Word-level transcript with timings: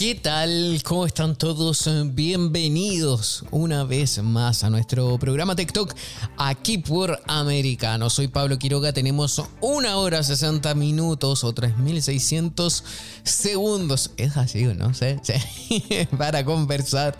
¿Qué 0.00 0.14
tal? 0.14 0.80
¿Cómo 0.82 1.04
están 1.04 1.36
todos? 1.36 1.86
Bienvenidos 2.14 3.44
una 3.50 3.84
vez 3.84 4.22
más 4.22 4.64
a 4.64 4.70
nuestro 4.70 5.18
programa 5.18 5.54
TikTok 5.54 5.94
aquí 6.38 6.78
por 6.78 7.20
Americano. 7.26 8.08
Soy 8.08 8.28
Pablo 8.28 8.58
Quiroga, 8.58 8.94
tenemos 8.94 9.42
una 9.60 9.98
hora 9.98 10.22
60 10.22 10.74
minutos 10.74 11.44
o 11.44 11.52
3600 11.52 12.82
segundos. 13.24 14.12
Es 14.16 14.38
así, 14.38 14.64
¿no? 14.64 14.94
¿Sí? 14.94 15.16
Sí. 15.22 16.08
Para 16.16 16.46
conversar 16.46 17.14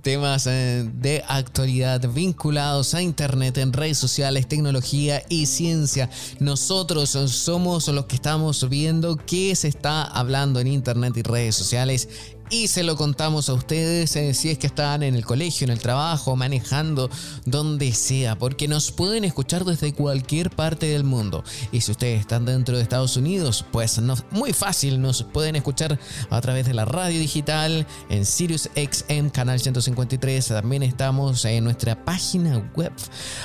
temas 0.00 0.46
eh, 0.46 0.88
de 0.94 1.22
actualidad 1.28 2.00
vinculados 2.12 2.94
a 2.94 3.02
Internet, 3.02 3.58
en 3.58 3.72
redes 3.72 3.98
sociales, 3.98 4.48
tecnología 4.48 5.22
y 5.28 5.46
ciencia. 5.46 6.10
Nosotros 6.38 7.10
somos 7.10 7.88
los 7.88 8.06
que 8.06 8.16
estamos 8.16 8.68
viendo 8.68 9.16
qué 9.16 9.54
se 9.54 9.68
está 9.68 10.02
hablando 10.04 10.60
en 10.60 10.66
Internet 10.66 11.16
y 11.16 11.22
redes 11.22 11.54
sociales 11.54 12.08
y 12.50 12.66
se 12.66 12.82
lo 12.82 12.96
contamos 12.96 13.48
a 13.48 13.54
ustedes 13.54 14.14
eh, 14.16 14.34
si 14.34 14.50
es 14.50 14.58
que 14.58 14.66
están 14.66 15.04
en 15.04 15.14
el 15.14 15.24
colegio, 15.24 15.64
en 15.64 15.70
el 15.70 15.78
trabajo, 15.78 16.34
manejando, 16.34 17.08
donde 17.46 17.92
sea, 17.92 18.36
porque 18.36 18.66
nos 18.66 18.90
pueden 18.90 19.24
escuchar 19.24 19.64
desde 19.64 19.94
cualquier 19.94 20.50
parte 20.50 20.86
del 20.86 21.04
mundo. 21.04 21.44
Y 21.70 21.80
si 21.80 21.92
ustedes 21.92 22.20
están 22.20 22.44
dentro 22.44 22.76
de 22.76 22.82
Estados 22.82 23.16
Unidos, 23.16 23.64
pues 23.70 24.00
no, 24.00 24.16
muy 24.32 24.52
fácil, 24.52 25.00
nos 25.00 25.22
pueden 25.22 25.54
escuchar 25.54 25.98
a 26.28 26.40
través 26.40 26.66
de 26.66 26.74
la 26.74 26.84
radio 26.84 27.20
digital, 27.20 27.86
en 28.08 28.26
Sirius 28.26 28.68
XM, 28.74 29.28
canal 29.28 29.60
153. 29.60 30.48
También 30.48 30.82
estamos 30.82 31.44
en 31.44 31.62
nuestra 31.62 32.04
página 32.04 32.58
web, 32.74 32.92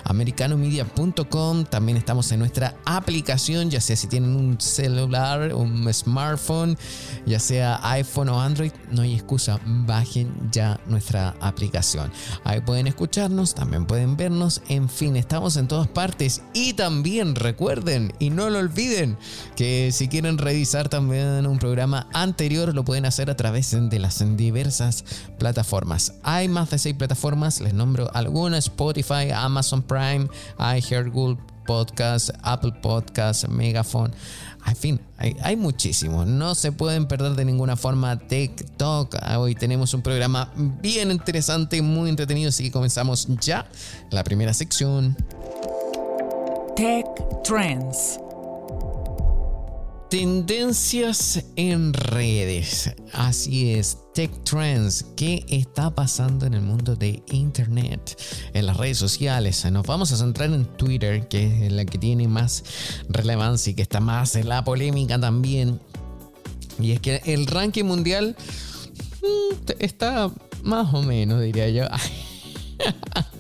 americanomedia.com. 0.04 1.66
También 1.66 1.98
estamos 1.98 2.32
en 2.32 2.40
nuestra 2.40 2.76
aplicación, 2.86 3.70
ya 3.70 3.82
sea 3.82 3.96
si 3.96 4.08
tienen 4.08 4.36
un 4.36 4.60
celular, 4.60 5.54
un 5.54 5.94
smartphone, 5.94 6.76
ya 7.28 7.40
sea 7.40 7.80
iPhone 7.84 8.30
o 8.30 8.42
Android 8.42 8.72
no 8.96 9.02
hay 9.02 9.14
excusa, 9.14 9.60
bajen 9.66 10.34
ya 10.52 10.80
nuestra 10.88 11.36
aplicación. 11.42 12.12
Ahí 12.44 12.62
pueden 12.62 12.88
escucharnos, 12.88 13.54
también 13.54 13.86
pueden 13.86 14.18
vernos, 14.18 14.62
en 14.70 14.90
fin, 14.90 15.16
estamos 15.16 15.58
en 15.58 15.68
todas 15.68 15.88
partes. 15.88 16.42
Y 16.54 16.74
también 16.74 17.36
recuerden, 17.36 18.14
y 18.20 18.30
no 18.30 18.50
lo 18.50 18.60
olviden, 18.60 19.18
que 19.56 19.92
si 19.92 20.08
quieren 20.08 20.38
revisar 20.38 20.90
también 20.90 21.46
un 21.46 21.60
programa 21.60 22.08
anterior, 22.14 22.74
lo 22.74 22.86
pueden 22.86 23.06
hacer 23.06 23.30
a 23.30 23.36
través 23.36 23.72
de 23.72 24.00
las 24.00 24.24
diversas 24.38 25.04
plataformas. 25.38 26.14
Hay 26.24 26.48
más 26.48 26.70
de 26.70 26.80
seis 26.80 26.96
plataformas, 26.96 27.62
les 27.62 27.74
nombro 27.74 28.10
algunas, 28.14 28.66
Spotify, 28.66 29.32
Amazon 29.34 29.84
Prime, 29.84 30.28
iHeartGoogle 30.58 31.38
Podcast, 31.66 32.30
Apple 32.44 32.74
Podcast, 32.82 33.48
Megaphone. 33.48 34.14
En 34.68 34.76
fin, 34.76 35.00
hay, 35.18 35.56
muchísimos. 35.56 36.26
No 36.28 36.56
se 36.56 36.72
pueden 36.72 37.08
perder 37.08 37.34
de 37.34 37.46
ninguna 37.46 37.76
forma 37.76 38.18
TikTok. 38.18 39.16
Hoy 39.38 39.56
tenemos 39.56 39.94
un 39.94 40.02
programa 40.02 40.52
bien 40.56 41.12
interesante, 41.12 41.82
muy 41.82 42.10
entretenido, 42.10 42.50
así 42.50 42.64
que 42.64 42.72
comenzamos 42.72 43.28
ya 43.40 43.68
la 44.10 44.24
primera 44.24 44.54
sección. 44.54 45.16
Tech 46.76 47.06
Trends. 47.44 48.20
Tendencias 50.16 51.44
en 51.58 51.92
redes. 51.92 52.90
Así 53.12 53.74
es, 53.74 53.98
Tech 54.14 54.32
Trends. 54.46 55.08
¿Qué 55.18 55.46
está 55.50 55.94
pasando 55.94 56.46
en 56.46 56.54
el 56.54 56.62
mundo 56.62 56.96
de 56.96 57.22
Internet? 57.32 58.18
En 58.54 58.66
las 58.66 58.78
redes 58.78 58.98
sociales. 58.98 59.70
Nos 59.70 59.86
vamos 59.86 60.14
a 60.14 60.16
centrar 60.16 60.54
en 60.54 60.64
Twitter, 60.78 61.28
que 61.28 61.66
es 61.66 61.72
la 61.74 61.84
que 61.84 61.98
tiene 61.98 62.30
más 62.30 62.64
relevancia 63.10 63.72
y 63.72 63.74
que 63.74 63.82
está 63.82 64.00
más 64.00 64.38
en 64.38 64.48
la 64.48 64.64
polémica 64.64 65.20
también. 65.20 65.82
Y 66.80 66.94
es 66.94 67.02
que 67.02 67.22
el 67.26 67.46
ranking 67.46 67.84
mundial 67.84 68.38
mm, 69.22 69.72
está 69.80 70.32
más 70.64 70.94
o 70.94 71.04
menos, 71.04 71.42
diría 71.42 71.68
yo. 71.68 71.84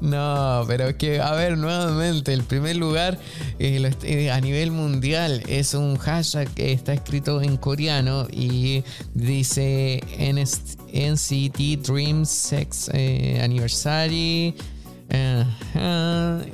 No, 0.00 0.64
pero 0.66 0.96
que, 0.96 1.20
a 1.20 1.32
ver, 1.32 1.56
nuevamente, 1.56 2.32
el 2.32 2.42
primer 2.42 2.76
lugar 2.76 3.18
eh, 3.58 3.90
eh, 4.02 4.30
a 4.30 4.40
nivel 4.40 4.70
mundial 4.70 5.42
es 5.48 5.74
un 5.74 5.96
hashtag 5.96 6.48
que 6.54 6.72
está 6.72 6.92
escrito 6.92 7.40
en 7.40 7.56
coreano 7.56 8.26
y 8.30 8.82
dice 9.14 10.02
NCT 10.18 11.86
Dream 11.86 12.24
Sex 12.24 12.90
eh, 12.92 13.40
Anniversary. 13.42 14.54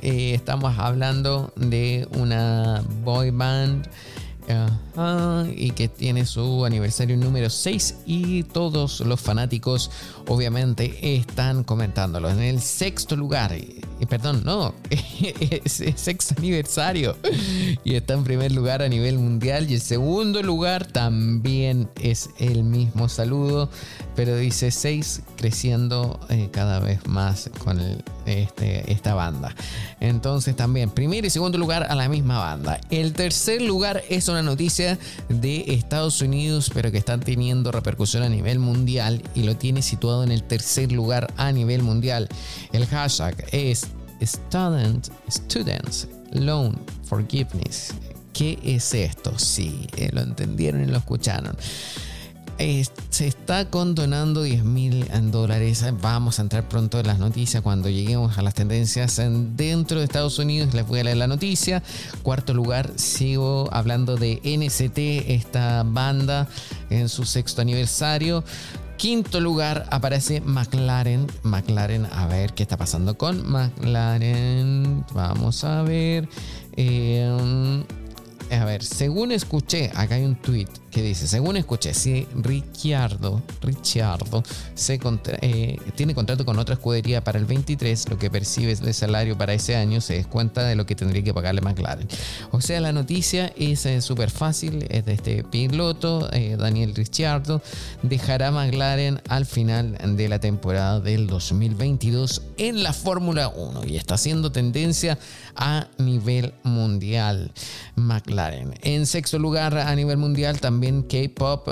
estamos 0.01 0.77
hablando 0.77 1.53
de 1.55 2.07
una 2.17 2.83
boy 3.03 3.31
band 3.31 3.89
y 5.55 5.71
que 5.71 5.87
tiene 5.87 6.25
su 6.25 6.65
aniversario 6.65 7.17
número 7.17 7.49
6 7.49 7.95
y 8.05 8.43
todos 8.43 8.99
los 9.01 9.19
fanáticos 9.19 9.91
obviamente 10.27 11.15
están 11.15 11.63
comentándolo. 11.63 12.29
En 12.29 12.39
el 12.39 12.61
sexto 12.61 13.15
lugar, 13.15 13.55
y 13.55 14.05
perdón, 14.05 14.43
no, 14.45 14.73
es 14.89 15.83
sexto 15.95 16.35
aniversario 16.37 17.17
y 17.83 17.95
está 17.95 18.13
en 18.13 18.23
primer 18.23 18.51
lugar 18.51 18.81
a 18.81 18.89
nivel 18.89 19.19
mundial 19.19 19.69
y 19.69 19.75
el 19.75 19.81
segundo 19.81 20.41
lugar 20.41 20.85
también 20.85 21.89
es 22.01 22.29
el 22.39 22.63
mismo 22.63 23.09
saludo, 23.09 23.69
pero 24.15 24.35
dice 24.37 24.71
6 24.71 25.21
creciendo 25.37 26.19
eh, 26.29 26.49
cada 26.51 26.79
vez 26.79 27.05
más 27.07 27.49
con 27.63 27.79
este, 28.25 28.91
esta 28.91 29.13
banda. 29.13 29.55
Entonces 29.99 30.55
también 30.55 30.89
primer 30.89 31.25
y 31.25 31.29
segundo 31.29 31.57
lugar 31.57 31.87
a 31.89 31.95
la 31.95 32.07
misma 32.09 32.39
banda. 32.39 32.79
El 32.89 33.13
tercer 33.13 33.61
lugar 33.61 34.03
es 34.09 34.27
una 34.27 34.41
noticia 34.41 34.88
de 35.27 35.65
Estados 35.67 36.21
Unidos, 36.21 36.71
pero 36.73 36.91
que 36.91 36.97
está 36.97 37.19
teniendo 37.19 37.71
repercusión 37.71 38.23
a 38.23 38.29
nivel 38.29 38.59
mundial 38.59 39.21
y 39.35 39.43
lo 39.43 39.55
tiene 39.55 39.81
situado 39.81 40.23
en 40.23 40.31
el 40.31 40.43
tercer 40.43 40.91
lugar 40.91 41.33
a 41.37 41.51
nivel 41.51 41.83
mundial. 41.83 42.29
El 42.71 42.85
hashtag 42.85 43.35
es 43.51 43.87
Student, 44.21 45.09
Students 45.29 46.07
Loan 46.31 46.77
Forgiveness. 47.05 47.93
¿Qué 48.33 48.59
es 48.63 48.93
esto? 48.93 49.37
Sí, 49.37 49.87
eh, 49.97 50.09
lo 50.13 50.21
entendieron 50.21 50.83
y 50.83 50.85
lo 50.85 50.97
escucharon 50.97 51.55
se 53.09 53.25
está 53.25 53.69
condonando 53.69 54.43
10 54.43 54.65
mil 54.65 55.07
dólares. 55.31 55.85
Vamos 56.01 56.39
a 56.39 56.41
entrar 56.41 56.67
pronto 56.67 56.99
en 56.99 57.07
las 57.07 57.17
noticias 57.17 57.63
cuando 57.63 57.87
lleguemos 57.89 58.37
a 58.37 58.41
las 58.41 58.53
tendencias 58.53 59.21
dentro 59.55 59.99
de 59.99 60.05
Estados 60.05 60.39
Unidos. 60.39 60.73
Les 60.73 60.85
voy 60.85 60.99
a 60.99 61.05
leer 61.05 61.17
la 61.17 61.27
noticia. 61.27 61.81
Cuarto 62.21 62.53
lugar, 62.53 62.91
sigo 62.95 63.69
hablando 63.71 64.17
de 64.17 64.41
NCT, 64.43 65.29
esta 65.31 65.83
banda 65.83 66.49
en 66.89 67.07
su 67.07 67.23
sexto 67.23 67.61
aniversario. 67.61 68.43
Quinto 68.97 69.39
lugar 69.39 69.85
aparece 69.89 70.41
McLaren. 70.41 71.27
McLaren, 71.43 72.07
a 72.11 72.27
ver 72.27 72.53
qué 72.53 72.63
está 72.63 72.75
pasando 72.75 73.17
con 73.17 73.49
McLaren. 73.49 75.05
Vamos 75.13 75.63
a 75.63 75.81
ver. 75.83 76.27
Eh, 76.75 77.85
a 78.51 78.65
ver, 78.65 78.83
según 78.83 79.31
escuché, 79.31 79.91
acá 79.95 80.15
hay 80.15 80.25
un 80.25 80.35
tweet 80.35 80.67
que 80.89 81.01
dice, 81.01 81.27
según 81.27 81.57
escuché, 81.57 81.93
si 81.93 82.27
Ricciardo, 82.35 83.41
Ricciardo 83.61 84.43
se 84.73 84.99
eh, 85.41 85.77
tiene 85.95 86.15
contrato 86.15 86.45
con 86.45 86.57
otra 86.59 86.73
escudería 86.73 87.23
para 87.23 87.39
el 87.39 87.45
23, 87.45 88.09
lo 88.09 88.17
que 88.17 88.29
percibe 88.29 88.75
de 88.75 88.93
salario 88.93 89.37
para 89.37 89.53
ese 89.53 89.75
año 89.75 90.01
se 90.01 90.15
descuenta 90.15 90.63
de 90.63 90.75
lo 90.75 90.85
que 90.85 90.95
tendría 90.95 91.23
que 91.23 91.33
pagarle 91.33 91.61
McLaren. 91.61 92.07
O 92.51 92.61
sea, 92.61 92.79
la 92.81 92.91
noticia 92.91 93.53
es 93.55 93.85
eh, 93.85 94.01
súper 94.01 94.31
fácil, 94.31 94.85
es 94.89 95.05
de 95.05 95.13
este 95.13 95.43
piloto, 95.43 96.29
eh, 96.33 96.55
Daniel 96.57 96.95
Ricciardo, 96.95 97.61
dejará 98.01 98.51
McLaren 98.51 99.21
al 99.27 99.45
final 99.45 99.97
de 100.15 100.27
la 100.27 100.39
temporada 100.39 100.99
del 100.99 101.27
2022 101.27 102.41
en 102.57 102.83
la 102.83 102.93
Fórmula 102.93 103.49
1 103.49 103.85
y 103.85 103.97
está 103.97 104.15
haciendo 104.15 104.51
tendencia 104.51 105.17
a 105.55 105.87
nivel 105.97 106.53
mundial. 106.63 107.51
McLaren. 107.95 108.73
En 108.81 109.05
sexto 109.05 109.39
lugar 109.39 109.77
a 109.77 109.95
nivel 109.95 110.17
mundial 110.17 110.59
también 110.59 110.78
también 110.79 111.03
K-Pop 111.03 111.67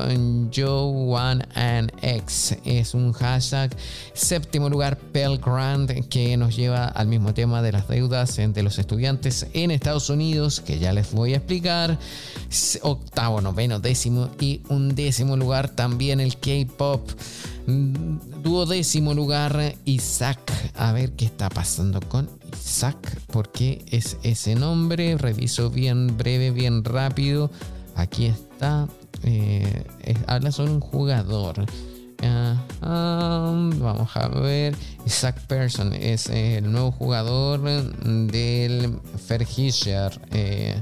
Joe 0.54 1.16
One 1.16 1.48
and 1.56 1.94
X 2.02 2.58
es 2.66 2.94
un 2.94 3.14
hashtag. 3.14 3.74
Séptimo 4.14 4.68
lugar, 4.68 4.98
Pell 4.98 5.38
Grant, 5.38 6.10
que 6.10 6.36
nos 6.36 6.58
lleva 6.58 6.88
al 6.88 7.08
mismo 7.08 7.34
tema 7.34 7.62
de 7.62 7.72
las 7.72 7.88
deudas 7.88 8.38
entre 8.38 8.64
los 8.64 8.78
estudiantes 8.80 9.48
en 9.54 9.72
Estados 9.72 10.10
Unidos, 10.10 10.60
que 10.60 10.78
ya 10.78 10.92
les 10.92 11.14
voy 11.14 11.36
a 11.36 11.38
explicar. 11.38 11.98
Octavo, 12.82 13.40
noveno, 13.40 13.80
décimo 13.80 14.30
y 14.42 14.60
un 14.68 14.94
décimo 14.94 15.38
lugar 15.38 15.70
también 15.70 16.20
el 16.20 16.36
K-Pop. 16.36 17.10
Duodécimo 17.66 19.14
lugar, 19.14 19.74
Isaac. 19.86 20.52
A 20.76 20.92
ver 20.92 21.14
qué 21.14 21.24
está 21.24 21.48
pasando 21.48 22.02
con 22.02 22.30
Isaac. 22.62 23.22
¿Por 23.28 23.54
qué 23.54 23.86
es 23.90 24.18
ese 24.24 24.56
nombre? 24.56 25.18
Reviso 25.18 25.70
bien 25.70 26.18
breve, 26.18 26.52
bien 26.52 26.84
rápido. 26.84 27.50
Aquí 27.96 28.26
está. 28.26 28.88
Eh, 29.24 29.84
habla 30.28 30.52
sobre 30.52 30.72
un 30.72 30.80
jugador. 30.80 31.66
vamos 32.82 34.16
a 34.16 34.28
ver. 34.30 34.76
Isaac 35.06 35.40
Persson 35.48 35.94
es 35.94 36.30
el 36.30 36.72
nuevo 36.72 36.92
jugador 36.92 37.62
del 37.62 39.00
Verhischer 39.28 40.20
eh, 40.32 40.80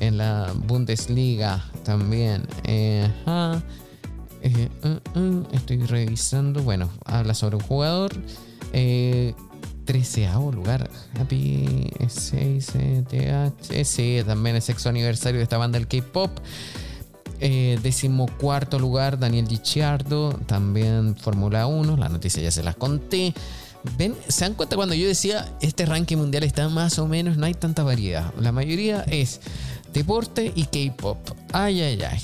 en 0.00 0.18
la 0.18 0.52
Bundesliga 0.54 1.64
también. 1.84 2.46
Eh, 2.64 3.08
eh, 4.42 4.68
uh, 4.84 5.18
uh, 5.18 5.46
estoy 5.52 5.84
revisando. 5.84 6.62
Bueno, 6.62 6.90
habla 7.04 7.34
sobre 7.34 7.56
un 7.56 7.62
jugador. 7.62 8.12
Eh, 8.72 9.34
13 9.84 10.28
lugar. 10.52 10.88
Happy 11.18 11.90
6 12.06 12.72
Sí, 13.82 14.22
también 14.24 14.56
es 14.56 14.64
sexto 14.64 14.88
aniversario 14.88 15.38
de 15.38 15.44
esta 15.44 15.58
banda 15.58 15.78
del 15.78 15.88
K-pop. 15.88 16.30
Eh, 17.40 17.78
decimocuarto 17.82 18.78
lugar, 18.78 19.18
Daniel 19.18 19.46
Ricciardo, 19.48 20.32
también 20.46 21.16
Fórmula 21.16 21.66
1. 21.66 21.96
La 21.96 22.08
noticia 22.08 22.42
ya 22.42 22.50
se 22.50 22.62
las 22.62 22.76
conté. 22.76 23.34
¿Ven? 23.96 24.14
¿Se 24.28 24.44
dan 24.44 24.54
cuenta 24.54 24.76
cuando 24.76 24.94
yo 24.94 25.08
decía 25.08 25.50
este 25.62 25.86
ranking 25.86 26.18
mundial 26.18 26.42
está 26.42 26.68
más 26.68 26.98
o 26.98 27.06
menos? 27.06 27.38
No 27.38 27.46
hay 27.46 27.54
tanta 27.54 27.82
variedad. 27.82 28.32
La 28.38 28.52
mayoría 28.52 29.02
es 29.08 29.40
deporte 29.94 30.52
y 30.54 30.64
K-pop. 30.64 31.16
Ay, 31.52 31.80
ay, 31.80 32.02
ay. 32.02 32.20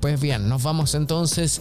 Pues 0.00 0.20
bien, 0.20 0.48
nos 0.48 0.62
vamos 0.62 0.94
entonces 0.94 1.60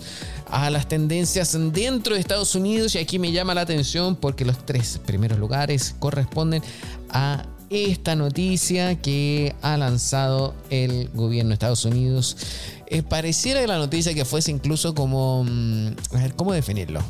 a 0.50 0.69
las 0.69 0.88
tendencias 0.88 1.57
dentro 1.71 2.13
de 2.13 2.19
Estados 2.19 2.54
Unidos 2.56 2.94
y 2.95 3.00
aquí 3.00 3.18
me 3.19 3.31
llama 3.31 3.56
la 3.56 3.62
atención 3.62 4.15
porque 4.15 4.45
los 4.45 4.63
tres 4.65 5.00
primeros 5.06 5.39
lugares 5.39 5.95
corresponden 5.98 6.62
a 7.09 7.45
esta 7.69 8.16
noticia 8.16 8.96
que 9.02 9.56
ha 9.62 9.78
lanzado 9.78 10.56
el 10.69 11.10
gobierno 11.10 11.50
de 11.50 11.54
Estados 11.54 11.86
Unidos. 11.86 12.38
Eh, 12.88 13.04
pareciera 13.04 13.62
que 13.62 13.68
la 13.68 13.78
noticia 13.78 14.14
que 14.14 14.25
fuese 14.25 14.52
incluso 14.52 14.96
como... 14.96 15.44
Mm, 15.44 15.88
a 16.14 16.18
ver, 16.19 16.36
¿cómo 16.36 16.54
definirlo? 16.54 17.02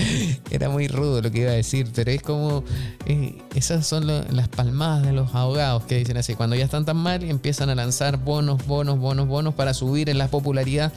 Era 0.50 0.68
muy 0.68 0.88
rudo 0.88 1.20
lo 1.22 1.30
que 1.30 1.40
iba 1.40 1.50
a 1.50 1.54
decir, 1.54 1.90
pero 1.94 2.10
es 2.10 2.22
como. 2.22 2.64
Eh, 3.06 3.38
esas 3.54 3.86
son 3.86 4.06
las 4.06 4.48
palmadas 4.48 5.06
de 5.06 5.12
los 5.12 5.34
abogados 5.34 5.84
que 5.84 5.98
dicen 5.98 6.16
así. 6.16 6.34
Cuando 6.34 6.56
ya 6.56 6.64
están 6.64 6.84
tan 6.84 6.96
mal, 6.96 7.22
empiezan 7.22 7.70
a 7.70 7.74
lanzar 7.74 8.16
bonos, 8.18 8.66
bonos, 8.66 8.98
bonos, 8.98 9.28
bonos 9.28 9.54
para 9.54 9.74
subir 9.74 10.08
en 10.08 10.18
la 10.18 10.28
popularidad 10.28 10.92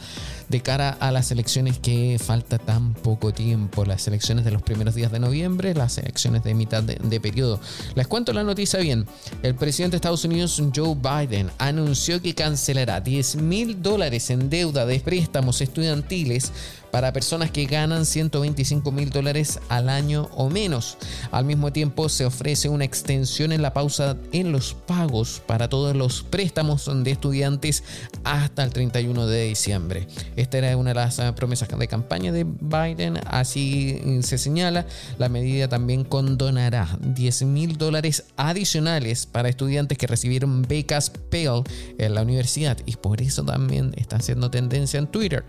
de 0.50 0.62
cara 0.62 0.90
a 1.00 1.12
las 1.12 1.31
elecciones 1.31 1.80
que 1.80 2.19
falta 2.19 2.57
tan 2.57 2.94
poco 2.94 3.34
tiempo. 3.34 3.86
Las 3.86 4.07
elecciones 4.07 4.45
de 4.45 4.51
los 4.51 4.62
primeros 4.62 4.95
días 4.95 5.12
de 5.12 5.19
noviembre, 5.19 5.74
las 5.74 5.98
elecciones 5.98 6.44
de 6.44 6.54
mitad 6.54 6.84
de, 6.84 7.19
periodo. 7.19 7.60
Les 7.95 8.07
cuento 8.07 8.34
la 8.34 8.44
noticia 8.44 8.80
bien. 8.80 9.06
El 9.42 9.56
presidente 9.56 9.92
de 9.94 9.98
Estados 9.98 10.25
Unidos, 10.25 10.62
Joe 10.75 10.95
Biden, 10.95 11.50
anunció 11.57 12.22
que 12.22 12.34
cancelará 12.34 13.00
10 13.00 13.38
mil 13.38 13.81
dólares 13.81 14.30
en 14.30 14.50
deuda 14.50 14.86
de 14.86 15.00
préstamos 15.00 15.62
estudiantiles 15.62 16.51
para 16.94 17.12
personas 17.12 17.50
que 17.50 17.66
ganan 17.66 18.06
125 18.06 18.92
mil 18.92 19.10
dólares 19.10 19.60
al 19.68 19.90
año 19.90 20.30
o 20.36 20.51
menos. 20.51 21.00
Al 21.31 21.44
mismo 21.44 21.74
tiempo 21.74 22.07
se 22.07 22.24
ofrece 22.24 22.69
una 22.69 22.86
extensión 22.86 23.51
en 23.51 23.63
la 23.63 23.74
pausa 23.74 24.16
en 24.31 24.51
los 24.51 24.75
pagos 24.75 25.42
para 25.48 25.69
todos 25.69 25.95
los 25.95 26.22
préstamos 26.22 26.88
de 27.04 27.10
estudiantes 27.10 27.84
hasta 28.24 28.63
el 28.63 28.69
31 28.69 29.25
de 29.25 29.45
diciembre. 29.45 30.07
Esta 30.36 30.60
era 30.60 30.78
una 30.78 30.92
de 30.92 30.94
las 30.94 31.19
ah, 31.19 31.34
promesas 31.34 31.68
de 31.68 31.88
campaña 31.88 32.31
de 32.31 32.44
Biden, 32.44 33.19
así 33.25 34.00
mm, 34.06 34.22
se 34.22 34.38
señala. 34.38 34.86
La 35.18 35.30
medida 35.30 35.68
también 35.68 36.04
condonará 36.04 37.00
10 37.01 37.42
mil 37.46 37.80
dólares 37.80 38.25
adicionales 38.38 39.25
para 39.25 39.50
estudiantes 39.50 39.98
que 39.98 40.06
recibieron 40.06 40.62
becas 40.62 41.10
Pell 41.10 41.63
en 41.98 42.13
la 42.13 42.22
universidad 42.22 42.78
y 42.86 42.98
por 42.98 43.19
eso 43.19 43.44
también 43.44 43.96
está 43.98 44.18
haciendo 44.18 44.51
tendencia 44.51 45.00
en 45.00 45.07
Twitter, 45.07 45.44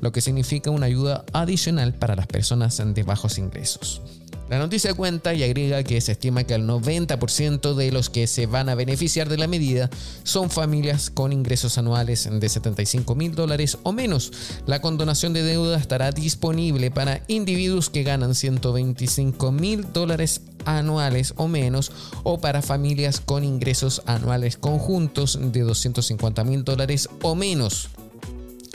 lo 0.00 0.10
que 0.10 0.22
significa 0.22 0.70
una 0.70 0.85
ayuda 0.86 1.24
adicional 1.32 1.94
para 1.94 2.16
las 2.16 2.26
personas 2.26 2.82
de 2.84 3.02
bajos 3.02 3.38
ingresos. 3.38 4.02
La 4.48 4.60
noticia 4.60 4.94
cuenta 4.94 5.34
y 5.34 5.42
agrega 5.42 5.82
que 5.82 6.00
se 6.00 6.12
estima 6.12 6.44
que 6.44 6.54
el 6.54 6.68
90% 6.68 7.74
de 7.74 7.90
los 7.90 8.10
que 8.10 8.28
se 8.28 8.46
van 8.46 8.68
a 8.68 8.76
beneficiar 8.76 9.28
de 9.28 9.38
la 9.38 9.48
medida 9.48 9.90
son 10.22 10.50
familias 10.50 11.10
con 11.10 11.32
ingresos 11.32 11.78
anuales 11.78 12.28
de 12.30 12.48
75 12.48 13.16
mil 13.16 13.34
dólares 13.34 13.76
o 13.82 13.90
menos. 13.90 14.30
La 14.66 14.80
condonación 14.80 15.32
de 15.32 15.42
deuda 15.42 15.76
estará 15.76 16.12
disponible 16.12 16.92
para 16.92 17.22
individuos 17.26 17.90
que 17.90 18.04
ganan 18.04 18.36
125 18.36 19.50
mil 19.50 19.92
dólares 19.92 20.42
anuales 20.64 21.34
o 21.36 21.48
menos 21.48 21.90
o 22.22 22.38
para 22.40 22.62
familias 22.62 23.18
con 23.18 23.42
ingresos 23.42 24.02
anuales 24.06 24.56
conjuntos 24.56 25.40
de 25.40 25.62
250 25.62 26.44
mil 26.44 26.62
dólares 26.62 27.08
o 27.22 27.34
menos 27.34 27.88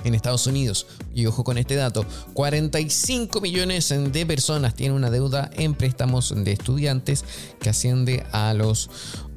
en 0.03 0.15
Estados 0.15 0.47
Unidos. 0.47 0.87
Y 1.13 1.25
ojo 1.25 1.43
con 1.43 1.57
este 1.57 1.75
dato, 1.75 2.05
45 2.33 3.41
millones 3.41 3.89
de 3.89 4.25
personas 4.25 4.75
tienen 4.75 4.95
una 4.95 5.09
deuda 5.09 5.49
en 5.53 5.73
préstamos 5.73 6.33
de 6.35 6.51
estudiantes 6.51 7.25
que 7.59 7.69
asciende 7.69 8.25
a 8.31 8.53
los 8.53 8.89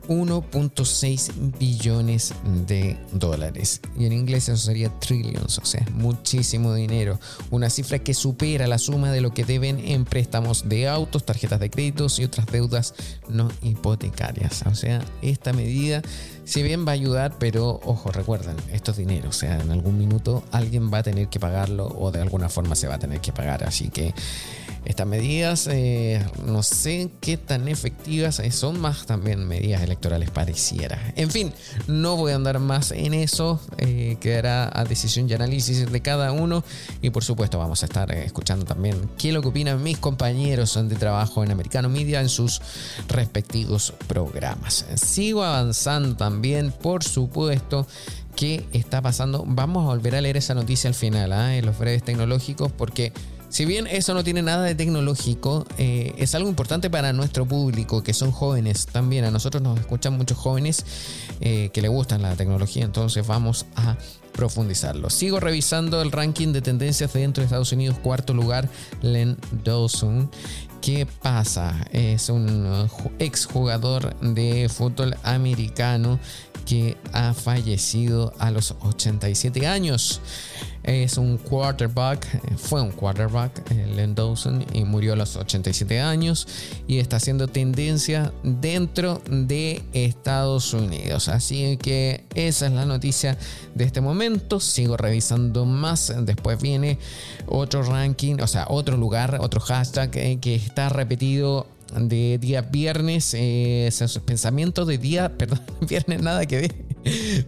1.6 0.09 1.31
billones 1.59 2.35
de 2.67 2.99
dólares. 3.13 3.81
Y 3.99 4.07
en 4.07 4.13
inglés 4.13 4.49
eso 4.49 4.65
sería 4.65 4.91
trillions, 5.01 5.59
o 5.59 5.65
sea, 5.65 5.87
muchísimo 5.93 6.75
dinero. 6.75 7.19
Una 7.51 7.71
cifra 7.71 7.99
que 7.99 8.15
supera 8.15 8.67
la 8.67 8.79
suma 8.79 9.11
de 9.13 9.21
lo 9.21 9.33
que 9.33 9.45
deben 9.45 9.79
en 9.79 10.05
préstamos 10.05 10.69
de 10.69 10.89
autos, 10.89 11.25
tarjetas 11.25 11.61
de 11.61 11.71
créditos 11.71 12.19
y 12.19 12.25
otras 12.25 12.47
deudas 12.47 12.95
no 13.29 13.51
hipotecarias. 13.63 14.63
O 14.67 14.75
sea, 14.75 15.05
esta 15.23 15.53
medida, 15.53 16.03
si 16.45 16.63
bien 16.63 16.87
va 16.87 16.91
a 16.91 16.95
ayudar, 16.95 17.37
pero 17.39 17.81
ojo, 17.85 18.11
recuerden, 18.11 18.57
esto 18.73 18.91
es 18.91 18.97
dinero. 18.97 19.29
O 19.29 19.33
sea, 19.33 19.61
en 19.61 19.71
algún 19.71 19.99
minuto 19.99 20.45
alguien 20.53 20.93
va 20.93 20.99
a 20.99 21.03
tener 21.03 21.29
que 21.29 21.41
pagarlo 21.41 21.87
o 21.87 22.11
de 22.11 22.21
alguna 22.21 22.49
forma 22.49 22.75
se 22.77 22.89
va 22.89 22.95
a 22.95 22.99
tener 22.99 23.21
que 23.21 23.33
pagar. 23.33 23.65
Así 23.65 23.89
que 23.89 24.15
estas 24.85 25.07
medidas 25.07 25.69
eh, 25.71 26.25
no 26.47 26.63
sé 26.63 27.11
qué 27.21 27.37
tan 27.37 27.69
efectivas 27.69 28.43
son 28.51 28.81
más 28.81 29.07
también 29.07 29.47
medidas 29.47 29.83
electorales 29.83 30.31
pareciera. 30.31 31.13
En 31.17 31.31
fin, 31.31 31.53
no 31.87 32.17
voy 32.17 32.33
a 32.33 32.37
andar 32.37 32.59
más 32.59 32.93
en 32.93 33.15
eso, 33.15 33.61
eh, 33.79 34.17
quedará 34.21 34.71
a 34.73 34.85
decisión 34.85 35.29
y 35.29 35.33
análisis 35.33 35.91
de 35.91 36.01
cada 36.01 36.33
uno 36.33 36.65
y 37.03 37.11
por 37.11 37.25
supuesto 37.25 37.59
vamos 37.59 37.83
a 37.83 37.87
estar 37.87 38.13
eh, 38.13 38.25
escuchando 38.25 38.65
también 38.65 39.11
qué 39.19 39.29
es 39.29 39.35
lo 39.35 39.43
que 39.43 39.49
opinan 39.49 39.83
mis 39.83 39.99
compañeros 39.99 40.75
de 40.75 40.97
trabajo 40.97 41.43
en 41.43 41.51
Americano 41.51 41.89
Media 41.89 42.21
en 42.21 42.29
sus 42.29 42.61
respectivos 43.09 43.95
programas. 44.07 44.87
Sigo 44.95 45.45
avanzando 45.45 46.17
también, 46.17 46.73
por 46.73 47.05
supuesto 47.05 47.87
qué 48.37 48.67
está 48.73 49.01
pasando. 49.01 49.45
Vamos 49.47 49.85
a 49.85 49.89
volver 49.89 50.17
a 50.17 50.21
leer 50.21 50.37
esa 50.37 50.55
noticia 50.55 50.89
al 50.89 50.95
final, 50.95 51.33
¿ah? 51.33 51.57
en 51.57 51.67
los 51.67 51.79
breves 51.79 52.03
tecnológicos, 52.03 52.73
porque 52.73 53.13
si 53.55 53.67
bien 53.67 53.87
eso 53.87 54.15
no 54.15 54.25
tiene 54.25 54.43
nada 54.43 54.65
de 54.65 54.75
tecnológico, 54.75 55.65
eh, 55.79 56.13
es 56.19 56.35
algo 56.35 56.49
importante 56.49 56.91
para 56.91 57.13
nuestro 57.13 57.47
público, 57.47 58.03
que 58.03 58.13
son 58.13 58.33
jóvenes 58.33 58.87
también. 58.87 59.25
A 59.25 59.31
nosotros 59.31 59.63
nos 59.63 59.79
escuchan 59.79 60.17
muchos 60.17 60.37
jóvenes 60.37 60.85
eh, 61.41 61.71
que 61.73 61.81
le 61.81 61.87
gustan 61.87 62.21
la 62.21 62.35
tecnología, 62.35 62.85
entonces 62.85 63.25
vamos 63.25 63.67
a 63.77 63.97
profundizarlo. 64.33 65.09
Sigo 65.09 65.39
revisando 65.39 66.03
el 66.03 66.11
ranking 66.11 66.49
de 66.49 66.63
tendencias 66.63 67.13
dentro 67.13 67.43
de 67.43 67.45
Estados 67.45 67.71
Unidos, 67.71 67.97
cuarto 68.03 68.35
lugar, 68.35 68.69
Len 69.03 69.37
Dawson. 69.63 70.29
¿Qué 70.83 71.07
pasa? 71.07 71.87
Es 71.93 72.31
un 72.31 72.91
exjugador 73.21 74.17
de 74.19 74.69
fútbol 74.69 75.17
americano 75.23 76.19
que 76.67 76.97
ha 77.13 77.35
fallecido 77.35 78.33
a 78.39 78.51
los 78.51 78.75
87 78.81 79.67
años. 79.67 80.21
Es 80.83 81.17
un 81.17 81.39
quarterback, 81.39 82.27
fue 82.59 82.83
un 82.83 82.91
quarterback, 82.91 83.71
Len 83.71 84.15
Dawson, 84.15 84.67
y 84.75 84.85
murió 84.85 85.15
a 85.15 85.17
los 85.17 85.35
87 85.35 85.99
años 85.99 86.47
y 86.87 86.99
está 86.99 87.17
haciendo 87.17 87.49
tendencia 87.49 88.35
dentro 88.43 89.23
de 89.27 89.83
Estados 89.95 90.75
Unidos. 90.75 91.29
Así 91.29 91.79
que 91.79 92.25
esa 92.35 92.67
es 92.67 92.73
la 92.73 92.85
noticia 92.85 93.39
de 93.75 93.85
este 93.85 94.03
momento. 94.03 94.61
Sigo 94.61 94.99
revisando 94.99 95.65
más. 95.65 96.13
Después 96.21 96.61
viene 96.61 96.99
otro 97.47 97.83
ranking, 97.83 98.37
o 98.43 98.47
sea, 98.47 98.67
otro 98.69 98.99
lugar, 98.99 99.39
otro 99.41 99.63
hashtag 99.63 100.11
eh, 100.19 100.39
que 100.39 100.55
está 100.55 100.91
repetido 100.91 101.67
de 101.99 102.39
día 102.39 102.63
viernes, 102.63 103.35
eh, 103.35 103.91
pensamientos 104.25 104.87
de 104.87 104.99
día, 104.99 105.33
perdón, 105.39 105.61
viernes 105.89 106.23
nada 106.23 106.47
que 106.47 106.61
ver, 106.61 106.75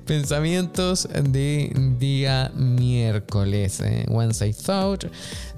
pensamientos 0.04 1.08
de 1.30 1.72
día 1.98 2.50
miércoles. 2.54 3.80
Eh, 3.80 4.04
Wednesday 4.08 4.52
Thought. 4.52 5.06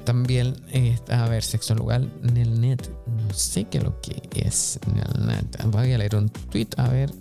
También, 0.04 0.56
está 0.72 1.26
a 1.26 1.28
ver, 1.28 1.42
sexto 1.42 1.74
lugar, 1.74 2.00
Nelnet. 2.22 2.88
No 3.06 3.34
sé 3.34 3.64
qué 3.64 3.76
es 3.76 3.84
lo 3.84 4.00
que 4.00 4.22
es 4.34 4.78
Nelnet. 4.94 5.64
Voy 5.66 5.92
a 5.92 5.98
leer 5.98 6.16
un 6.16 6.30
tweet, 6.30 6.68
a 6.78 6.88
ver 6.88 7.12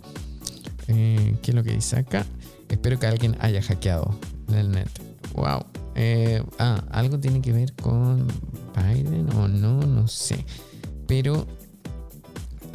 eh, 0.87 1.35
qué 1.41 1.51
es 1.51 1.55
lo 1.55 1.63
que 1.63 1.73
dice 1.73 1.97
acá. 1.97 2.25
Espero 2.69 2.99
que 2.99 3.07
alguien 3.07 3.35
haya 3.39 3.61
hackeado 3.61 4.17
Nelnet. 4.47 4.89
Wow. 5.33 5.65
Eh, 5.95 6.43
ah, 6.59 6.83
algo 6.91 7.19
tiene 7.19 7.41
que 7.41 7.51
ver 7.51 7.73
con 7.73 8.27
Biden 8.75 9.33
o 9.33 9.47
no, 9.47 9.81
no 9.81 10.07
sé. 10.07 10.45
Pero 11.07 11.47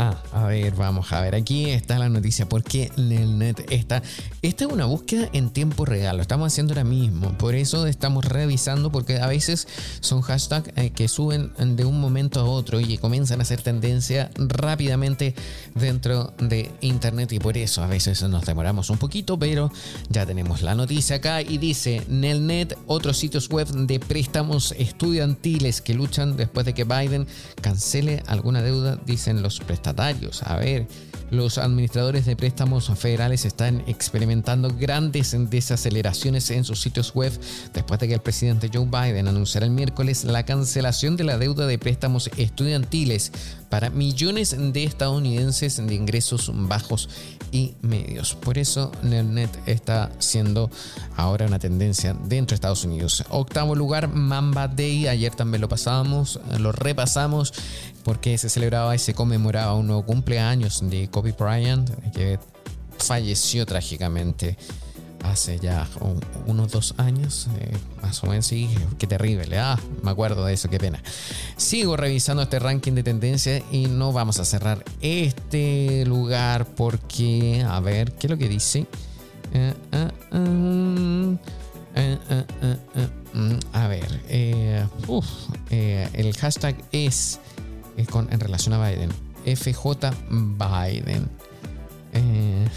Ah, 0.04 0.20
a 0.32 0.46
ver, 0.46 0.74
vamos 0.74 1.12
a 1.12 1.20
ver. 1.20 1.36
Aquí 1.36 1.70
está 1.70 1.96
la 1.96 2.08
noticia. 2.08 2.48
Porque 2.48 2.90
Nelnet 2.96 3.70
está. 3.70 4.02
Esta 4.42 4.64
es 4.64 4.72
una 4.72 4.86
búsqueda 4.86 5.28
en 5.32 5.50
tiempo 5.50 5.84
real. 5.84 6.16
Lo 6.16 6.22
estamos 6.22 6.52
haciendo 6.52 6.72
ahora 6.72 6.82
mismo. 6.82 7.38
Por 7.38 7.54
eso 7.54 7.86
estamos 7.86 8.24
revisando. 8.24 8.90
Porque 8.90 9.20
a 9.20 9.28
veces 9.28 9.68
son 10.00 10.20
hashtags 10.20 10.70
eh, 10.74 10.90
que 10.90 11.06
suben 11.06 11.52
de 11.76 11.84
un 11.84 12.00
momento 12.00 12.40
a 12.40 12.44
otro 12.46 12.80
y 12.80 12.98
comienzan 12.98 13.38
a 13.38 13.42
hacer 13.42 13.62
tendencia 13.62 14.28
rápidamente 14.36 15.36
dentro 15.76 16.34
de 16.38 16.72
Internet. 16.80 17.30
Y 17.30 17.38
por 17.38 17.56
eso 17.56 17.84
a 17.84 17.86
veces 17.86 18.24
nos 18.24 18.44
demoramos 18.44 18.90
un 18.90 18.98
poquito. 18.98 19.38
Pero 19.38 19.70
ya 20.08 20.26
tenemos 20.26 20.62
la 20.62 20.74
noticia 20.74 21.16
acá. 21.16 21.42
Y 21.42 21.58
dice: 21.58 22.02
Nelnet, 22.08 22.76
otros 22.88 23.18
sitios 23.18 23.48
web 23.48 23.68
de 23.68 24.00
préstamos 24.00 24.74
estudiantiles 24.76 25.80
que 25.80 25.94
luchan 25.94 26.36
después 26.36 26.66
de 26.66 26.74
que 26.74 26.82
Biden 26.82 27.28
cancele 27.60 28.24
alguna 28.26 28.62
deuda, 28.62 28.98
dicen 29.06 29.42
los 29.42 29.60
a 30.44 30.56
ver, 30.56 30.86
los 31.30 31.56
administradores 31.56 32.26
de 32.26 32.36
préstamos 32.36 32.90
federales 32.94 33.46
están 33.46 33.82
experimentando 33.86 34.68
grandes 34.68 35.34
desaceleraciones 35.48 36.50
en 36.50 36.62
sus 36.62 36.80
sitios 36.80 37.14
web 37.14 37.32
después 37.72 37.98
de 38.00 38.08
que 38.08 38.14
el 38.14 38.20
presidente 38.20 38.70
Joe 38.72 38.84
Biden 38.84 39.28
anunciara 39.28 39.66
el 39.66 39.72
miércoles 39.72 40.24
la 40.24 40.44
cancelación 40.44 41.16
de 41.16 41.24
la 41.24 41.38
deuda 41.38 41.66
de 41.66 41.78
préstamos 41.78 42.30
estudiantiles 42.36 43.32
para 43.70 43.88
millones 43.88 44.54
de 44.58 44.84
estadounidenses 44.84 45.78
de 45.78 45.94
ingresos 45.94 46.50
bajos 46.52 47.08
y 47.50 47.76
medios. 47.80 48.34
Por 48.34 48.58
eso 48.58 48.92
NetNet 49.02 49.50
está 49.66 50.10
siendo 50.18 50.70
ahora 51.16 51.46
una 51.46 51.58
tendencia 51.58 52.12
dentro 52.12 52.52
de 52.52 52.56
Estados 52.56 52.84
Unidos. 52.84 53.24
Octavo 53.30 53.74
lugar, 53.74 54.08
Mamba 54.08 54.68
Day. 54.68 55.06
Ayer 55.06 55.34
también 55.34 55.62
lo 55.62 55.68
pasábamos, 55.70 56.40
lo 56.58 56.72
repasamos 56.72 57.54
porque 58.04 58.38
se 58.38 58.48
celebraba 58.48 58.94
y 58.94 58.98
se 58.98 59.14
conmemoraba 59.14 59.74
un 59.74 59.86
nuevo 59.86 60.04
cumpleaños 60.04 60.88
de 60.88 61.08
Kobe 61.08 61.32
Bryant, 61.32 61.90
que 62.12 62.38
falleció 62.98 63.66
trágicamente 63.66 64.56
hace 65.24 65.58
ya 65.58 65.86
unos 66.46 66.72
dos 66.72 66.94
años, 66.98 67.48
eh, 67.58 67.76
más 68.02 68.22
o 68.24 68.26
menos, 68.26 68.46
sí, 68.46 68.68
qué 68.98 69.06
terrible, 69.06 69.58
ah, 69.58 69.78
me 70.02 70.10
acuerdo 70.10 70.44
de 70.44 70.54
eso, 70.54 70.68
qué 70.68 70.78
pena. 70.78 71.02
Sigo 71.56 71.96
revisando 71.96 72.42
este 72.42 72.58
ranking 72.58 72.92
de 72.92 73.02
tendencia 73.02 73.62
y 73.70 73.86
no 73.86 74.12
vamos 74.12 74.40
a 74.40 74.44
cerrar 74.44 74.84
este 75.00 76.04
lugar 76.06 76.66
porque, 76.66 77.64
a 77.68 77.80
ver, 77.80 78.12
¿qué 78.12 78.26
es 78.26 78.30
lo 78.30 78.38
que 78.38 78.48
dice? 78.48 78.86
Eh, 79.54 79.74
eh, 79.92 80.10
mm, 80.36 81.38
a 83.72 83.86
ver, 83.86 84.20
el 85.70 86.36
hashtag 86.36 86.76
es 86.90 87.38
con, 88.10 88.32
en 88.32 88.40
relación 88.40 88.74
a 88.74 88.88
Biden. 88.88 89.10
FJ 89.44 90.10
Biden. 90.30 91.28
Eh, 92.12 92.68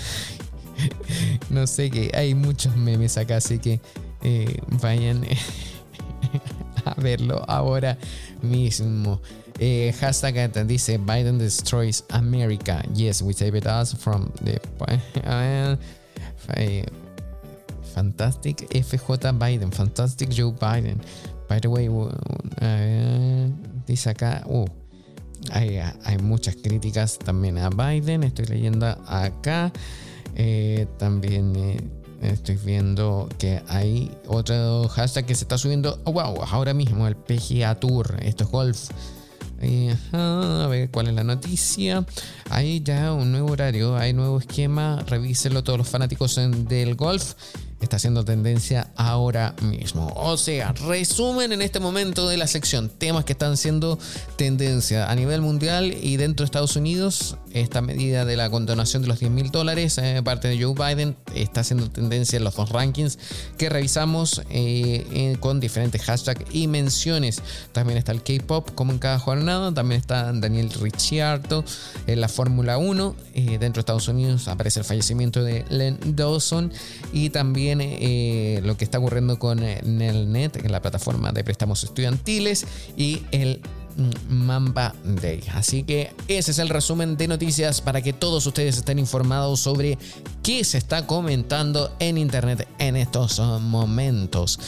no 1.50 1.68
sé 1.68 1.90
que 1.90 2.12
hay 2.14 2.34
muchos 2.34 2.76
memes 2.76 3.18
acá, 3.18 3.38
así 3.38 3.60
que 3.60 3.80
eh, 4.24 4.60
vayan 4.82 5.24
a 6.86 6.94
verlo 6.96 7.44
ahora 7.48 7.98
mismo. 8.42 9.22
Eh, 9.60 9.94
hashtag 10.00 10.52
dice 10.68 10.98
Biden 10.98 11.38
destroys 11.38 12.04
America. 12.10 12.84
Yes, 12.94 13.22
we 13.22 13.34
saved 13.34 13.66
us 13.68 13.94
from 13.96 14.32
the 14.44 14.60
Fantastic 17.94 18.58
FJ 18.72 19.40
Biden, 19.40 19.72
Fantastic 19.72 20.30
Joe 20.30 20.52
Biden. 20.52 21.00
By 21.48 21.60
the 21.60 21.70
way, 21.70 21.88
dice 23.86 24.10
acá, 24.10 24.44
uh, 24.48 24.66
hay, 25.52 26.18
muchas 26.22 26.56
críticas 26.56 27.18
también 27.20 27.58
a 27.58 27.70
Biden. 27.70 28.24
Estoy 28.24 28.46
leyendo 28.46 28.86
acá. 29.08 29.72
Eh, 30.36 30.88
también 30.98 31.56
eh, 31.56 31.78
estoy 32.22 32.58
viendo 32.58 33.30
que 33.38 33.62
hay 33.68 34.12
otro 34.28 34.88
hashtag 34.90 35.26
que 35.26 35.36
se 35.36 35.44
está 35.44 35.58
subiendo. 35.58 36.00
Oh, 36.04 36.14
wow, 36.14 36.44
ahora 36.50 36.74
mismo 36.74 37.08
el 37.08 37.16
PGA 37.16 37.76
Tour. 37.76 38.18
Esto 38.22 38.44
es 38.46 38.50
golf. 38.50 38.90
Eh, 39.62 39.96
a 40.12 40.68
ver 40.70 40.90
cuál 40.92 41.08
es 41.08 41.14
la 41.14 41.24
noticia. 41.24 42.06
Hay 42.50 42.82
ya 42.82 43.14
un 43.14 43.32
nuevo 43.32 43.52
horario, 43.52 43.96
hay 43.96 44.14
nuevo 44.14 44.40
esquema. 44.40 45.04
Revísenlo 45.08 45.64
todos 45.64 45.80
los 45.80 45.88
fanáticos 45.88 46.36
del 46.68 46.96
golf 46.96 47.34
está 47.86 47.98
haciendo 47.98 48.26
tendencia 48.26 48.92
ahora 48.96 49.56
mismo. 49.62 50.12
O 50.16 50.38
sea, 50.38 50.74
resumen 50.74 51.52
en 51.52 51.62
este 51.62 51.80
momento 51.80 52.28
de 52.28 52.38
la 52.38 52.48
sección, 52.48 52.90
temas 52.90 53.26
que 53.26 53.34
están 53.34 53.58
siendo 53.58 53.98
tendencia 54.36 55.10
a 55.10 55.16
nivel 55.16 55.42
mundial 55.42 55.96
y 56.02 56.18
dentro 56.18 56.44
de 56.44 56.46
Estados 56.46 56.76
Unidos. 56.76 57.38
Esta 57.54 57.82
medida 57.82 58.26
de 58.26 58.36
la 58.36 58.50
condonación 58.50 59.02
de 59.02 59.08
los 59.08 59.20
10 59.20 59.32
mil 59.32 59.50
dólares 59.50 59.98
eh, 59.98 60.22
parte 60.24 60.50
de 60.50 60.62
Joe 60.62 60.74
Biden 60.74 61.16
está 61.34 61.62
haciendo 61.62 61.90
tendencia 61.90 62.38
en 62.38 62.44
los 62.44 62.56
dos 62.56 62.70
rankings 62.70 63.18
que 63.58 63.70
revisamos 63.70 64.42
eh, 64.50 65.38
con 65.40 65.60
diferentes 65.60 66.02
hashtags 66.04 66.44
y 66.52 66.68
menciones. 66.68 67.42
También 67.72 67.98
está 67.98 68.12
el 68.12 68.24
K-pop 68.24 68.72
como 68.76 68.92
en 68.92 69.00
cada 69.00 69.20
jornada. 69.20 69.74
También 69.74 70.02
está 70.02 70.34
Daniel 70.34 70.70
Ricciardo 70.72 71.64
en 72.08 72.22
la 72.22 72.28
Fórmula 72.28 72.78
1. 72.78 73.16
Eh, 73.34 73.58
dentro 73.60 73.74
de 73.74 73.80
Estados 73.82 74.08
Unidos 74.08 74.48
aparece 74.48 74.80
el 74.80 74.86
fallecimiento 74.86 75.44
de 75.44 75.66
Len 75.70 75.98
Dawson 76.16 76.72
y 77.14 77.30
también 77.30 77.75
eh, 77.82 78.62
lo 78.64 78.78
que 78.78 78.84
está 78.84 79.00
ocurriendo 79.00 79.40
con 79.40 79.64
eh, 79.64 79.82
Nelnet, 79.84 80.64
en 80.64 80.72
la 80.72 80.82
plataforma 80.82 81.32
de 81.32 81.44
préstamos 81.44 81.84
estudiantiles, 81.84 82.66
y 82.98 83.24
el 83.32 83.62
Mamba 84.30 84.94
Day. 85.04 85.44
Así 85.54 85.84
que 85.84 86.14
ese 86.28 86.52
es 86.52 86.60
el 86.60 86.70
resumen 86.70 87.18
de 87.18 87.28
noticias 87.28 87.82
para 87.82 88.02
que 88.02 88.14
todos 88.14 88.46
ustedes 88.46 88.78
estén 88.78 89.00
informados 89.00 89.60
sobre 89.60 89.98
qué 90.44 90.64
se 90.64 90.78
está 90.78 91.08
comentando 91.08 91.92
en 92.00 92.18
Internet 92.18 92.68
en 92.80 92.96
estos 92.96 93.40
momentos. 93.40 94.60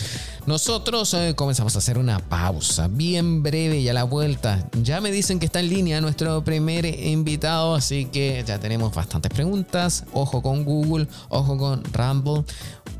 Nosotros 0.46 1.14
eh, 1.14 1.34
comenzamos 1.36 1.76
a 1.76 1.80
hacer 1.80 1.98
una 1.98 2.20
pausa 2.20 2.88
bien 2.88 3.44
breve 3.44 3.80
y 3.80 3.90
a 3.90 3.94
la 3.94 4.06
vuelta. 4.06 4.66
Ya 4.82 5.02
me 5.02 5.12
dicen 5.12 5.40
que 5.40 5.46
está 5.46 5.60
en 5.60 5.70
línea 5.70 6.00
nuestro 6.00 6.44
primer 6.44 6.86
invitado, 6.86 7.76
así 7.76 8.06
que 8.06 8.44
ya 8.48 8.58
tenemos 8.58 8.94
bastantes 8.96 9.32
preguntas. 9.32 10.06
Ojo 10.14 10.42
con 10.42 10.64
Google, 10.64 11.08
ojo 11.30 11.58
con 11.58 11.84
Rumble. 11.92 12.46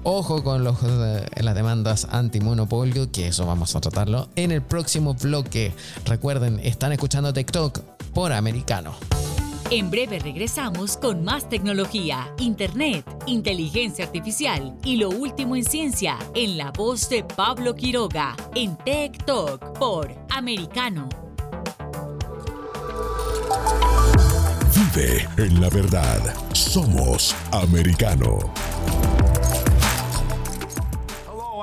Ojo 0.04 0.42
con 0.44 0.66
eh, 0.66 1.26
las 1.42 1.56
demandas 1.56 2.08
antimonopolio, 2.10 3.12
que 3.12 3.28
eso 3.28 3.46
vamos 3.46 3.76
a 3.76 3.82
tratarlo 3.82 4.30
en 4.38 4.52
el 4.52 4.62
próximo 4.62 5.16
bloque. 5.16 5.74
Recuerden, 6.18 6.60
están 6.62 6.92
escuchando 6.94 7.32
TikTok 7.32 7.78
por 8.12 8.34
americano. 8.34 8.96
En 9.70 9.92
breve 9.92 10.18
regresamos 10.18 10.98
con 10.98 11.24
más 11.24 11.48
tecnología, 11.48 12.34
internet, 12.40 13.06
inteligencia 13.28 14.06
artificial 14.06 14.76
y 14.84 14.96
lo 14.96 15.10
último 15.10 15.56
en 15.56 15.64
ciencia 15.64 16.18
en 16.34 16.58
la 16.58 16.72
voz 16.72 17.08
de 17.08 17.24
Pablo 17.24 17.76
Quiroga 17.76 18.36
en 18.56 18.76
Tech 18.78 19.24
Talk 19.26 19.78
por 19.78 20.12
Americano. 20.32 21.08
Vive 24.74 25.28
en 25.38 25.62
la 25.62 25.70
verdad. 25.70 26.20
Somos 26.52 27.36
Americano. 27.52 28.40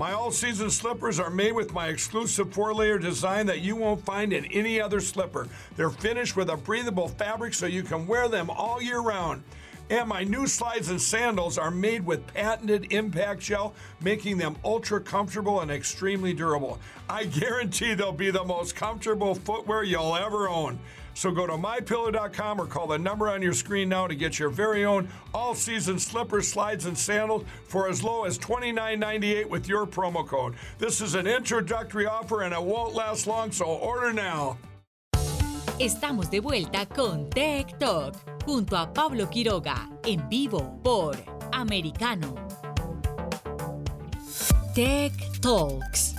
My 0.00 0.12
all 0.12 0.30
season 0.30 0.70
slippers 0.70 1.20
are 1.20 1.28
made 1.28 1.52
with 1.52 1.74
my 1.74 1.88
exclusive 1.88 2.54
four 2.54 2.72
layer 2.72 2.98
design 2.98 3.44
that 3.44 3.60
you 3.60 3.76
won't 3.76 4.02
find 4.02 4.32
in 4.32 4.46
any 4.46 4.80
other 4.80 4.98
slipper. 4.98 5.46
They're 5.76 5.90
finished 5.90 6.36
with 6.36 6.48
a 6.48 6.56
breathable 6.56 7.08
fabric 7.08 7.52
so 7.52 7.66
you 7.66 7.82
can 7.82 8.06
wear 8.06 8.26
them 8.26 8.48
all 8.48 8.80
year 8.80 9.00
round. 9.00 9.42
And 9.90 10.08
my 10.08 10.24
new 10.24 10.46
slides 10.46 10.88
and 10.88 11.02
sandals 11.02 11.58
are 11.58 11.70
made 11.70 12.06
with 12.06 12.26
patented 12.28 12.94
impact 12.94 13.42
gel, 13.42 13.74
making 14.00 14.38
them 14.38 14.56
ultra 14.64 15.02
comfortable 15.02 15.60
and 15.60 15.70
extremely 15.70 16.32
durable. 16.32 16.78
I 17.06 17.24
guarantee 17.24 17.92
they'll 17.92 18.10
be 18.10 18.30
the 18.30 18.42
most 18.42 18.74
comfortable 18.74 19.34
footwear 19.34 19.82
you'll 19.82 20.16
ever 20.16 20.48
own. 20.48 20.78
So 21.14 21.30
go 21.30 21.46
to 21.46 21.54
mypillow.com 21.54 22.60
or 22.60 22.66
call 22.66 22.86
the 22.86 22.98
number 22.98 23.28
on 23.28 23.42
your 23.42 23.52
screen 23.52 23.88
now 23.88 24.06
to 24.06 24.14
get 24.14 24.38
your 24.38 24.48
very 24.48 24.84
own 24.84 25.08
all 25.34 25.54
season 25.54 25.98
slippers, 25.98 26.48
slides, 26.48 26.86
and 26.86 26.96
sandals 26.96 27.44
for 27.64 27.88
as 27.88 28.02
low 28.02 28.24
as 28.24 28.38
$29.98 28.38 29.48
with 29.48 29.68
your 29.68 29.86
promo 29.86 30.26
code. 30.26 30.54
This 30.78 31.00
is 31.00 31.14
an 31.14 31.26
introductory 31.26 32.06
offer 32.06 32.42
and 32.42 32.54
it 32.54 32.62
won't 32.62 32.94
last 32.94 33.26
long, 33.26 33.52
so 33.52 33.66
order 33.66 34.12
now. 34.12 34.58
Estamos 35.78 36.30
de 36.30 36.40
vuelta 36.40 36.86
con 36.86 37.30
Tech 37.30 37.78
Talk 37.78 38.14
junto 38.44 38.76
a 38.76 38.92
Pablo 38.92 39.26
Quiroga 39.30 39.88
en 40.04 40.28
vivo 40.28 40.78
por 40.82 41.16
Americano. 41.52 42.34
Tech 44.74 45.12
Talks. 45.40 46.09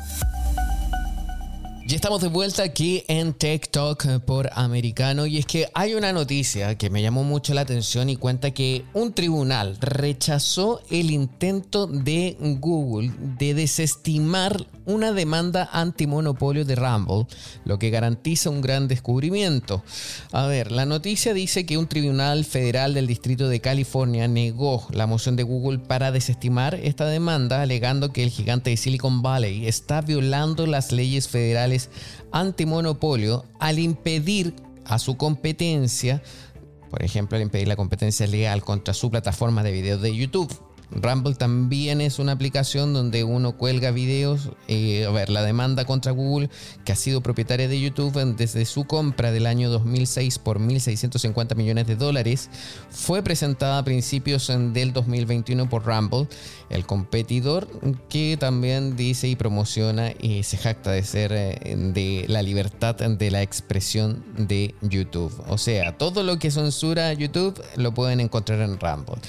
Ya 1.88 1.96
estamos 1.96 2.22
de 2.22 2.28
vuelta 2.28 2.64
aquí 2.64 3.04
en 3.08 3.34
Tech 3.34 3.70
Talk 3.70 4.22
por 4.22 4.50
Americano 4.54 5.26
y 5.26 5.40
es 5.40 5.46
que 5.46 5.68
hay 5.74 5.96
una 5.96 6.14
noticia 6.14 6.78
que 6.78 6.90
me 6.90 7.02
llamó 7.02 7.24
mucho 7.24 7.54
la 7.54 7.62
atención 7.62 8.10
y 8.10 8.16
cuenta 8.16 8.52
que 8.52 8.86
un 8.94 9.14
tribunal 9.14 9.78
rechazó 9.82 10.82
el 10.92 11.10
intento 11.10 11.88
de 11.88 12.38
Google 12.40 13.12
de 13.38 13.56
desestimar 13.56 14.66
una 14.86 15.12
demanda 15.12 15.70
antimonopolio 15.72 16.66
de 16.66 16.76
Rumble, 16.76 17.28
lo 17.66 17.78
que 17.78 17.90
garantiza 17.90 18.50
un 18.50 18.62
gran 18.62 18.88
descubrimiento. 18.88 19.84
A 20.32 20.48
ver, 20.48 20.72
la 20.72 20.86
noticia 20.86 21.34
dice 21.34 21.66
que 21.66 21.78
un 21.78 21.88
tribunal 21.88 22.46
federal 22.46 22.94
del 22.94 23.08
Distrito 23.08 23.48
de 23.48 23.62
California 23.62 24.28
negó 24.28 24.88
la 24.92 25.08
moción 25.08 25.36
de 25.36 25.44
Google 25.44 25.80
para 25.80 26.12
desestimar 26.12 26.76
esta 26.76 27.06
demanda, 27.06 27.62
alegando 27.62 28.12
que 28.12 28.24
el 28.24 28.30
gigante 28.30 28.72
de 28.72 28.78
Silicon 28.78 29.22
Valley 29.22 29.68
está 29.68 30.02
violando 30.02 30.66
las 30.66 30.92
leyes 30.92 31.28
federales 31.28 31.81
antimonopolio 32.32 33.46
al 33.60 33.80
impedir 33.80 34.54
a 34.86 35.00
su 35.00 35.18
competencia, 35.18 36.22
por 36.90 37.04
ejemplo, 37.04 37.38
al 37.38 37.44
impedir 37.44 37.68
la 37.68 37.76
competencia 37.76 38.28
legal 38.28 38.64
contra 38.64 38.94
su 38.94 39.10
plataforma 39.10 39.64
de 39.64 39.72
videos 39.72 40.02
de 40.02 40.16
YouTube. 40.16 40.52
Rumble 40.92 41.36
también 41.36 42.02
es 42.02 42.20
una 42.20 42.34
aplicación 42.34 42.94
donde 42.94 43.24
uno 43.24 43.58
cuelga 43.58 43.92
videos. 43.92 44.50
Eh, 44.68 45.06
a 45.06 45.12
ver, 45.12 45.30
la 45.30 45.42
demanda 45.42 45.86
contra 45.86 46.12
Google, 46.12 46.50
que 46.86 46.92
ha 46.92 46.96
sido 46.96 47.22
propietaria 47.22 47.68
de 47.68 47.80
YouTube 47.80 48.36
desde 48.36 48.66
su 48.66 48.86
compra 48.86 49.32
del 49.32 49.46
año 49.46 49.70
2006 49.70 50.40
por 50.40 50.60
1.650 50.60 51.56
millones 51.56 51.88
de 51.88 51.96
dólares, 51.96 52.50
fue 52.90 53.24
presentada 53.24 53.80
a 53.80 53.84
principios 53.84 54.48
del 54.48 54.94
2021 54.94 55.70
por 55.70 55.86
Rumble, 55.86 56.28
el 56.70 56.86
competidor 56.86 57.68
que 58.10 58.38
también 58.40 58.96
dice 58.96 59.28
y 59.28 59.36
promociona 59.36 60.12
y 60.20 60.44
se 60.44 60.58
jacta 60.58 60.92
de 60.92 61.04
ser 61.04 61.32
eh, 61.34 61.76
de 61.94 62.26
la 62.28 62.42
libertad 62.42 62.96
de 62.96 63.32
la 63.32 63.42
expresión 63.42 64.24
de 64.38 64.76
YouTube. 64.82 65.34
O 65.48 65.58
sea, 65.58 65.98
todo 65.98 66.24
lo 66.24 66.38
que 66.40 66.52
censura 66.52 67.14
YouTube 67.14 67.62
lo 67.76 67.94
pueden 67.94 68.20
encontrar 68.20 68.62
en 68.62 68.80
Rumble. 68.80 69.22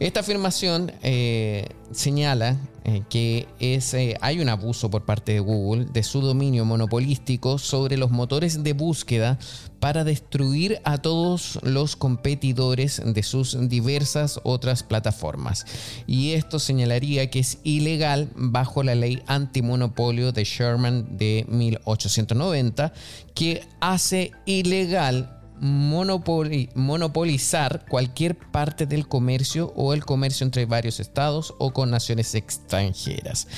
Esta 0.00 0.20
afirmación 0.20 0.92
eh, 1.02 1.68
señala 1.92 2.56
eh, 2.84 3.02
que 3.08 3.46
eh, 3.60 4.16
hay 4.20 4.40
un 4.40 4.48
abuso 4.48 4.90
por 4.90 5.04
parte 5.04 5.32
de 5.32 5.40
Google 5.40 5.86
de 5.86 6.02
su 6.02 6.20
dominio 6.20 6.64
monopolístico 6.64 7.58
sobre 7.58 7.96
los 7.96 8.10
motores 8.10 8.64
de 8.64 8.72
búsqueda 8.72 9.38
para 9.78 10.02
destruir 10.02 10.80
a 10.84 10.98
todos 10.98 11.60
los 11.62 11.94
competidores 11.94 13.00
de 13.04 13.22
sus 13.22 13.56
diversas 13.68 14.40
otras 14.42 14.82
plataformas. 14.82 15.64
Y 16.06 16.32
esto 16.32 16.58
señalaría 16.58 17.30
que 17.30 17.38
es 17.38 17.58
ilegal 17.62 18.30
bajo 18.34 18.82
la 18.82 18.96
ley 18.96 19.22
antimonopolio 19.26 20.32
de 20.32 20.44
Sherman 20.44 21.16
de 21.16 21.46
1890, 21.48 22.92
que 23.34 23.62
hace 23.80 24.32
ilegal 24.44 25.43
monopolizar 25.64 27.86
cualquier 27.88 28.36
parte 28.36 28.84
del 28.84 29.08
comercio 29.08 29.72
o 29.76 29.94
el 29.94 30.04
comercio 30.04 30.44
entre 30.44 30.66
varios 30.66 31.00
estados 31.00 31.54
o 31.58 31.72
con 31.72 31.90
naciones 31.90 32.34
extranjeras. 32.34 33.48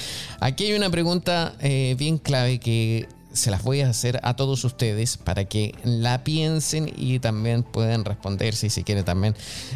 Aquí 0.41 0.67
hay 0.67 0.75
una 0.75 0.89
pregunta 0.89 1.57
eh, 1.61 1.97
bien 1.99 2.19
clave 2.19 2.61
que 2.61 3.09
se 3.37 3.51
las 3.51 3.63
voy 3.63 3.83
a 3.83 3.91
hacer 3.91 4.21
a 4.23 4.35
todos 4.35 4.65
ustedes 4.65 5.17
para 5.17 5.45
que 5.45 5.75
la 5.85 6.25
piensen 6.25 6.93
y 6.97 7.19
también 7.19 7.63
puedan 7.63 8.05
responder 8.05 8.55
si 8.55 8.69
quieren 8.83 9.05
también 9.05 9.35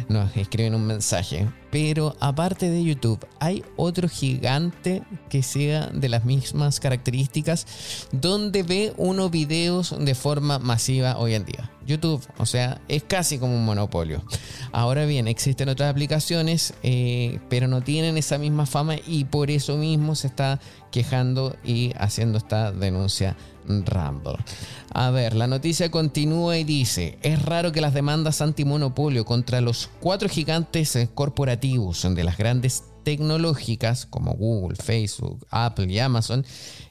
nos 0.09 0.35
escriben 0.35 0.75
un 0.75 0.87
mensaje. 0.87 1.47
Pero 1.71 2.17
aparte 2.19 2.69
de 2.69 2.83
YouTube, 2.83 3.25
¿hay 3.39 3.63
otro 3.77 4.09
gigante 4.09 5.03
que 5.29 5.41
sea 5.41 5.87
de 5.87 6.09
las 6.09 6.25
mismas 6.25 6.81
características 6.81 7.65
donde 8.11 8.63
ve 8.63 8.93
uno 8.97 9.29
videos 9.29 9.95
de 9.97 10.13
forma 10.13 10.59
masiva 10.59 11.17
hoy 11.17 11.33
en 11.33 11.45
día? 11.45 11.71
YouTube, 11.85 12.21
o 12.37 12.45
sea, 12.45 12.81
es 12.87 13.03
casi 13.03 13.37
como 13.37 13.55
un 13.55 13.65
monopolio. 13.65 14.23
Ahora 14.71 15.05
bien, 15.05 15.27
existen 15.27 15.69
otras 15.69 15.89
aplicaciones, 15.89 16.73
eh, 16.83 17.39
pero 17.49 17.67
no 17.67 17.81
tienen 17.81 18.17
esa 18.17 18.37
misma 18.37 18.65
fama 18.65 18.95
y 19.07 19.25
por 19.25 19.49
eso 19.49 19.77
mismo 19.77 20.15
se 20.15 20.27
está 20.27 20.59
quejando 20.91 21.55
y 21.63 21.93
haciendo 21.97 22.37
esta 22.37 22.71
denuncia 22.71 23.35
Rumble. 23.67 24.37
A 24.93 25.09
ver, 25.09 25.35
la 25.35 25.47
noticia 25.47 25.89
continúa 25.91 26.57
y 26.57 26.63
dice, 26.63 27.17
es 27.21 27.41
raro 27.41 27.71
que 27.71 27.81
las 27.81 27.93
demandas 27.93 28.41
antimonopolio 28.41 29.25
contra 29.25 29.61
los 29.61 29.89
cuatro 29.99 30.27
gigantes 30.29 30.97
corporativos 31.13 32.07
de 32.13 32.23
las 32.23 32.37
grandes 32.37 32.83
tecnológicas 33.03 34.05
como 34.05 34.33
Google, 34.33 34.75
Facebook, 34.75 35.45
Apple 35.49 35.91
y 35.91 35.99
Amazon 35.99 36.45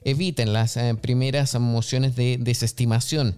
eviten 0.04 0.52
las 0.52 0.76
eh, 0.76 0.94
primeras 1.00 1.58
mociones 1.58 2.16
de 2.16 2.38
desestimación. 2.38 3.36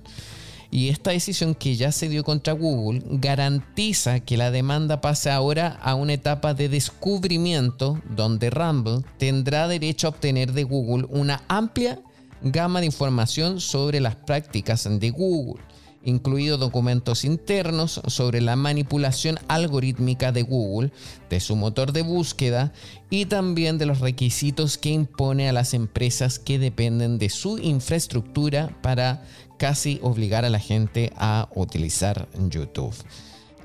Y 0.70 0.88
esta 0.88 1.10
decisión 1.10 1.54
que 1.54 1.76
ya 1.76 1.92
se 1.92 2.08
dio 2.08 2.24
contra 2.24 2.54
Google 2.54 3.02
garantiza 3.06 4.20
que 4.20 4.38
la 4.38 4.50
demanda 4.50 5.02
pase 5.02 5.30
ahora 5.30 5.78
a 5.82 5.94
una 5.94 6.14
etapa 6.14 6.54
de 6.54 6.70
descubrimiento 6.70 8.00
donde 8.08 8.48
Rumble 8.48 9.04
tendrá 9.18 9.68
derecho 9.68 10.06
a 10.06 10.10
obtener 10.10 10.52
de 10.54 10.64
Google 10.64 11.06
una 11.10 11.42
amplia 11.48 12.00
gama 12.42 12.81
de 12.81 12.87
información 12.87 13.61
sobre 13.61 14.00
las 14.00 14.16
prácticas 14.16 14.88
de 14.90 15.11
Google, 15.11 15.62
incluidos 16.05 16.59
documentos 16.59 17.24
internos 17.24 18.00
sobre 18.07 18.40
la 18.40 18.57
manipulación 18.57 19.38
algorítmica 19.48 20.33
de 20.33 20.42
Google, 20.42 20.90
de 21.31 21.40
su 21.40 21.57
motor 21.57 21.92
de 21.92 22.02
búsqueda 22.02 22.72
y 23.11 23.26
también 23.26 23.78
de 23.78 23.87
los 23.87 24.00
requisitos 24.00 24.78
que 24.78 24.90
impone 24.90 25.48
a 25.48 25.52
las 25.52 25.74
empresas 25.74 26.38
que 26.38 26.59
dependen 26.59 27.18
de 27.18 27.31
su 27.31 27.59
infraestructura 27.59 28.76
para 28.83 29.24
casi 29.59 30.00
obligar 30.02 30.44
a 30.44 30.50
la 30.50 30.59
gente 30.59 31.12
a 31.16 31.48
utilizar 31.55 32.28
YouTube. 32.48 32.94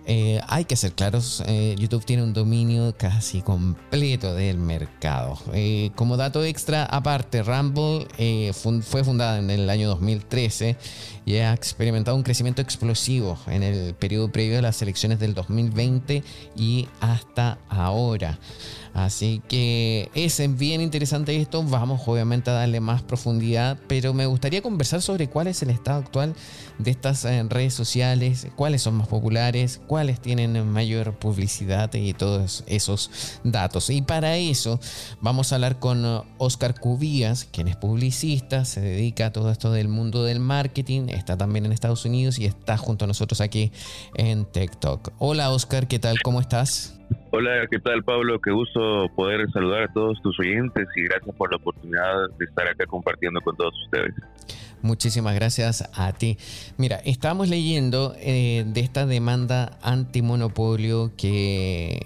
Eh, 0.10 0.40
hay 0.48 0.64
que 0.64 0.78
ser 0.78 0.94
claros, 0.94 1.44
eh, 1.48 1.76
YouTube 1.78 2.06
tiene 2.06 2.24
un 2.24 2.32
dominio 2.32 2.96
casi 2.98 3.42
completo 3.42 4.34
del 4.34 4.58
mercado. 4.58 5.38
Eh, 5.54 5.92
como 5.96 6.16
dato 6.16 6.46
extra, 6.46 6.86
aparte, 6.86 7.44
Rumble 7.44 8.08
fue 8.54 9.04
fundada 9.04 9.38
en 9.40 9.50
el 9.50 9.70
año 9.70 9.90
2013 9.90 10.78
y 11.26 11.36
ha 11.36 11.54
experimentado 11.54 12.16
un 12.16 12.24
crecimiento 12.24 12.62
explosivo 12.62 13.38
en 13.48 13.64
el 13.64 13.96
periodo 13.96 14.32
previo 14.32 14.60
a 14.60 14.62
las 14.62 14.82
elecciones 14.82 15.20
del 15.20 15.34
2020 15.34 16.24
y 16.56 16.88
hasta 17.02 17.58
ahora. 17.68 18.40
Así 18.98 19.44
que 19.48 20.10
es 20.16 20.42
bien 20.58 20.82
interesante 20.82 21.40
esto. 21.40 21.62
Vamos 21.62 22.02
obviamente 22.08 22.50
a 22.50 22.54
darle 22.54 22.80
más 22.80 23.04
profundidad, 23.04 23.78
pero 23.88 24.12
me 24.12 24.26
gustaría 24.26 24.64
conversar 24.64 25.04
sobre 25.04 25.28
cuál 25.28 25.46
es 25.46 25.62
el 25.62 25.70
estado 25.70 26.00
actual 26.00 26.34
de 26.80 26.90
estas 26.90 27.24
eh, 27.26 27.46
redes 27.48 27.76
sociales, 27.76 28.48
cuáles 28.56 28.82
son 28.82 28.96
más 28.96 29.08
populares, 29.08 29.80
cuáles 29.86 30.20
tienen 30.20 30.68
mayor 30.72 31.14
publicidad 31.20 31.94
y 31.94 32.14
todos 32.14 32.64
esos 32.66 33.12
datos. 33.44 33.92
Y 33.92 34.02
para 34.02 34.36
eso 34.38 34.80
vamos 35.22 35.52
a 35.52 35.56
hablar 35.56 35.78
con 35.78 36.24
Oscar 36.40 36.80
Cubías, 36.80 37.46
quien 37.46 37.68
es 37.68 37.76
publicista, 37.76 38.66
se 38.66 38.82
dedica 38.82 39.28
a 39.28 39.32
todo 39.32 39.52
esto 39.52 39.72
del 39.72 39.90
mundo 39.90 40.24
del 40.24 40.40
marketing, 40.40 41.10
está 41.10 41.38
también 41.38 41.68
en 41.68 41.72
Estados 41.72 42.04
Unidos 42.06 42.40
y 42.40 42.46
está 42.46 42.78
junto 42.78 43.06
a 43.06 43.08
nosotros 43.08 43.42
aquí 43.42 43.72
en 44.16 44.46
TikTok. 44.46 45.12
Hola 45.20 45.52
Oscar, 45.52 45.88
¿qué 45.88 46.00
tal? 46.00 46.20
¿Cómo 46.24 46.42
estás? 46.42 46.97
Hola, 47.32 47.68
¿qué 47.70 47.80
tal 47.80 48.04
Pablo? 48.04 48.40
Qué 48.42 48.52
gusto 48.52 49.08
poder 49.16 49.50
saludar 49.52 49.84
a 49.84 49.94
todos 49.94 50.22
tus 50.22 50.40
oyentes 50.40 50.88
y 50.96 51.04
gracias 51.04 51.36
por 51.36 51.52
la 51.52 51.58
oportunidad 51.58 52.30
de 52.38 52.46
estar 52.46 52.68
acá 52.68 52.86
compartiendo 52.86 53.42
con 53.42 53.56
todos 53.56 53.74
ustedes. 53.86 54.14
Muchísimas 54.82 55.36
gracias 55.36 55.90
a 55.94 56.14
ti. 56.14 56.38
Mira, 56.78 56.98
estamos 57.04 57.50
leyendo 57.50 58.16
eh, 58.20 58.64
de 58.68 58.80
esta 58.82 59.06
demanda 59.06 59.78
antimonopolio 59.82 61.12
que 61.18 62.00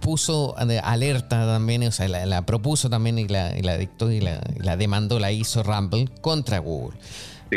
puso 0.00 0.54
alerta 0.56 1.46
también, 1.46 1.82
o 1.82 1.90
sea, 1.90 2.08
la, 2.08 2.46
propuso 2.46 2.88
también 2.88 3.18
y 3.18 3.26
la, 3.26 3.52
dictó 3.76 4.10
y 4.10 4.20
la, 4.20 4.40
la 4.58 4.76
demandó, 4.76 5.18
la 5.18 5.32
hizo 5.32 5.62
Rumble 5.62 6.06
contra 6.20 6.58
Google 6.58 6.96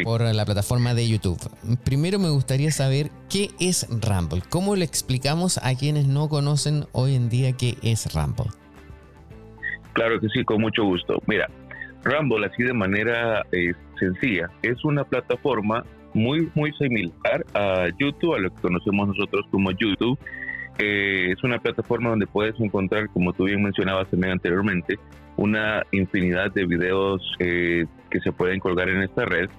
por 0.04 0.22
la 0.22 0.46
plataforma 0.46 0.94
de 0.94 1.08
YouTube. 1.08 1.40
Primero 1.84 2.20
me 2.20 2.30
gustaría 2.30 2.72
saber 2.72 3.10
qué 3.30 3.50
es 3.60 3.88
Rumble. 3.90 4.42
¿Cómo 4.50 4.76
le 4.76 4.86
explicamos 4.86 5.58
a 5.58 5.76
quienes 5.76 6.08
no 6.08 6.30
conocen 6.30 6.86
hoy 6.92 7.16
en 7.16 7.30
día 7.30 7.54
qué 7.54 7.78
es 7.82 8.14
Rumble? 8.14 8.52
Claro 9.94 10.20
que 10.20 10.30
sí, 10.30 10.44
con 10.44 10.62
mucho 10.62 10.84
gusto. 10.84 11.22
Mira, 11.28 11.48
Rumble, 12.04 12.46
así 12.46 12.64
de 12.64 12.74
manera 12.74 13.46
eh, 13.52 13.74
sencilla, 14.00 14.50
es 14.62 14.84
una 14.86 15.04
plataforma 15.04 15.84
muy, 16.14 16.50
muy 16.56 16.72
similar 16.74 17.46
a 17.54 17.88
YouTube, 18.00 18.36
a 18.36 18.40
lo 18.40 18.50
que 18.54 18.62
conocemos 18.62 19.10
nosotros 19.10 19.46
como 19.52 19.72
YouTube. 19.72 20.18
Eh, 20.80 21.34
es 21.34 21.44
una 21.44 21.60
plataforma 21.60 22.10
donde 22.10 22.26
puedes 22.26 22.60
encontrar, 22.60 23.10
como 23.10 23.34
tú 23.34 23.46
bien 23.46 23.62
mencionabas 23.62 24.10
también 24.10 24.34
anteriormente, 24.34 24.98
una 25.36 25.84
infinidad 25.92 26.52
de 26.54 26.66
videos 26.66 27.22
eh, 27.40 27.86
que 28.10 28.20
se 28.22 28.32
pueden 28.32 28.60
colgar 28.60 28.90
en 28.90 29.04
esta 29.04 29.26
red. 29.26 29.50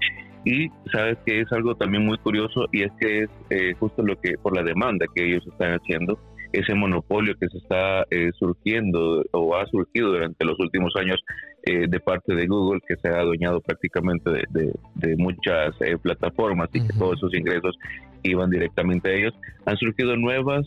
Y 0.44 0.68
sabes 0.90 1.18
que 1.26 1.40
es 1.40 1.52
algo 1.52 1.74
también 1.74 2.06
muy 2.06 2.16
curioso 2.18 2.66
y 2.72 2.82
es 2.82 2.92
que 2.98 3.24
es 3.24 3.30
eh, 3.50 3.74
justo 3.78 4.02
lo 4.02 4.18
que, 4.18 4.38
por 4.38 4.56
la 4.56 4.62
demanda 4.62 5.06
que 5.14 5.26
ellos 5.26 5.46
están 5.46 5.74
haciendo, 5.74 6.18
ese 6.52 6.74
monopolio 6.74 7.34
que 7.38 7.48
se 7.48 7.58
está 7.58 8.04
eh, 8.10 8.30
surgiendo 8.38 9.22
o 9.32 9.54
ha 9.54 9.66
surgido 9.66 10.12
durante 10.12 10.44
los 10.44 10.58
últimos 10.58 10.94
años 10.96 11.20
eh, 11.64 11.86
de 11.86 12.00
parte 12.00 12.34
de 12.34 12.46
Google, 12.46 12.80
que 12.88 12.96
se 12.96 13.08
ha 13.08 13.20
adueñado 13.20 13.60
prácticamente 13.60 14.30
de, 14.50 15.14
muchas 15.16 15.76
plataformas 16.02 16.68
y 16.72 16.86
que 16.86 16.92
todos 16.98 17.18
esos 17.18 17.34
ingresos 17.34 17.76
iban 18.22 18.50
directamente 18.50 19.10
a 19.10 19.14
ellos, 19.14 19.34
han 19.66 19.76
surgido 19.76 20.16
nuevas, 20.16 20.66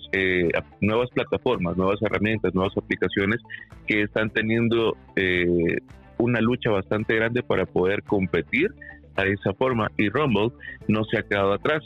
nuevas 0.82 1.10
plataformas, 1.12 1.78
nuevas 1.78 2.02
herramientas, 2.02 2.54
nuevas 2.54 2.76
aplicaciones 2.78 3.40
que 3.88 4.04
están 4.04 4.30
teniendo 4.30 4.96
una 6.18 6.40
lucha 6.42 6.70
bastante 6.70 7.16
grande 7.16 7.44
para 7.44 7.66
poder 7.66 8.04
competir 8.04 8.74
a 9.16 9.26
esa 9.26 9.54
forma 9.54 9.90
y 9.98 10.10
Rumble 10.10 10.52
no 10.88 11.04
se 11.06 11.20
ha 11.20 11.24
quedado 11.24 11.54
atrás. 11.54 11.84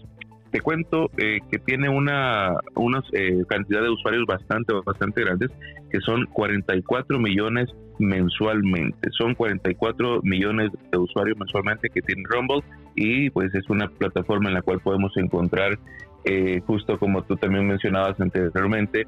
Te 0.51 0.61
cuento 0.61 1.09
eh, 1.17 1.39
que 1.51 1.59
tiene 1.59 1.89
una, 1.89 2.55
una 2.75 3.03
eh, 3.11 3.43
cantidad 3.49 3.81
de 3.81 3.89
usuarios 3.89 4.25
bastante, 4.25 4.73
bastante 4.85 5.21
grandes, 5.21 5.51
que 5.91 5.99
son 5.99 6.25
44 6.27 7.19
millones 7.19 7.69
mensualmente. 7.99 9.09
Son 9.17 9.35
44 9.35 10.21
millones 10.23 10.71
de 10.91 10.97
usuarios 10.97 11.37
mensualmente 11.37 11.89
que 11.89 12.01
tiene 12.01 12.23
Rumble 12.29 12.63
y 12.97 13.29
pues 13.29 13.55
es 13.55 13.69
una 13.69 13.87
plataforma 13.87 14.49
en 14.49 14.55
la 14.55 14.61
cual 14.61 14.81
podemos 14.81 15.15
encontrar, 15.15 15.79
eh, 16.25 16.61
justo 16.67 16.99
como 16.99 17.23
tú 17.23 17.37
también 17.37 17.65
mencionabas 17.65 18.19
anteriormente, 18.19 19.07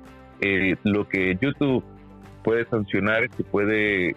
lo 0.84 1.10
que 1.10 1.38
YouTube 1.42 1.84
puede 2.46 2.64
sancionar, 2.70 3.30
que 3.30 3.44
puede 3.44 4.16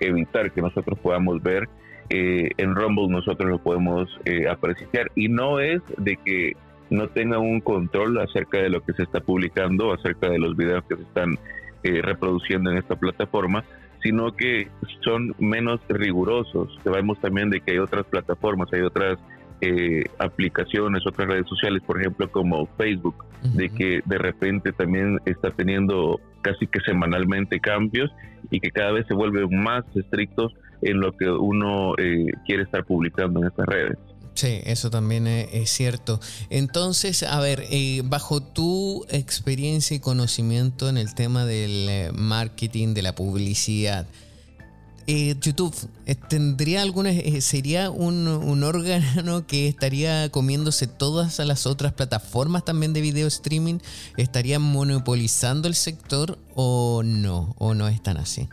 evitar 0.00 0.50
que 0.50 0.60
nosotros 0.60 0.98
podamos 0.98 1.40
ver 1.40 1.68
eh, 2.10 2.50
en 2.56 2.74
Rumble 2.74 3.06
nosotros 3.08 3.48
lo 3.48 3.58
podemos 3.58 4.08
eh, 4.24 4.48
apreciar. 4.48 5.10
Y 5.14 5.28
no 5.28 5.60
es 5.60 5.80
de 5.96 6.16
que 6.16 6.52
no 6.90 7.08
tenga 7.08 7.38
un 7.38 7.60
control 7.60 8.18
acerca 8.18 8.58
de 8.58 8.68
lo 8.68 8.82
que 8.84 8.92
se 8.94 9.04
está 9.04 9.20
publicando, 9.20 9.92
acerca 9.92 10.28
de 10.28 10.40
los 10.40 10.56
videos 10.56 10.84
que 10.88 10.96
se 10.96 11.02
están 11.02 11.38
eh, 11.84 12.02
reproduciendo 12.02 12.72
en 12.72 12.78
esta 12.78 12.96
plataforma, 12.96 13.64
sino 14.02 14.32
que 14.32 14.68
son 15.04 15.34
menos 15.38 15.80
rigurosos. 15.88 16.78
Sabemos 16.82 17.20
también 17.20 17.50
de 17.50 17.60
que 17.60 17.72
hay 17.72 17.78
otras 17.78 18.06
plataformas, 18.06 18.72
hay 18.72 18.80
otras 18.80 19.18
aplicaciones, 20.18 21.06
otras 21.06 21.28
redes 21.28 21.46
sociales, 21.46 21.82
por 21.86 22.00
ejemplo, 22.00 22.30
como 22.30 22.66
Facebook, 22.78 23.24
de 23.42 23.68
que 23.68 24.00
de 24.04 24.18
repente 24.18 24.72
también 24.72 25.18
está 25.26 25.50
teniendo 25.50 26.18
casi 26.42 26.66
que 26.66 26.80
semanalmente 26.80 27.60
cambios 27.60 28.10
y 28.50 28.60
que 28.60 28.70
cada 28.70 28.92
vez 28.92 29.06
se 29.06 29.14
vuelven 29.14 29.62
más 29.62 29.84
estrictos 29.94 30.54
en 30.82 31.00
lo 31.00 31.12
que 31.12 31.30
uno 31.30 31.94
eh, 31.98 32.26
quiere 32.46 32.62
estar 32.62 32.84
publicando 32.84 33.40
en 33.40 33.46
estas 33.48 33.66
redes. 33.66 33.98
Sí, 34.34 34.60
eso 34.64 34.90
también 34.90 35.26
es, 35.26 35.70
cierto. 35.70 36.20
Entonces, 36.48 37.22
a 37.22 37.40
ver, 37.40 37.66
eh, 37.70 38.02
bajo 38.04 38.42
tu 38.42 39.04
experiencia 39.10 39.96
y 39.96 40.00
conocimiento 40.00 40.88
en 40.88 40.96
el 40.96 41.14
tema 41.14 41.44
del 41.44 41.88
eh, 41.88 42.10
marketing, 42.14 42.94
de 42.94 43.02
la 43.02 43.14
publicidad, 43.14 44.06
YouTube 45.06 45.74
tendría 46.28 46.82
alguna, 46.82 47.10
sería 47.40 47.90
un, 47.90 48.28
un, 48.28 48.62
órgano 48.64 49.46
que 49.46 49.68
estaría 49.68 50.30
comiéndose 50.30 50.86
todas 50.86 51.38
las 51.38 51.66
otras 51.66 51.92
plataformas 51.92 52.64
también 52.64 52.92
de 52.92 53.00
video 53.00 53.26
streaming, 53.26 53.78
estaría 54.16 54.58
monopolizando 54.58 55.68
el 55.68 55.74
sector 55.74 56.38
o 56.54 57.02
no, 57.04 57.54
o 57.58 57.74
no 57.74 57.88
es 57.88 58.02
tan 58.02 58.18
así. 58.18 58.48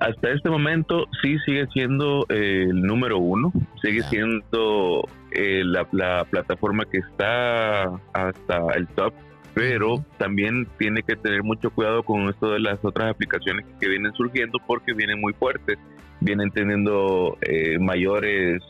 Hasta 0.00 0.30
este 0.30 0.48
momento 0.48 1.04
sí 1.20 1.36
sigue 1.44 1.66
siendo 1.74 2.24
eh, 2.30 2.64
el 2.70 2.82
número 2.82 3.18
uno, 3.18 3.52
sigue 3.82 4.02
siendo 4.04 5.06
eh, 5.30 5.62
la, 5.62 6.24
plataforma 6.24 6.86
que 6.86 6.98
está 6.98 7.82
hasta 8.14 8.66
el 8.76 8.88
top, 8.88 9.12
pero 9.52 10.02
también 10.16 10.66
tiene 10.78 11.02
que 11.02 11.16
tener 11.16 11.42
mucho 11.42 11.70
cuidado 11.70 12.02
con 12.02 12.30
esto 12.30 12.50
de 12.50 12.60
las 12.60 12.82
otras 12.82 13.10
aplicaciones 13.10 13.66
que 13.78 13.88
vienen 13.88 14.12
surgiendo 14.14 14.58
porque 14.66 14.94
vienen 14.94 15.20
muy 15.20 15.34
fuertes, 15.34 15.78
vienen 16.20 16.50
teniendo 16.50 17.36
eh, 17.42 17.78
mayores 17.78 18.62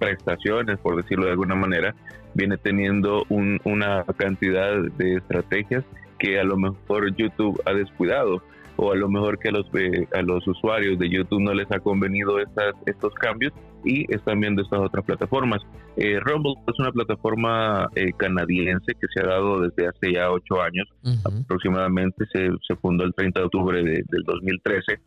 prestaciones, 0.00 0.80
por 0.80 0.96
decirlo 0.96 1.26
de 1.26 1.32
alguna 1.32 1.54
manera, 1.54 1.94
viene 2.34 2.58
teniendo 2.58 3.24
una 3.28 4.02
cantidad 4.16 4.82
de 4.98 5.14
estrategias 5.14 5.84
que 6.18 6.40
a 6.40 6.44
lo 6.44 6.56
mejor 6.56 7.14
YouTube 7.14 7.62
ha 7.66 7.72
descuidado 7.72 8.42
o 8.76 8.92
a 8.92 8.96
lo 8.96 9.08
mejor 9.08 9.38
que 9.38 9.48
a 9.48 9.52
los, 9.52 9.66
eh, 9.74 10.06
a 10.14 10.22
los 10.22 10.46
usuarios 10.46 10.98
de 10.98 11.08
YouTube 11.08 11.40
no 11.40 11.54
les 11.54 11.70
ha 11.72 11.80
convenido 11.80 12.38
estas, 12.38 12.74
estos 12.86 13.14
cambios 13.14 13.52
y 13.84 14.12
están 14.12 14.40
viendo 14.40 14.62
estas 14.62 14.80
otras 14.80 15.04
plataformas. 15.04 15.60
Eh, 15.96 16.18
Rumble 16.20 16.54
es 16.66 16.78
una 16.78 16.92
plataforma 16.92 17.88
eh, 17.94 18.12
canadiense 18.16 18.92
que 18.94 19.06
se 19.14 19.20
ha 19.20 19.28
dado 19.28 19.60
desde 19.60 19.88
hace 19.88 20.12
ya 20.12 20.30
ocho 20.30 20.60
años 20.60 20.86
aproximadamente, 21.24 22.24
se, 22.32 22.48
se, 22.66 22.76
fundó 22.76 23.04
el 23.04 23.14
30 23.14 23.40
de 23.40 23.46
octubre 23.46 23.82
del 23.82 24.22
2013 24.24 25.00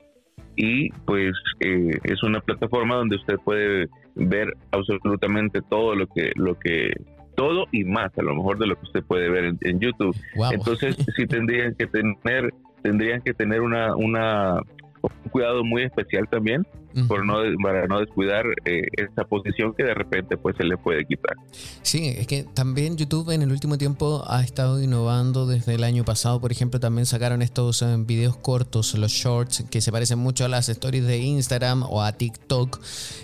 y 0.55 0.89
pues 1.05 1.33
es 1.59 2.23
una 2.23 2.41
plataforma 2.41 2.95
donde 2.95 3.17
usted 3.17 3.35
puede 3.45 3.87
ver 4.15 4.53
absolutamente 4.71 5.61
todo 5.69 5.95
lo 5.95 6.07
que 6.07 6.31
lo 6.35 6.57
que 6.59 6.91
todo 7.35 7.67
y 7.71 7.85
más 7.85 8.11
a 8.17 8.21
lo 8.21 8.35
mejor 8.35 8.57
de 8.57 8.67
lo 8.67 8.75
que 8.75 8.85
usted 8.85 9.03
puede 9.03 9.29
ver 9.29 9.55
en, 9.61 9.79
YouTube. 9.79 10.13
Entonces 10.51 10.97
sí 11.15 11.25
tendrían 11.25 11.73
que 11.75 11.87
tener 11.87 12.53
tendrían 12.81 13.21
que 13.21 13.33
tener 13.33 13.61
una, 13.61 13.95
una, 13.95 14.61
un 15.01 15.29
cuidado 15.31 15.63
muy 15.63 15.83
especial 15.83 16.27
también 16.29 16.65
por 17.07 17.25
no, 17.25 17.37
para 17.61 17.87
no 17.87 17.99
descuidar 17.99 18.45
eh, 18.65 18.87
esta 18.93 19.23
posición 19.25 19.73
que 19.73 19.83
de 19.83 19.93
repente 19.93 20.37
pues 20.37 20.55
se 20.57 20.63
le 20.63 20.77
puede 20.77 21.05
quitar. 21.05 21.35
Sí, 21.81 22.15
es 22.17 22.27
que 22.27 22.43
también 22.43 22.97
YouTube 22.97 23.29
en 23.31 23.41
el 23.41 23.51
último 23.51 23.77
tiempo 23.77 24.23
ha 24.27 24.41
estado 24.41 24.81
innovando 24.81 25.45
desde 25.45 25.75
el 25.75 25.83
año 25.83 26.03
pasado, 26.03 26.41
por 26.41 26.51
ejemplo, 26.51 26.79
también 26.79 27.05
sacaron 27.05 27.41
estos 27.41 27.81
eh, 27.81 27.95
videos 27.99 28.37
cortos, 28.37 28.97
los 28.97 29.11
shorts, 29.11 29.65
que 29.69 29.81
se 29.81 29.91
parecen 29.91 30.19
mucho 30.19 30.45
a 30.45 30.47
las 30.47 30.69
stories 30.69 31.05
de 31.05 31.19
Instagram 31.19 31.83
o 31.83 32.01
a 32.03 32.11
TikTok. 32.13 32.79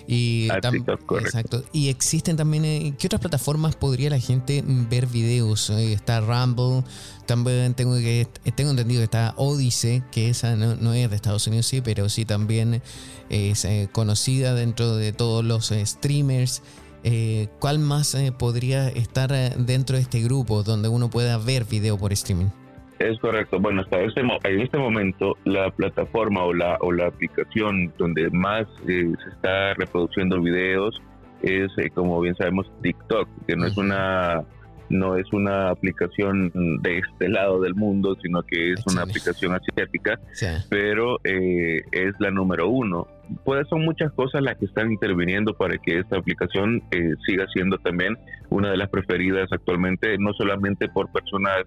Y 0.07 0.47
a 0.51 0.61
TikTok, 0.61 1.11
Exacto. 1.21 1.63
Y 1.73 1.89
existen 1.89 2.37
también, 2.37 2.65
eh, 2.65 2.93
¿qué 2.97 3.07
otras 3.07 3.21
plataformas 3.21 3.75
podría 3.75 4.09
la 4.09 4.19
gente 4.19 4.63
ver 4.65 5.07
videos? 5.07 5.69
está 5.69 6.21
Rumble, 6.21 6.83
también 7.25 7.73
tengo 7.73 7.95
que 7.95 8.27
tengo 8.55 8.71
entendido 8.71 8.99
que 8.99 9.05
está 9.05 9.33
Odyssey, 9.37 10.03
que 10.11 10.29
esa 10.29 10.55
no, 10.55 10.75
no 10.75 10.93
es 10.93 11.09
de 11.09 11.15
Estados 11.15 11.47
Unidos, 11.47 11.65
sí, 11.65 11.81
pero 11.81 12.09
sí 12.09 12.25
también 12.25 12.81
es 13.29 13.65
eh, 13.65 13.89
conocida 13.91 14.53
dentro 14.53 14.95
de 14.95 15.13
todos 15.13 15.43
los 15.43 15.71
eh, 15.71 15.85
streamers. 15.85 16.63
Eh, 17.03 17.47
¿Cuál 17.59 17.79
más 17.79 18.17
podría 18.39 18.89
estar 18.89 19.29
dentro 19.57 19.95
de 19.95 20.01
este 20.01 20.21
grupo 20.21 20.63
donde 20.63 20.89
uno 20.89 21.09
pueda 21.09 21.37
ver 21.37 21.65
video 21.65 21.97
por 21.97 22.11
streaming? 22.13 22.47
Es 22.99 23.19
correcto. 23.19 23.59
Bueno, 23.59 23.81
hasta 23.81 23.99
este, 24.01 24.21
en 24.21 24.61
este 24.61 24.77
momento 24.77 25.37
la 25.43 25.69
plataforma 25.69 26.43
o 26.43 26.53
la, 26.53 26.77
o 26.79 26.91
la 26.91 27.07
aplicación 27.07 27.93
donde 27.97 28.29
más 28.29 28.65
se 28.85 29.11
está 29.33 29.73
reproduciendo 29.75 30.41
videos 30.41 31.01
es, 31.41 31.71
como 31.93 32.19
bien 32.21 32.35
sabemos, 32.35 32.71
TikTok, 32.81 33.27
que 33.47 33.55
no 33.55 33.67
es 33.67 33.77
una 33.77 34.43
no 34.89 35.17
es 35.17 35.31
una 35.33 35.69
aplicación 35.69 36.51
de 36.81 36.99
este 36.99 37.29
lado 37.29 37.59
del 37.59 37.75
mundo, 37.75 38.15
sino 38.21 38.43
que 38.43 38.73
es 38.73 38.83
una 38.87 39.03
aplicación 39.03 39.53
asiática, 39.53 40.19
pero 40.69 41.19
eh, 41.23 41.81
es 41.91 42.13
la 42.19 42.31
número 42.31 42.69
uno. 42.69 43.07
Pues 43.43 43.67
son 43.67 43.83
muchas 43.83 44.11
cosas 44.13 44.41
las 44.41 44.57
que 44.57 44.65
están 44.65 44.91
interviniendo 44.91 45.53
para 45.55 45.77
que 45.77 45.99
esta 45.99 46.17
aplicación 46.17 46.83
eh, 46.91 47.15
siga 47.25 47.45
siendo 47.53 47.77
también 47.79 48.17
una 48.49 48.69
de 48.69 48.77
las 48.77 48.89
preferidas 48.89 49.47
actualmente, 49.51 50.17
no 50.19 50.33
solamente 50.33 50.87
por 50.89 51.11
personas 51.11 51.63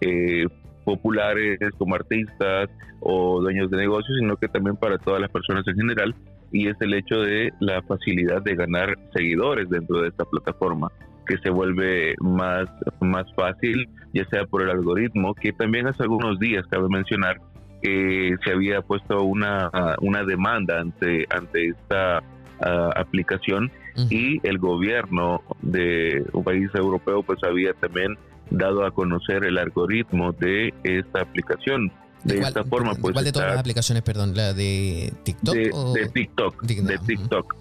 eh, 0.00 0.46
populares 0.84 1.58
como 1.76 1.94
artistas 1.94 2.70
o 3.00 3.40
dueños 3.42 3.70
de 3.70 3.76
negocios, 3.76 4.18
sino 4.18 4.36
que 4.36 4.48
también 4.48 4.76
para 4.76 4.98
todas 4.98 5.20
las 5.20 5.30
personas 5.30 5.66
en 5.68 5.76
general, 5.76 6.14
y 6.50 6.68
es 6.68 6.76
el 6.80 6.94
hecho 6.94 7.20
de 7.20 7.52
la 7.60 7.82
facilidad 7.82 8.42
de 8.42 8.54
ganar 8.54 8.98
seguidores 9.14 9.68
dentro 9.68 10.00
de 10.02 10.08
esta 10.08 10.24
plataforma 10.24 10.90
que 11.26 11.38
se 11.38 11.50
vuelve 11.50 12.14
más, 12.20 12.68
más 13.00 13.24
fácil, 13.34 13.88
ya 14.12 14.24
sea 14.26 14.44
por 14.44 14.62
el 14.62 14.70
algoritmo, 14.70 15.34
que 15.34 15.52
también 15.52 15.86
hace 15.86 16.02
algunos 16.02 16.38
días, 16.38 16.64
cabe 16.70 16.88
mencionar, 16.88 17.40
que 17.82 18.36
se 18.44 18.52
había 18.52 18.80
puesto 18.82 19.22
una, 19.22 19.70
una 20.00 20.22
demanda 20.24 20.80
ante, 20.80 21.26
ante 21.30 21.68
esta 21.68 22.22
ah, 22.60 22.90
aplicación 22.96 23.70
y 24.08 24.40
el 24.46 24.58
gobierno 24.58 25.42
de 25.60 26.24
un 26.32 26.44
país 26.44 26.70
europeo 26.74 27.22
pues 27.22 27.38
había 27.44 27.74
también 27.74 28.16
dado 28.50 28.86
a 28.86 28.90
conocer 28.90 29.44
el 29.44 29.58
algoritmo 29.58 30.32
de 30.32 30.72
esta 30.84 31.22
aplicación. 31.22 31.92
De, 32.24 32.38
esta 32.38 32.62
forma, 32.62 32.94
pues. 32.94 33.12
¿Cuál 33.12 33.24
de 33.24 33.32
todas 33.32 33.48
las 33.48 33.58
aplicaciones, 33.58 34.02
perdón? 34.04 34.34
¿La 34.36 34.54
de 34.54 35.12
TikTok? 35.24 35.54
De, 35.54 36.08
TikTok. 36.14 36.62
De 36.62 36.98
TikTok. 36.98 37.54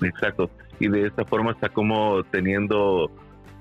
Exacto 0.00 0.48
y 0.80 0.88
de 0.88 1.06
esta 1.06 1.24
forma 1.24 1.52
está 1.52 1.68
como 1.68 2.22
teniendo, 2.24 3.10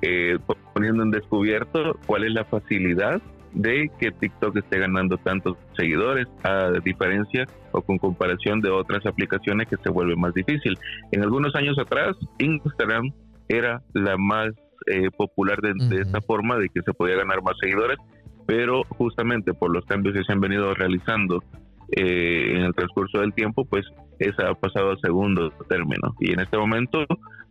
eh, 0.01 0.37
poniendo 0.73 1.03
en 1.03 1.11
descubierto 1.11 1.97
cuál 2.05 2.25
es 2.25 2.31
la 2.31 2.45
facilidad 2.45 3.21
de 3.53 3.89
que 3.99 4.11
TikTok 4.11 4.57
esté 4.57 4.79
ganando 4.79 5.17
tantos 5.17 5.57
seguidores, 5.75 6.27
a 6.43 6.71
diferencia 6.83 7.45
o 7.71 7.81
con 7.81 7.97
comparación 7.97 8.61
de 8.61 8.69
otras 8.69 9.05
aplicaciones 9.05 9.67
que 9.67 9.77
se 9.77 9.89
vuelve 9.89 10.15
más 10.15 10.33
difícil. 10.33 10.77
En 11.11 11.23
algunos 11.23 11.55
años 11.55 11.77
atrás, 11.79 12.15
Instagram 12.37 13.11
era 13.47 13.81
la 13.93 14.17
más 14.17 14.49
eh, 14.85 15.09
popular 15.15 15.59
de, 15.61 16.01
esta 16.01 16.21
forma, 16.21 16.57
de 16.57 16.69
que 16.69 16.81
se 16.81 16.93
podía 16.93 17.15
ganar 17.15 17.41
más 17.41 17.55
seguidores, 17.59 17.97
pero 18.45 18.83
justamente 18.89 19.53
por 19.53 19.73
los 19.73 19.85
cambios 19.85 20.15
que 20.15 20.23
se 20.23 20.31
han 20.31 20.39
venido 20.39 20.73
realizando 20.73 21.43
eh, 21.91 22.53
en 22.55 22.63
el 22.63 22.73
transcurso 22.73 23.19
del 23.19 23.33
tiempo, 23.33 23.65
pues 23.65 23.85
esa 24.19 24.49
ha 24.49 24.53
pasado 24.55 24.91
a 24.91 24.97
segundo 24.99 25.51
término. 25.69 26.15
Y 26.19 26.33
en 26.33 26.39
este 26.39 26.57
momento, 26.57 27.05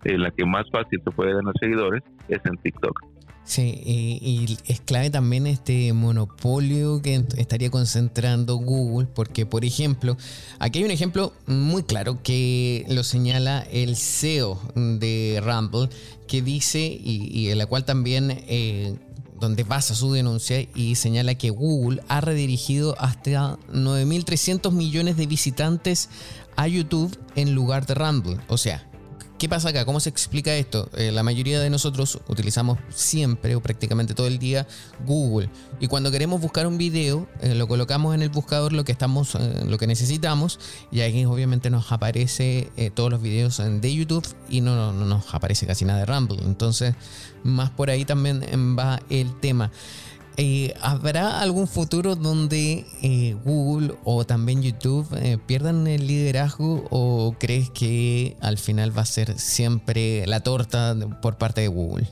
en 0.05 0.23
la 0.23 0.31
que 0.31 0.45
más 0.45 0.69
fácil 0.71 1.01
se 1.03 1.11
puede 1.11 1.35
ganar 1.35 1.55
seguidores 1.61 2.03
es 2.29 2.41
en 2.45 2.57
TikTok. 2.59 3.17
Sí, 3.47 3.81
y, 3.85 4.59
es 4.67 4.81
clave 4.81 5.09
también 5.09 5.47
este 5.47 5.93
monopolio 5.93 7.01
que 7.01 7.23
estaría 7.37 7.71
concentrando 7.71 8.57
Google, 8.57 9.07
porque 9.15 9.47
por 9.47 9.65
ejemplo, 9.65 10.17
aquí 10.59 10.81
hay 10.81 10.85
un 10.85 10.91
ejemplo 10.91 11.33
muy 11.47 11.85
claro 11.85 12.19
que 12.25 12.85
lo 12.89 13.05
señala 13.05 13.65
el 13.71 13.95
CEO 13.95 14.61
de 14.75 15.41
Rumble, 15.45 15.89
que 16.27 16.43
dice, 16.43 16.81
y, 16.81 17.49
en 17.51 17.59
la 17.59 17.67
cual 17.67 17.85
también 17.85 18.33
eh, 18.33 18.97
donde 19.41 19.65
basa 19.65 19.95
su 19.95 20.13
denuncia 20.13 20.67
y 20.75 20.95
señala 20.95 21.35
que 21.35 21.51
Google 21.51 22.03
ha 22.09 22.21
redirigido 22.21 22.97
hasta 22.99 23.59
9.300 23.73 24.73
millones 24.73 25.17
de 25.17 25.27
visitantes 25.27 26.09
a 26.57 26.67
YouTube 26.69 27.17
en 27.35 27.55
lugar 27.55 27.87
de 27.87 27.95
Rumble. 27.95 28.39
O 28.49 28.57
sea, 28.57 28.89
¿Qué 29.39 29.51
pasa 29.51 29.69
acá? 29.69 29.85
¿Cómo 29.85 30.01
se 30.01 30.09
explica 30.09 30.55
esto? 30.55 30.89
Eh, 30.97 31.13
la 31.13 31.23
mayoría 31.23 31.61
de 31.61 31.69
nosotros 31.69 32.21
utilizamos 32.27 32.79
siempre 32.89 33.55
o 33.55 33.61
prácticamente 33.61 34.15
todo 34.15 34.29
el 34.29 34.39
día 34.39 34.67
Google 35.05 35.51
y 35.79 35.89
cuando 35.89 36.11
queremos 36.11 36.41
buscar 36.41 36.67
un 36.67 36.79
video 36.79 37.29
eh, 37.43 37.55
lo 37.55 37.69
colocamos 37.69 38.15
en 38.15 38.23
el 38.23 38.31
buscador 38.31 38.73
lo 38.73 38.85
que 38.85 38.93
estamos, 38.93 39.35
eh, 39.35 39.65
lo 39.67 39.77
que 39.77 39.87
necesitamos 39.87 40.59
y 40.91 41.01
ahí 41.01 41.27
obviamente 41.27 41.69
nos 41.69 41.93
aparece 41.93 42.71
todos 42.95 43.11
los 43.11 43.21
videos 43.21 43.59
de 43.59 43.95
YouTube 43.95 44.27
y 44.49 44.63
no, 44.63 44.93
no, 44.93 45.05
nos 45.05 45.35
aparece 45.35 45.67
casi 45.67 45.85
nada 45.85 46.01
de 46.01 46.07
Rumble. 46.07 46.39
Entonces 46.43 46.95
más 47.45 47.69
por 47.69 47.91
ahí 47.91 48.07
también 48.07 48.43
va 48.79 49.01
el 49.11 49.39
tema. 49.41 49.71
Eh, 50.39 50.75
¿Habrá 50.83 51.41
algún 51.41 51.67
futuro 51.67 52.15
donde 52.15 52.85
eh, 53.03 53.35
Google 53.43 53.95
o 54.05 54.25
también 54.25 54.63
YouTube 54.63 55.07
eh, 55.17 55.39
pierdan 55.47 55.87
el 55.87 56.07
liderazgo 56.07 56.85
o 56.91 57.35
crees 57.41 57.71
que 57.71 58.37
al 58.43 58.59
final 58.59 58.97
va 58.97 59.03
a 59.03 59.07
ser 59.07 59.29
siempre 59.39 60.27
la 60.27 60.41
torta 60.41 60.95
por 61.23 61.39
parte 61.39 61.63
de 61.63 61.69
Google? 61.69 62.07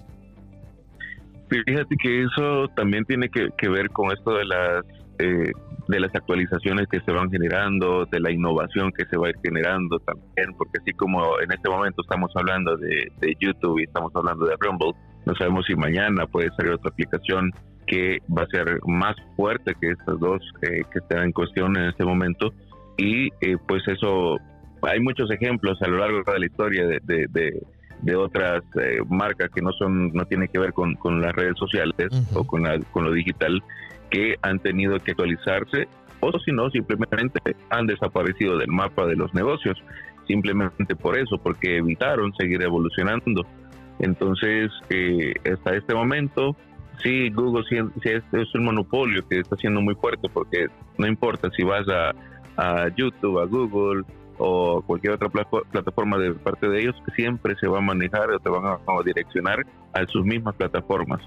Fíjate 1.50 1.96
que 2.02 2.24
eso 2.24 2.68
también 2.74 3.04
tiene 3.04 3.28
que, 3.28 3.68
ver 3.68 3.90
con 3.90 4.10
esto 4.10 4.34
de 4.34 4.44
las 4.46 4.84
de 5.86 6.00
las 6.00 6.12
actualizaciones 6.14 6.88
que 6.88 6.98
se 7.00 7.12
van 7.12 7.30
generando, 7.30 8.06
de 8.06 8.18
la 8.18 8.32
innovación 8.32 8.90
que 8.90 9.04
se 9.04 9.18
va 9.18 9.26
a 9.26 9.30
ir 9.30 9.36
generando 9.44 9.98
también, 10.00 10.56
porque 10.56 10.78
así 10.80 10.92
como 10.92 11.38
en 11.40 11.52
este 11.52 11.68
momento 11.68 12.00
estamos 12.02 12.32
hablando 12.34 12.74
de 12.78 13.36
YouTube 13.38 13.80
y 13.80 13.84
estamos 13.84 14.10
hablando 14.16 14.46
de 14.46 14.56
Rumble, 14.58 14.92
no 15.26 15.34
sabemos 15.34 15.64
si 15.66 15.74
mañana 15.74 16.26
puede 16.26 16.50
salir 16.56 16.72
otra 16.72 16.90
aplicación 16.90 17.50
que 17.86 18.18
va 18.36 18.42
a 18.42 18.46
ser 18.46 18.78
más 18.86 19.14
fuerte 19.36 19.74
que 19.80 19.90
estas 19.90 20.18
dos 20.18 20.40
eh, 20.62 20.82
que 20.90 20.98
están 20.98 21.24
en 21.24 21.32
cuestión 21.32 21.76
en 21.76 21.84
este 21.84 22.04
momento. 22.04 22.52
Y 22.96 23.28
eh, 23.40 23.56
pues 23.66 23.82
eso 23.88 24.38
hay 24.82 25.00
muchos 25.00 25.30
ejemplos 25.30 25.80
a 25.82 25.88
lo 25.88 25.98
largo 25.98 26.22
de 26.24 26.38
la 26.38 26.46
historia 26.46 26.86
de, 26.86 27.00
de, 27.02 28.16
otras 28.16 28.62
eh, 28.80 28.98
marcas 29.08 29.48
que 29.54 29.62
no 29.62 29.72
son 29.72 30.12
no 30.12 30.26
tienen 30.26 30.48
que 30.48 30.58
ver 30.58 30.74
con, 30.74 30.94
con 30.96 31.22
las 31.22 31.32
redes 31.32 31.56
sociales 31.58 32.10
o 32.34 32.44
con, 32.44 32.62
con 32.92 33.04
lo 33.04 33.12
digital 33.12 33.62
que 34.10 34.36
han 34.42 34.58
tenido 34.58 34.98
que 35.00 35.12
actualizarse 35.12 35.88
o 36.20 36.30
si 36.40 36.52
no 36.52 36.68
simplemente 36.68 37.40
han 37.70 37.86
desaparecido 37.86 38.58
del 38.58 38.68
mapa 38.68 39.06
de 39.06 39.16
los 39.16 39.32
negocios 39.32 39.82
simplemente 40.26 40.94
por 40.96 41.18
eso 41.18 41.38
porque 41.38 41.78
evitaron 41.78 42.34
seguir 42.34 42.62
evolucionando. 42.62 43.46
Entonces 44.00 44.70
hasta 45.50 45.74
este 45.74 45.94
momento 45.94 46.56
sí, 47.02 47.30
Google 47.30 47.64
sí, 47.68 47.76
es, 48.04 48.54
un 48.54 48.64
monopolio 48.64 49.26
que 49.28 49.40
está 49.40 49.56
siendo 49.56 49.80
muy 49.80 49.94
fuerte 49.94 50.28
porque 50.32 50.66
no 50.98 51.06
importa 51.06 51.50
si 51.56 51.62
vas 51.62 51.86
a, 51.88 52.14
YouTube, 52.96 53.40
a 53.40 53.46
Google 53.46 54.04
o 54.38 54.82
cualquier 54.82 55.14
otra 55.14 55.28
plataforma 55.28 56.18
de 56.18 56.32
parte 56.34 56.68
de 56.68 56.82
ellos, 56.82 56.94
siempre 57.16 57.54
se 57.60 57.68
va 57.68 57.78
a 57.78 57.82
manejar 57.82 58.30
o 58.30 58.38
te 58.38 58.48
van 58.48 58.64
a, 58.64 58.78
direccionar 59.04 59.64
a 59.92 60.06
sus 60.06 60.24
mismas 60.24 60.54
plataformas. 60.56 61.20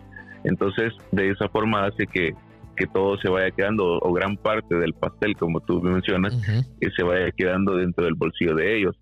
Entonces, 0.44 0.94
de 1.12 1.30
esa 1.32 1.50
forma 1.50 1.86
hace 1.86 2.06
que, 2.08 2.34
que 2.76 2.88
todo 2.88 3.18
se 3.18 3.30
vaya 3.30 3.52
quedando, 3.52 4.00
o 4.00 4.14
gran 4.14 4.38
parte 4.38 4.76
del 4.76 4.94
pastel, 4.94 5.36
como 5.36 5.60
tú 5.62 5.82
mencionas, 5.82 6.36
que 6.80 6.90
se 6.92 7.04
vaya 7.04 7.32
quedando 7.32 7.76
dentro 7.76 8.06
del 8.06 8.16
bolsillo 8.16 8.56
de 8.56 8.78
ellos. 8.78 8.96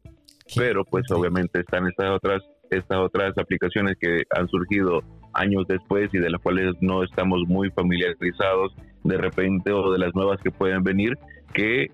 Pero 0.55 0.83
pues 0.85 1.03
obviamente 1.11 1.59
están 1.59 1.87
estas 1.87 2.11
otras, 2.11 2.43
estas 2.69 2.99
otras 2.99 3.37
aplicaciones 3.37 3.95
que 3.99 4.23
han 4.35 4.47
surgido 4.47 5.01
años 5.35 5.65
después 5.67 6.09
y 6.13 6.17
de 6.17 6.29
las 6.29 6.41
cuales 6.41 6.75
no 6.81 7.03
estamos 7.03 7.41
muy 7.47 7.69
familiarizados 7.71 8.75
de 9.03 9.17
repente 9.17 9.71
o 9.71 9.91
de 9.91 9.99
las 9.99 10.15
nuevas 10.15 10.41
que 10.41 10.51
pueden 10.51 10.83
venir, 10.83 11.17
que 11.53 11.91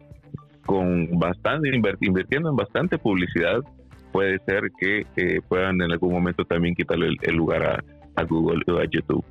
con 0.65 1.19
bastante, 1.19 1.69
invirtiendo 2.01 2.49
en 2.49 2.55
bastante 2.55 2.97
publicidad, 2.97 3.59
puede 4.11 4.39
ser 4.45 4.71
que 4.79 5.05
puedan 5.47 5.81
en 5.81 5.91
algún 5.91 6.13
momento 6.13 6.45
también 6.45 6.75
quitarle 6.75 7.09
el, 7.21 7.35
lugar 7.35 7.63
a, 7.63 7.83
a 8.15 8.23
Google 8.23 8.61
o 8.67 8.77
a 8.77 8.85
YouTube 8.85 9.25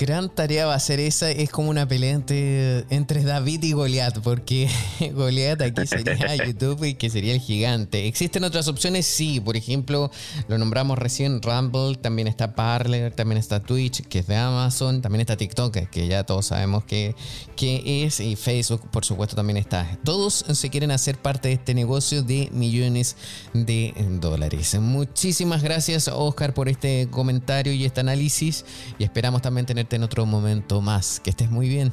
gran 0.00 0.34
tarea 0.34 0.64
va 0.64 0.74
a 0.74 0.80
ser 0.80 0.98
esa. 0.98 1.30
Es 1.30 1.50
como 1.50 1.68
una 1.68 1.86
pelea 1.86 2.12
entre, 2.12 2.86
entre 2.88 3.22
David 3.22 3.62
y 3.64 3.72
Goliat, 3.72 4.20
porque 4.20 4.66
Goliat 5.14 5.60
aquí 5.60 5.86
sería 5.86 6.36
YouTube 6.46 6.84
y 6.84 6.94
que 6.94 7.10
sería 7.10 7.34
el 7.34 7.40
gigante. 7.40 8.06
¿Existen 8.08 8.44
otras 8.44 8.66
opciones? 8.66 9.04
Sí, 9.04 9.40
por 9.40 9.58
ejemplo, 9.58 10.10
lo 10.48 10.56
nombramos 10.56 10.98
recién 10.98 11.42
Rumble, 11.42 11.96
también 11.96 12.28
está 12.28 12.54
Parler, 12.54 13.12
también 13.12 13.36
está 13.36 13.60
Twitch, 13.60 14.00
que 14.06 14.20
es 14.20 14.26
de 14.26 14.36
Amazon, 14.36 15.02
también 15.02 15.20
está 15.20 15.36
TikTok, 15.36 15.76
que 15.90 16.08
ya 16.08 16.24
todos 16.24 16.46
sabemos 16.46 16.84
que, 16.84 17.14
que 17.54 18.04
es, 18.04 18.20
y 18.20 18.36
Facebook, 18.36 18.88
por 18.90 19.04
supuesto, 19.04 19.36
también 19.36 19.58
está. 19.58 19.98
Todos 20.02 20.46
se 20.50 20.70
quieren 20.70 20.92
hacer 20.92 21.18
parte 21.18 21.48
de 21.48 21.54
este 21.54 21.74
negocio 21.74 22.22
de 22.22 22.48
millones 22.52 23.16
de 23.52 23.92
dólares. 24.18 24.74
Muchísimas 24.80 25.62
gracias, 25.62 26.08
Oscar, 26.08 26.54
por 26.54 26.70
este 26.70 27.08
comentario 27.10 27.74
y 27.74 27.84
este 27.84 28.00
análisis, 28.00 28.64
y 28.98 29.04
esperamos 29.04 29.42
también 29.42 29.66
tener 29.66 29.89
en 29.96 30.02
otro 30.02 30.26
momento 30.26 30.80
más. 30.80 31.20
Que 31.20 31.30
estés 31.30 31.50
muy 31.50 31.68
bien. 31.68 31.92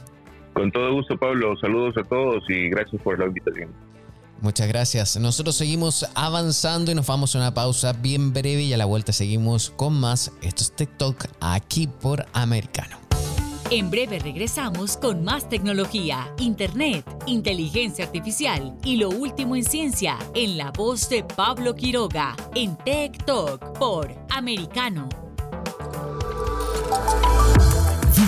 Con 0.54 0.72
todo 0.72 0.92
gusto, 0.94 1.18
Pablo. 1.18 1.56
Saludos 1.58 1.96
a 1.98 2.04
todos 2.04 2.44
y 2.50 2.70
gracias 2.70 3.02
por 3.02 3.20
la 3.20 3.26
invitación. 3.26 3.70
Muchas 4.42 4.68
gracias. 4.68 5.18
Nosotros 5.18 5.56
seguimos 5.56 6.08
avanzando 6.14 6.92
y 6.92 6.96
nos 6.96 7.08
vamos 7.08 7.36
a 7.36 7.40
una 7.40 7.54
pausa 7.54 7.94
bien 7.94 8.34
breve 8.34 8.64
y 8.64 8.74
a 8.74 8.78
la 8.78 8.86
vuelta 8.86 9.12
seguimos 9.12 9.72
con 9.72 10.00
más. 10.00 10.32
Esto 10.42 10.64
es 10.64 10.72
TikTok 10.72 11.26
aquí 11.40 11.88
por 11.88 12.26
Americano. 12.34 12.98
En 13.70 13.90
breve 13.90 14.20
regresamos 14.20 14.96
con 14.96 15.24
más 15.26 15.50
tecnología, 15.50 16.34
internet, 16.38 17.06
inteligencia 17.26 18.06
artificial 18.06 18.78
y 18.84 18.96
lo 18.96 19.10
último 19.10 19.58
en 19.58 19.66
ciencia 19.66 20.18
en 20.36 20.58
la 20.58 20.72
voz 20.72 21.10
de 21.10 21.24
Pablo 21.24 21.76
Quiroga 21.76 22.36
en 22.56 22.78
TikTok 22.78 23.78
por 23.78 24.16
Americano 24.30 25.27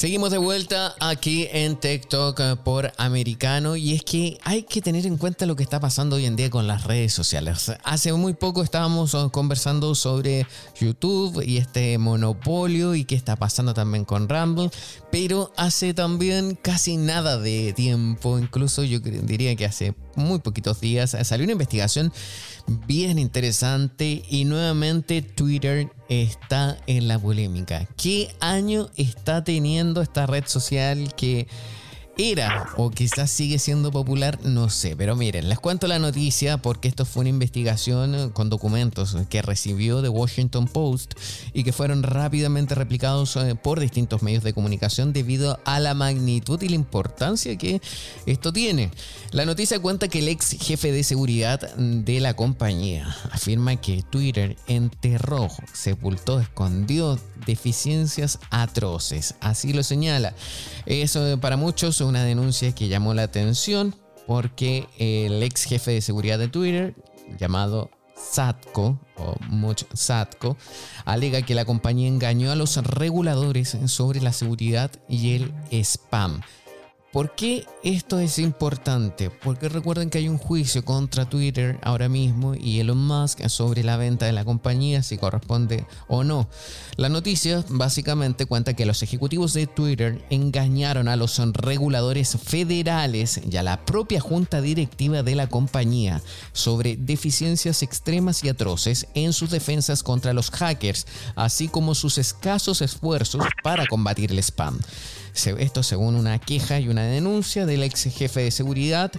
Seguimos 0.00 0.30
de 0.30 0.38
vuelta 0.38 0.94
aquí 0.98 1.46
en 1.52 1.76
TikTok 1.76 2.40
eh, 2.40 2.56
por 2.64 2.90
Americano 2.96 3.76
y 3.76 3.92
es 3.92 4.02
que 4.02 4.38
hay 4.44 4.62
que 4.62 4.80
tener 4.80 5.04
en 5.04 5.18
cuenta 5.18 5.44
lo 5.44 5.56
que 5.56 5.62
está 5.62 5.78
pasando 5.78 6.16
hoy 6.16 6.24
en 6.24 6.36
día 6.36 6.48
con 6.48 6.66
las 6.66 6.84
redes 6.84 7.12
sociales. 7.12 7.70
Hace 7.84 8.14
muy 8.14 8.32
poco 8.32 8.62
estábamos 8.62 9.12
eh, 9.12 9.28
conversando 9.30 9.94
sobre 9.94 10.46
YouTube 10.80 11.42
y 11.46 11.58
este 11.58 11.98
monopolio 11.98 12.94
y 12.94 13.04
qué 13.04 13.14
está 13.14 13.36
pasando 13.36 13.74
también 13.74 14.06
con 14.06 14.26
Rumble, 14.26 14.70
pero 15.12 15.52
hace 15.58 15.92
también 15.92 16.54
casi 16.54 16.96
nada 16.96 17.36
de 17.38 17.74
tiempo, 17.74 18.38
incluso 18.38 18.82
yo 18.84 19.00
diría 19.00 19.54
que 19.54 19.66
hace 19.66 19.94
muy 20.16 20.38
poquitos 20.40 20.80
días 20.80 21.16
salió 21.22 21.44
una 21.44 21.52
investigación 21.52 22.12
bien 22.86 23.18
interesante 23.18 24.22
y 24.28 24.44
nuevamente 24.44 25.22
Twitter 25.22 25.88
está 26.08 26.76
en 26.86 27.08
la 27.08 27.18
polémica. 27.18 27.86
¿Qué 27.96 28.34
año 28.40 28.88
está 28.96 29.44
teniendo 29.44 30.02
esta 30.02 30.26
red 30.26 30.44
social 30.46 31.14
que 31.14 31.48
era 32.20 32.68
o 32.76 32.90
quizás 32.90 33.30
sigue 33.30 33.58
siendo 33.58 33.90
popular, 33.90 34.38
no 34.42 34.68
sé. 34.68 34.94
Pero 34.94 35.16
miren, 35.16 35.48
les 35.48 35.58
cuento 35.58 35.86
la 35.86 35.98
noticia 35.98 36.58
porque 36.58 36.88
esto 36.88 37.04
fue 37.04 37.20
una 37.20 37.30
investigación 37.30 38.30
con 38.30 38.50
documentos 38.50 39.16
que 39.28 39.42
recibió 39.42 40.02
The 40.02 40.08
Washington 40.10 40.68
Post 40.68 41.14
y 41.54 41.64
que 41.64 41.72
fueron 41.72 42.02
rápidamente 42.02 42.74
replicados 42.74 43.36
eh, 43.36 43.54
por 43.54 43.80
distintos 43.80 44.22
medios 44.22 44.42
de 44.42 44.52
comunicación 44.52 45.12
debido 45.12 45.58
a 45.64 45.80
la 45.80 45.94
magnitud 45.94 46.60
y 46.62 46.68
la 46.68 46.74
importancia 46.74 47.56
que 47.56 47.80
esto 48.26 48.52
tiene. 48.52 48.90
La 49.30 49.46
noticia 49.46 49.80
cuenta 49.80 50.08
que 50.08 50.18
el 50.18 50.28
ex 50.28 50.56
jefe 50.60 50.92
de 50.92 51.04
seguridad 51.04 51.74
de 51.76 52.20
la 52.20 52.34
compañía 52.34 53.16
afirma 53.30 53.76
que 53.76 54.02
Twitter 54.02 54.56
enterró, 54.66 55.48
sepultó, 55.72 56.40
escondió 56.40 57.18
deficiencias 57.46 58.38
atroces. 58.50 59.34
Así 59.40 59.72
lo 59.72 59.82
señala. 59.82 60.34
Eso 60.86 61.38
para 61.40 61.56
muchos 61.56 62.00
una 62.10 62.24
denuncia 62.24 62.72
que 62.72 62.88
llamó 62.88 63.14
la 63.14 63.22
atención 63.22 63.94
porque 64.26 64.86
el 64.98 65.42
ex 65.42 65.64
jefe 65.64 65.92
de 65.92 66.02
seguridad 66.02 66.38
de 66.38 66.48
Twitter, 66.48 66.94
llamado 67.38 67.90
Satko 68.14 69.00
o 69.16 69.34
Much 69.48 69.84
Satko, 69.94 70.56
alega 71.04 71.42
que 71.42 71.54
la 71.54 71.64
compañía 71.64 72.08
engañó 72.08 72.52
a 72.52 72.56
los 72.56 72.76
reguladores 72.76 73.76
sobre 73.86 74.20
la 74.20 74.32
seguridad 74.32 74.90
y 75.08 75.34
el 75.36 75.54
spam. 75.70 76.42
¿Por 77.12 77.34
qué 77.34 77.66
esto 77.82 78.20
es 78.20 78.38
importante? 78.38 79.30
Porque 79.30 79.68
recuerden 79.68 80.10
que 80.10 80.18
hay 80.18 80.28
un 80.28 80.38
juicio 80.38 80.84
contra 80.84 81.28
Twitter 81.28 81.76
ahora 81.82 82.08
mismo 82.08 82.54
y 82.54 82.78
Elon 82.78 83.04
Musk 83.04 83.44
sobre 83.48 83.82
la 83.82 83.96
venta 83.96 84.26
de 84.26 84.32
la 84.32 84.44
compañía, 84.44 85.02
si 85.02 85.18
corresponde 85.18 85.86
o 86.06 86.22
no. 86.22 86.48
La 86.94 87.08
noticia 87.08 87.64
básicamente 87.68 88.46
cuenta 88.46 88.74
que 88.74 88.86
los 88.86 89.02
ejecutivos 89.02 89.54
de 89.54 89.66
Twitter 89.66 90.24
engañaron 90.30 91.08
a 91.08 91.16
los 91.16 91.36
reguladores 91.52 92.38
federales 92.40 93.40
y 93.50 93.56
a 93.56 93.64
la 93.64 93.84
propia 93.84 94.20
junta 94.20 94.60
directiva 94.60 95.24
de 95.24 95.34
la 95.34 95.48
compañía 95.48 96.22
sobre 96.52 96.96
deficiencias 96.96 97.82
extremas 97.82 98.44
y 98.44 98.50
atroces 98.50 99.08
en 99.14 99.32
sus 99.32 99.50
defensas 99.50 100.04
contra 100.04 100.32
los 100.32 100.52
hackers, 100.52 101.08
así 101.34 101.66
como 101.66 101.96
sus 101.96 102.18
escasos 102.18 102.82
esfuerzos 102.82 103.44
para 103.64 103.88
combatir 103.88 104.30
el 104.30 104.38
spam. 104.38 104.78
Esto 105.34 105.82
según 105.82 106.16
una 106.16 106.38
queja 106.38 106.80
y 106.80 106.88
una 106.88 107.04
denuncia 107.04 107.66
del 107.66 107.82
ex 107.82 108.04
jefe 108.04 108.42
de 108.42 108.50
seguridad 108.50 109.12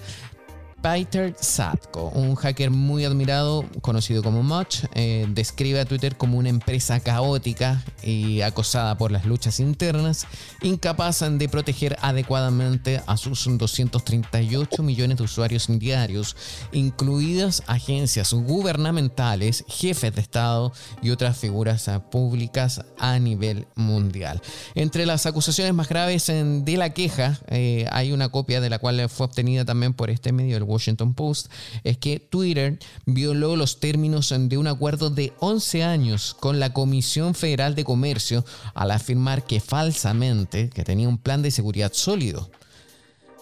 Peter 0.81 1.35
Satko, 1.39 2.09
un 2.09 2.35
hacker 2.35 2.71
muy 2.71 3.05
admirado, 3.05 3.63
conocido 3.81 4.23
como 4.23 4.41
Much, 4.41 4.85
eh, 4.95 5.27
describe 5.29 5.79
a 5.79 5.85
Twitter 5.85 6.17
como 6.17 6.39
una 6.39 6.49
empresa 6.49 6.99
caótica 6.99 7.83
y 8.01 8.41
acosada 8.41 8.97
por 8.97 9.11
las 9.11 9.25
luchas 9.25 9.59
internas, 9.59 10.25
incapaz 10.63 11.21
de 11.21 11.49
proteger 11.49 11.97
adecuadamente 12.01 13.01
a 13.05 13.15
sus 13.17 13.45
238 13.57 14.81
millones 14.81 15.17
de 15.17 15.23
usuarios 15.23 15.67
diarios, 15.67 16.35
incluidas 16.71 17.61
agencias 17.67 18.33
gubernamentales, 18.33 19.63
jefes 19.67 20.15
de 20.15 20.21
Estado 20.21 20.73
y 21.03 21.11
otras 21.11 21.37
figuras 21.37 21.87
eh, 21.87 21.99
públicas 22.11 22.81
a 22.97 23.19
nivel 23.19 23.67
mundial. 23.75 24.41
Entre 24.73 25.05
las 25.05 25.27
acusaciones 25.27 25.75
más 25.75 25.89
graves 25.89 26.25
de 26.27 26.77
la 26.77 26.91
queja, 26.91 27.39
eh, 27.49 27.87
hay 27.91 28.13
una 28.13 28.29
copia 28.29 28.61
de 28.61 28.69
la 28.69 28.79
cual 28.79 29.07
fue 29.09 29.27
obtenida 29.27 29.63
también 29.63 29.93
por 29.93 30.09
este 30.09 30.31
medio, 30.31 30.57
el 30.57 30.70
Washington 30.71 31.13
Post, 31.13 31.51
es 31.83 31.97
que 31.97 32.19
Twitter 32.19 32.79
violó 33.05 33.55
los 33.55 33.79
términos 33.79 34.33
de 34.37 34.57
un 34.57 34.67
acuerdo 34.67 35.09
de 35.09 35.33
11 35.39 35.83
años 35.83 36.35
con 36.39 36.59
la 36.59 36.73
Comisión 36.73 37.35
Federal 37.35 37.75
de 37.75 37.83
Comercio 37.83 38.45
al 38.73 38.91
afirmar 38.91 39.45
que 39.45 39.59
falsamente 39.59 40.69
que 40.69 40.83
tenía 40.83 41.09
un 41.09 41.17
plan 41.17 41.41
de 41.41 41.51
seguridad 41.51 41.91
sólido. 41.93 42.49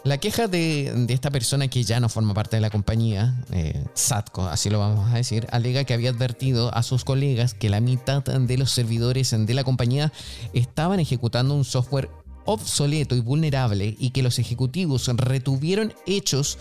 La 0.05 0.17
queja 0.17 0.47
de, 0.47 1.05
esta 1.09 1.29
persona 1.29 1.67
que 1.67 1.83
ya 1.83 1.99
no 1.99 2.07
forma 2.07 2.33
parte 2.33 2.55
de 2.55 2.61
la 2.61 2.69
compañía, 2.69 3.43
eh, 3.51 3.83
Satco, 3.95 4.45
así 4.47 4.69
lo 4.69 4.79
vamos 4.79 5.11
a 5.11 5.17
decir, 5.17 5.45
alega 5.51 5.83
que 5.83 5.93
había 5.93 6.09
advertido 6.09 6.73
a 6.73 6.83
sus 6.83 7.03
colegas 7.03 7.53
que 7.53 7.69
la 7.69 7.81
mitad 7.81 8.23
de 8.23 8.57
los 8.57 8.71
servidores 8.71 9.35
de 9.37 9.53
la 9.53 9.65
compañía 9.65 10.13
estaban 10.53 11.01
ejecutando 11.01 11.53
un 11.53 11.65
software 11.65 12.09
obsoleto 12.45 13.15
y 13.15 13.19
vulnerable 13.19 13.95
y 13.99 14.11
que 14.11 14.23
los 14.23 14.39
ejecutivos 14.39 15.05
retuvieron 15.07 15.93
hechos 16.07 16.57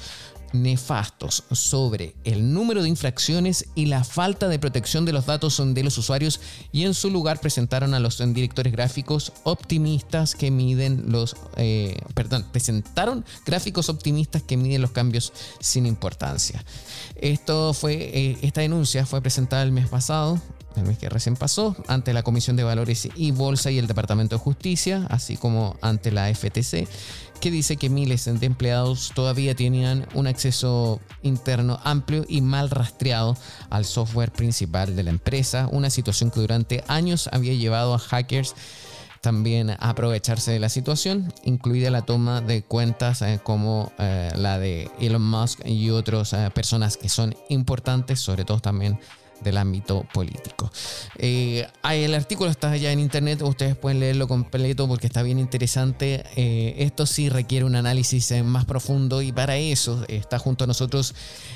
nefastos 0.53 1.45
sobre 1.53 2.15
el 2.25 2.53
número 2.53 2.83
de 2.83 2.89
infracciones 2.89 3.67
y 3.75 3.87
la 3.87 4.05
falta 4.05 4.49
de 4.49 4.59
protección 4.59 5.05
de 5.05 5.13
los 5.13 5.27
datos 5.27 5.63
de 5.63 5.83
los 5.83 5.99
usuarios 5.99 6.41
y 6.73 6.85
en 6.85 6.95
su 6.95 7.11
lugar 7.11 7.41
presentaron 7.41 7.95
a 7.95 8.01
los 8.01 8.19
directores 8.19 8.73
gráficos 8.73 9.33
optimistas 9.45 10.35
que 10.35 10.51
miden 10.51 11.05
los 11.13 11.37
eh, 11.57 11.97
perdón 12.15 12.47
presentaron 12.51 13.25
gráficos 13.45 13.89
optimistas 13.89 14.43
que 14.43 14.57
miden 14.57 14.83
los 14.83 14.93
cambios 14.93 15.33
sin 15.61 15.87
importancia. 15.87 16.65
Esto 17.17 17.73
fue 17.75 17.95
eh, 17.95 18.39
esta 18.43 18.61
denuncia 18.61 19.07
fue 19.07 19.21
presentada 19.21 19.63
el 19.63 19.73
mes 19.73 19.89
pasado 19.89 20.41
el 20.79 20.87
mes 20.87 20.99
que 20.99 21.09
recién 21.09 21.37
pasó, 21.37 21.77
ante 21.87 22.13
la 22.13 22.23
Comisión 22.23 22.57
de 22.57 22.65
Valores 22.65 23.09
y 23.15 23.31
Bolsa 23.31 23.71
y 23.71 23.79
el 23.79 23.87
Departamento 23.87 24.37
de 24.37 24.41
Justicia, 24.41 25.07
así 25.11 25.37
como 25.37 25.77
ante 25.81 26.11
la 26.11 26.33
FTC, 26.33 26.89
que 27.39 27.51
dice 27.51 27.77
que 27.77 27.89
miles 27.89 28.25
de 28.25 28.47
empleados 28.47 29.13
todavía 29.15 29.55
tenían 29.55 30.07
un 30.15 30.27
acceso 30.27 31.01
interno 31.23 31.81
amplio 31.85 32.25
y 32.29 32.41
mal 32.41 32.71
rastreado 32.71 33.37
al 33.71 33.85
software 33.85 34.33
principal 34.33 34.97
de 34.97 35.03
la 35.03 35.11
empresa, 35.11 35.69
una 35.71 35.91
situación 35.91 36.31
que 36.31 36.41
durante 36.41 36.85
años 36.89 37.29
había 37.33 37.55
llevado 37.55 37.95
a 37.95 37.99
hackers 37.99 38.55
también 39.21 39.71
a 39.71 39.75
aprovecharse 39.75 40.53
de 40.53 40.61
la 40.61 40.69
situación, 40.69 41.33
incluida 41.45 41.91
la 41.91 42.03
toma 42.03 42.41
de 42.41 42.63
cuentas 42.63 43.23
eh, 43.23 43.41
como 43.43 43.93
eh, 43.99 44.31
la 44.37 44.59
de 44.59 44.91
Elon 45.01 45.23
Musk 45.23 45.67
y 45.67 45.91
otras 45.91 46.33
eh, 46.33 46.51
personas 46.55 46.97
que 46.97 47.09
son 47.09 47.35
importantes, 47.49 48.21
sobre 48.21 48.45
todo 48.45 48.61
también 48.61 48.99
del 49.43 49.57
ámbito 49.57 50.07
político. 50.13 50.71
Eh, 51.17 51.67
el 51.91 52.15
artículo 52.15 52.51
está 52.51 52.71
allá 52.71 52.93
en 52.93 53.01
internet, 53.01 53.43
ustedes 53.43 53.77
pueden 53.77 54.01
leerlo 54.01 54.29
completo 54.29 54.89
porque 54.89 55.07
está 55.07 55.23
bien 55.23 55.39
interesante. 55.39 56.25
Eh, 56.37 56.75
esto 56.79 57.07
sí 57.07 57.29
requiere 57.29 57.65
un 57.65 57.77
análisis 57.77 58.31
eh, 58.31 58.43
más 58.43 58.65
profundo 58.65 59.23
y 59.23 59.33
para 59.33 59.57
eso 59.57 60.05
está 60.09 60.39
junto 60.39 60.65
a 60.65 60.67
nosotros 60.67 61.15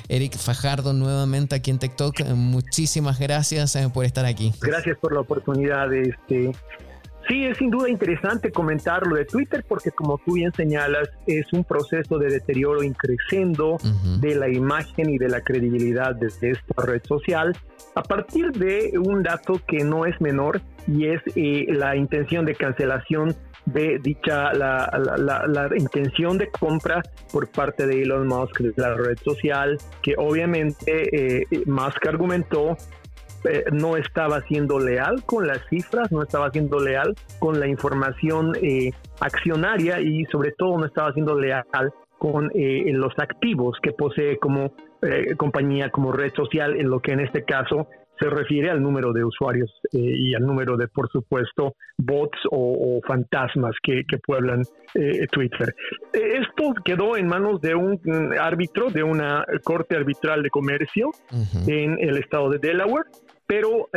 Eric 0.09 0.37
Fajardo 0.37 0.93
nuevamente 0.93 1.55
aquí 1.55 1.71
en 1.71 1.79
TikTok. 1.79 2.25
Muchísimas 2.35 3.19
gracias 3.19 3.77
por 3.93 4.05
estar 4.05 4.25
aquí. 4.25 4.53
Gracias 4.61 4.99
por 4.99 5.13
la 5.15 5.21
oportunidad 5.21 5.89
de 5.89 6.03
este 6.03 6.53
Sí, 7.33 7.47
es 7.47 7.57
sin 7.57 7.71
duda 7.71 7.89
interesante 7.89 8.53
comentar 8.53 9.07
lo 9.07 9.17
de 9.17 9.25
Twitter 9.25 9.65
porque 9.67 9.91
como 9.91 10.19
tú 10.19 10.35
bien 10.35 10.53
señalas, 10.53 11.09
es 11.27 11.51
un 11.55 11.65
proceso 11.65 12.19
de 12.19 12.29
deterioro 12.29 12.83
increciendo 12.83 13.79
de 14.21 14.35
la 14.35 14.51
imagen 14.51 15.09
y 15.09 15.17
de 15.17 15.31
la 15.31 15.41
credibilidad 15.41 16.15
de 16.15 16.27
esta 16.27 16.83
red 16.83 17.01
social. 17.05 17.57
A 17.95 18.03
partir 18.03 18.53
de 18.53 18.99
un 18.99 19.23
dato 19.23 19.59
que 19.67 19.83
no 19.83 20.05
es 20.05 20.21
menor 20.21 20.61
y 20.87 21.07
es 21.07 21.23
eh, 21.35 21.69
la 21.71 21.97
intención 21.97 22.45
de 22.45 22.55
cancelación 22.55 23.35
de 23.65 23.99
dicha, 24.03 24.53
la, 24.53 24.91
la, 25.49 25.71
intención 25.75 26.37
de 26.37 26.51
compra 26.51 27.01
por 27.33 27.49
parte 27.49 27.87
de 27.87 28.03
Elon 28.03 28.27
Musk 28.27 28.61
de 28.61 28.75
la 28.77 28.93
red 28.95 29.17
social, 29.25 29.79
que 30.03 30.17
obviamente 30.19 31.41
eh, 31.41 31.47
Musk 31.65 32.07
argumentó 32.07 32.77
eh, 33.45 33.65
no 33.73 33.97
estaba 33.97 34.41
siendo 34.43 34.79
leal 34.79 35.25
con 35.25 35.47
las 35.47 35.61
cifras, 35.69 36.13
no 36.13 36.23
estaba 36.23 36.51
siendo 36.51 36.79
leal 36.79 37.15
con 37.39 37.59
la 37.59 37.67
información 37.67 38.53
eh, 38.61 38.93
accionaria 39.21 40.01
y 40.01 40.25
sobre 40.27 40.53
todo 40.53 40.79
no 40.79 40.87
estaba 40.87 41.13
siendo 41.13 41.39
leal 41.39 41.65
con 42.19 42.51
eh, 42.55 42.85
los 42.93 43.13
activos 43.19 43.79
que 43.83 43.93
posee 43.93 44.39
como 44.39 44.73
compañía, 45.37 45.91
como 45.91 46.13
red 46.13 46.33
social, 46.33 46.77
en 46.79 46.89
lo 46.89 47.01
que 47.01 47.11
en 47.11 47.19
este 47.19 47.43
caso 47.43 47.89
se 48.23 48.31
refiere 48.31 48.71
al 48.71 48.81
número 48.83 49.13
de 49.13 49.25
usuarios 49.25 49.71
eh, 49.93 49.99
y 49.99 50.35
al 50.35 50.43
número 50.47 50.77
de, 50.77 50.87
por 50.89 51.11
supuesto, 51.11 51.75
bots 51.99 52.39
o, 52.51 53.01
fantasmas 53.07 53.75
que, 53.83 54.05
pueblan 54.25 54.63
eh, 54.95 55.27
Twitter. 55.31 55.75
Eh, 56.13 56.41
esto 56.41 56.73
quedó 56.85 57.17
en 57.17 57.27
manos 57.27 57.61
de 57.61 57.75
un 57.75 58.01
árbitro 58.41 58.91
de 58.91 59.03
una 59.03 59.45
corte 59.65 59.97
arbitral 59.97 60.43
de 60.43 60.51
comercio 60.51 61.11
en 61.67 61.99
el 61.99 62.19
estado 62.19 62.51
de 62.51 62.59
Delaware, 62.59 63.07
pero 63.47 63.89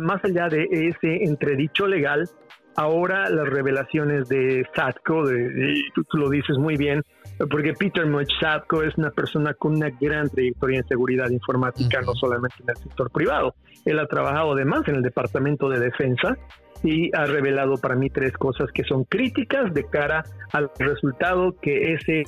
más 0.00 0.24
allá 0.24 0.48
de 0.48 0.66
ese 0.70 1.24
entredicho 1.24 1.86
legal, 1.86 2.28
ahora 2.76 3.28
las 3.30 3.48
revelaciones 3.48 4.28
de 4.28 4.66
Satco, 4.74 5.26
de, 5.26 5.80
tú, 5.94 6.04
lo 6.18 6.28
dices 6.28 6.58
muy 6.58 6.76
bien, 6.76 7.02
porque 7.50 7.72
Peter 7.74 8.06
Mochzatko 8.06 8.82
es 8.82 8.96
una 8.96 9.10
persona 9.10 9.54
con 9.54 9.74
una 9.76 9.90
gran 10.00 10.28
trayectoria 10.28 10.80
en 10.80 10.86
seguridad 10.86 11.30
informática, 11.30 12.00
no 12.02 12.14
solamente 12.14 12.56
en 12.62 12.70
el 12.70 12.76
sector 12.76 13.10
privado. 13.10 13.54
Él 13.84 13.98
ha 13.98 14.06
trabajado 14.06 14.52
además 14.52 14.82
en 14.86 14.96
el 14.96 15.02
Departamento 15.02 15.68
de 15.68 15.80
Defensa 15.80 16.36
y 16.82 17.10
ha 17.16 17.24
revelado 17.24 17.76
para 17.78 17.94
mí 17.94 18.10
tres 18.10 18.32
cosas 18.32 18.70
que 18.72 18.84
son 18.84 19.04
críticas 19.04 19.72
de 19.72 19.84
cara 19.84 20.24
al 20.52 20.70
resultado 20.78 21.56
que 21.60 21.94
ese 21.94 22.24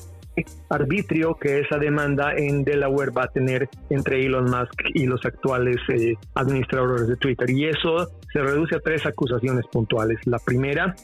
arbitrio 0.68 1.34
que 1.34 1.60
esa 1.60 1.78
demanda 1.78 2.34
en 2.36 2.64
Delaware 2.64 3.10
va 3.10 3.24
a 3.24 3.28
tener 3.28 3.68
entre 3.90 4.24
Elon 4.24 4.44
Musk 4.44 4.82
y 4.94 5.06
los 5.06 5.24
actuales 5.24 5.76
eh, 5.88 6.14
administradores 6.34 7.08
de 7.08 7.16
Twitter. 7.16 7.48
Y 7.50 7.66
eso 7.66 8.08
se 8.32 8.40
reduce 8.40 8.76
a 8.76 8.80
tres 8.80 9.06
acusaciones 9.06 9.64
puntuales. 9.70 10.18
La 10.26 10.38
primera 10.38 10.94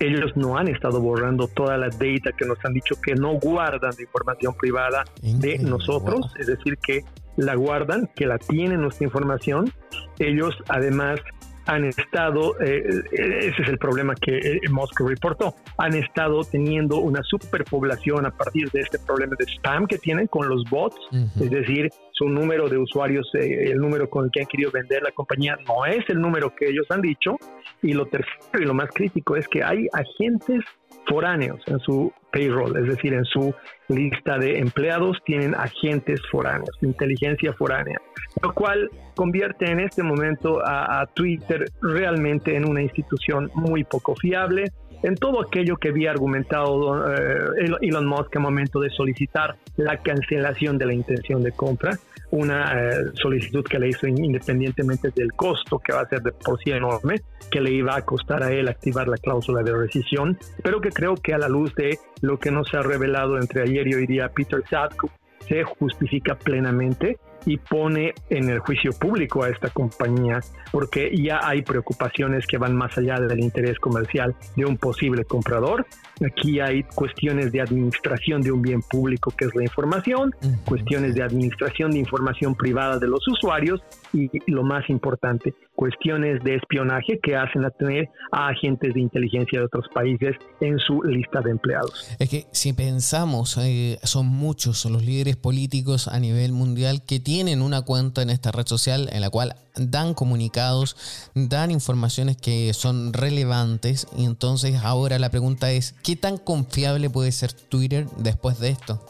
ellos 0.00 0.34
no 0.34 0.56
han 0.56 0.68
estado 0.68 1.00
borrando 1.00 1.46
toda 1.46 1.76
la 1.76 1.88
data 1.88 2.32
que 2.36 2.46
nos 2.46 2.58
han 2.64 2.72
dicho 2.72 2.94
que 3.02 3.14
no 3.14 3.34
guardan 3.34 3.90
de 3.96 4.04
información 4.04 4.54
privada 4.54 5.04
de 5.20 5.58
nosotros, 5.58 6.32
es 6.38 6.46
decir, 6.46 6.78
que 6.78 7.04
la 7.36 7.54
guardan, 7.54 8.08
que 8.16 8.26
la 8.26 8.38
tienen 8.38 8.80
nuestra 8.80 9.04
información. 9.04 9.70
Ellos 10.18 10.56
además 10.68 11.20
han 11.66 11.84
estado, 11.84 12.60
eh, 12.60 12.82
ese 13.12 13.62
es 13.62 13.68
el 13.68 13.78
problema 13.78 14.14
que 14.14 14.38
eh, 14.38 14.60
Moscow 14.70 15.08
reportó, 15.08 15.54
han 15.78 15.94
estado 15.94 16.42
teniendo 16.44 16.98
una 16.98 17.22
superpoblación 17.22 18.26
a 18.26 18.30
partir 18.30 18.70
de 18.70 18.80
este 18.80 18.98
problema 18.98 19.34
de 19.38 19.44
spam 19.44 19.86
que 19.86 19.98
tienen 19.98 20.26
con 20.26 20.48
los 20.48 20.64
bots, 20.70 20.96
es 21.40 21.50
decir, 21.50 21.90
su 22.12 22.28
número 22.28 22.68
de 22.68 22.76
usuarios, 22.76 23.26
eh, 23.34 23.70
el 23.70 23.78
número 23.78 24.10
con 24.10 24.26
el 24.26 24.30
que 24.30 24.40
han 24.40 24.46
querido 24.46 24.70
vender 24.70 25.02
la 25.02 25.10
compañía 25.12 25.56
no 25.66 25.86
es 25.86 26.04
el 26.08 26.20
número 26.20 26.54
que 26.54 26.68
ellos 26.68 26.86
han 26.90 27.00
dicho. 27.00 27.36
Y 27.82 27.94
lo 27.94 28.04
tercero 28.06 28.60
y 28.60 28.66
lo 28.66 28.74
más 28.74 28.90
crítico 28.92 29.36
es 29.36 29.48
que 29.48 29.64
hay 29.64 29.86
agentes 29.94 30.62
foráneos 31.06 31.60
en 31.66 31.78
su 31.80 32.12
payroll, 32.32 32.76
es 32.76 32.86
decir, 32.86 33.12
en 33.12 33.24
su 33.24 33.54
lista 33.88 34.38
de 34.38 34.58
empleados 34.58 35.18
tienen 35.24 35.54
agentes 35.54 36.20
foráneos, 36.30 36.70
inteligencia 36.80 37.52
foránea, 37.52 38.00
lo 38.42 38.52
cual 38.54 38.88
convierte 39.16 39.70
en 39.70 39.80
este 39.80 40.02
momento 40.02 40.60
a, 40.64 41.06
Twitter 41.14 41.64
realmente 41.82 42.56
en 42.56 42.68
una 42.68 42.82
institución 42.82 43.50
muy 43.54 43.84
poco 43.84 44.14
fiable, 44.14 44.64
en 45.02 45.14
todo 45.14 45.40
aquello 45.40 45.76
que 45.76 45.88
había 45.88 46.10
argumentado 46.10 47.12
eh, 47.12 47.76
Elon 47.80 48.06
Musk 48.06 48.36
al 48.36 48.42
momento 48.42 48.80
de 48.80 48.90
solicitar 48.90 49.56
la 49.76 49.96
cancelación 49.98 50.78
de 50.78 50.86
la 50.86 50.94
intención 50.94 51.42
de 51.42 51.52
compra, 51.52 51.98
una 52.30 52.72
eh, 52.72 52.92
solicitud 53.14 53.64
que 53.64 53.78
le 53.78 53.88
hizo 53.88 54.06
independientemente 54.06 55.10
del 55.14 55.32
costo 55.32 55.78
que 55.78 55.92
va 55.92 56.02
a 56.02 56.08
ser 56.08 56.22
de 56.22 56.32
por 56.32 56.58
sí 56.62 56.70
enorme, 56.70 57.22
que 57.50 57.60
le 57.60 57.72
iba 57.72 57.96
a 57.96 58.02
costar 58.02 58.42
a 58.42 58.52
él 58.52 58.68
activar 58.68 59.08
la 59.08 59.16
cláusula 59.16 59.62
de 59.62 59.72
rescisión, 59.72 60.38
pero 60.62 60.80
que 60.80 60.90
creo 60.90 61.14
que 61.14 61.34
a 61.34 61.38
la 61.38 61.48
luz 61.48 61.74
de 61.74 61.98
lo 62.20 62.38
que 62.38 62.50
nos 62.50 62.72
ha 62.74 62.82
revelado 62.82 63.38
entre 63.38 63.62
ayer 63.62 63.88
y 63.88 63.94
hoy 63.94 64.06
día 64.06 64.28
Peter 64.28 64.62
Sadko, 64.68 65.10
se 65.48 65.64
justifica 65.64 66.36
plenamente 66.36 67.18
y 67.46 67.56
pone 67.56 68.14
en 68.28 68.50
el 68.50 68.58
juicio 68.60 68.92
público 68.92 69.42
a 69.42 69.48
esta 69.48 69.70
compañía 69.70 70.40
porque 70.70 71.10
ya 71.16 71.40
hay 71.42 71.62
preocupaciones 71.62 72.46
que 72.46 72.58
van 72.58 72.76
más 72.76 72.96
allá 72.98 73.18
del 73.18 73.40
interés 73.40 73.78
comercial 73.78 74.34
de 74.56 74.64
un 74.64 74.76
posible 74.76 75.24
comprador. 75.24 75.86
Aquí 76.24 76.60
hay 76.60 76.82
cuestiones 76.82 77.50
de 77.50 77.60
administración 77.60 78.42
de 78.42 78.52
un 78.52 78.62
bien 78.62 78.82
público 78.82 79.32
que 79.36 79.46
es 79.46 79.54
la 79.54 79.62
información, 79.62 80.34
cuestiones 80.66 81.14
de 81.14 81.22
administración 81.22 81.92
de 81.92 81.98
información 81.98 82.54
privada 82.54 82.98
de 82.98 83.08
los 83.08 83.26
usuarios 83.26 83.80
y 84.12 84.28
lo 84.50 84.62
más 84.62 84.88
importante, 84.90 85.54
cuestiones 85.74 86.42
de 86.44 86.56
espionaje 86.56 87.18
que 87.22 87.36
hacen 87.36 87.64
a 87.64 87.70
tener 87.70 88.08
a 88.32 88.48
agentes 88.48 88.92
de 88.92 89.00
inteligencia 89.00 89.60
de 89.60 89.64
otros 89.64 89.86
países 89.94 90.36
en 90.60 90.78
su 90.78 91.02
lista 91.02 91.40
de 91.40 91.52
empleados. 91.52 92.14
Es 92.18 92.28
que 92.28 92.46
si 92.52 92.72
pensamos, 92.74 93.56
eh, 93.58 93.98
son 94.02 94.26
muchos 94.26 94.84
los 94.84 95.02
líderes 95.02 95.36
políticos 95.36 96.08
a 96.08 96.18
nivel 96.18 96.52
mundial 96.52 97.02
que 97.06 97.18
tienen 97.18 97.29
una 97.38 97.82
cuenta 97.82 98.22
en 98.22 98.30
esta 98.30 98.50
red 98.50 98.66
social 98.66 99.08
en 99.12 99.20
la 99.20 99.30
cual 99.30 99.54
dan 99.76 100.14
comunicados, 100.14 101.30
dan 101.34 101.70
informaciones 101.70 102.36
que 102.36 102.72
son 102.74 103.12
relevantes 103.12 104.08
y 104.16 104.24
entonces 104.24 104.80
ahora 104.82 105.18
la 105.18 105.30
pregunta 105.30 105.70
es, 105.70 105.94
¿qué 106.02 106.16
tan 106.16 106.38
confiable 106.38 107.08
puede 107.08 107.32
ser 107.32 107.52
Twitter 107.52 108.06
después 108.18 108.58
de 108.58 108.70
esto? 108.70 109.00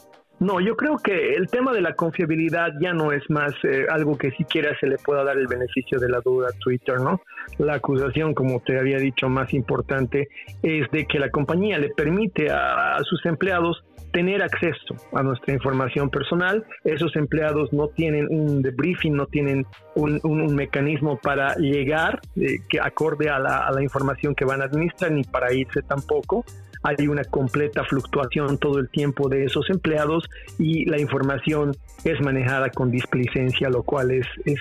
No, 0.41 0.59
yo 0.59 0.75
creo 0.75 0.97
que 0.97 1.35
el 1.35 1.49
tema 1.49 1.71
de 1.71 1.81
la 1.81 1.93
confiabilidad 1.93 2.69
ya 2.81 2.93
no 2.93 3.11
es 3.11 3.21
más 3.29 3.53
eh, 3.63 3.85
algo 3.91 4.17
que 4.17 4.31
siquiera 4.31 4.75
se 4.79 4.87
le 4.87 4.97
pueda 4.97 5.23
dar 5.23 5.37
el 5.37 5.45
beneficio 5.45 5.99
de 5.99 6.09
la 6.09 6.19
duda 6.19 6.47
a 6.47 6.59
Twitter, 6.59 6.99
¿no? 6.99 7.21
La 7.59 7.75
acusación, 7.75 8.33
como 8.33 8.59
te 8.59 8.79
había 8.79 8.97
dicho, 8.97 9.29
más 9.29 9.53
importante 9.53 10.29
es 10.63 10.89
de 10.89 11.05
que 11.05 11.19
la 11.19 11.29
compañía 11.29 11.77
le 11.77 11.89
permite 11.89 12.49
a, 12.49 12.97
sus 13.03 13.23
empleados 13.27 13.83
tener 14.11 14.41
acceso 14.41 14.95
a 15.13 15.23
nuestra 15.23 15.53
información 15.53 16.09
personal. 16.09 16.65
Esos 16.83 17.15
empleados 17.15 17.71
no 17.73 17.87
tienen 17.87 18.27
un 18.29 18.61
debriefing, 18.61 19.15
no 19.15 19.25
tienen 19.27 19.65
un, 19.95 20.21
mecanismo 20.55 21.17
para 21.17 21.55
llegar 21.55 22.19
eh, 22.35 22.57
que 22.67 22.79
acorde 22.79 23.29
a 23.29 23.39
la, 23.39 23.81
información 23.81 24.35
que 24.35 24.45
van 24.45 24.61
a 24.61 24.65
administrar 24.65 25.11
ni 25.11 25.23
para 25.23 25.53
irse 25.53 25.81
tampoco 25.81 26.45
hay 26.83 27.07
una 27.07 27.23
completa 27.23 27.83
fluctuación 27.83 28.57
todo 28.57 28.79
el 28.79 28.89
tiempo 28.89 29.29
de 29.29 29.45
esos 29.45 29.69
empleados 29.69 30.27
y 30.57 30.85
la 30.85 30.99
información 30.99 31.75
es 32.03 32.19
manejada 32.21 32.69
con 32.69 32.89
displicencia, 32.91 33.69
lo 33.69 33.83
cual 33.83 34.11
es, 34.11 34.25
es, 34.45 34.59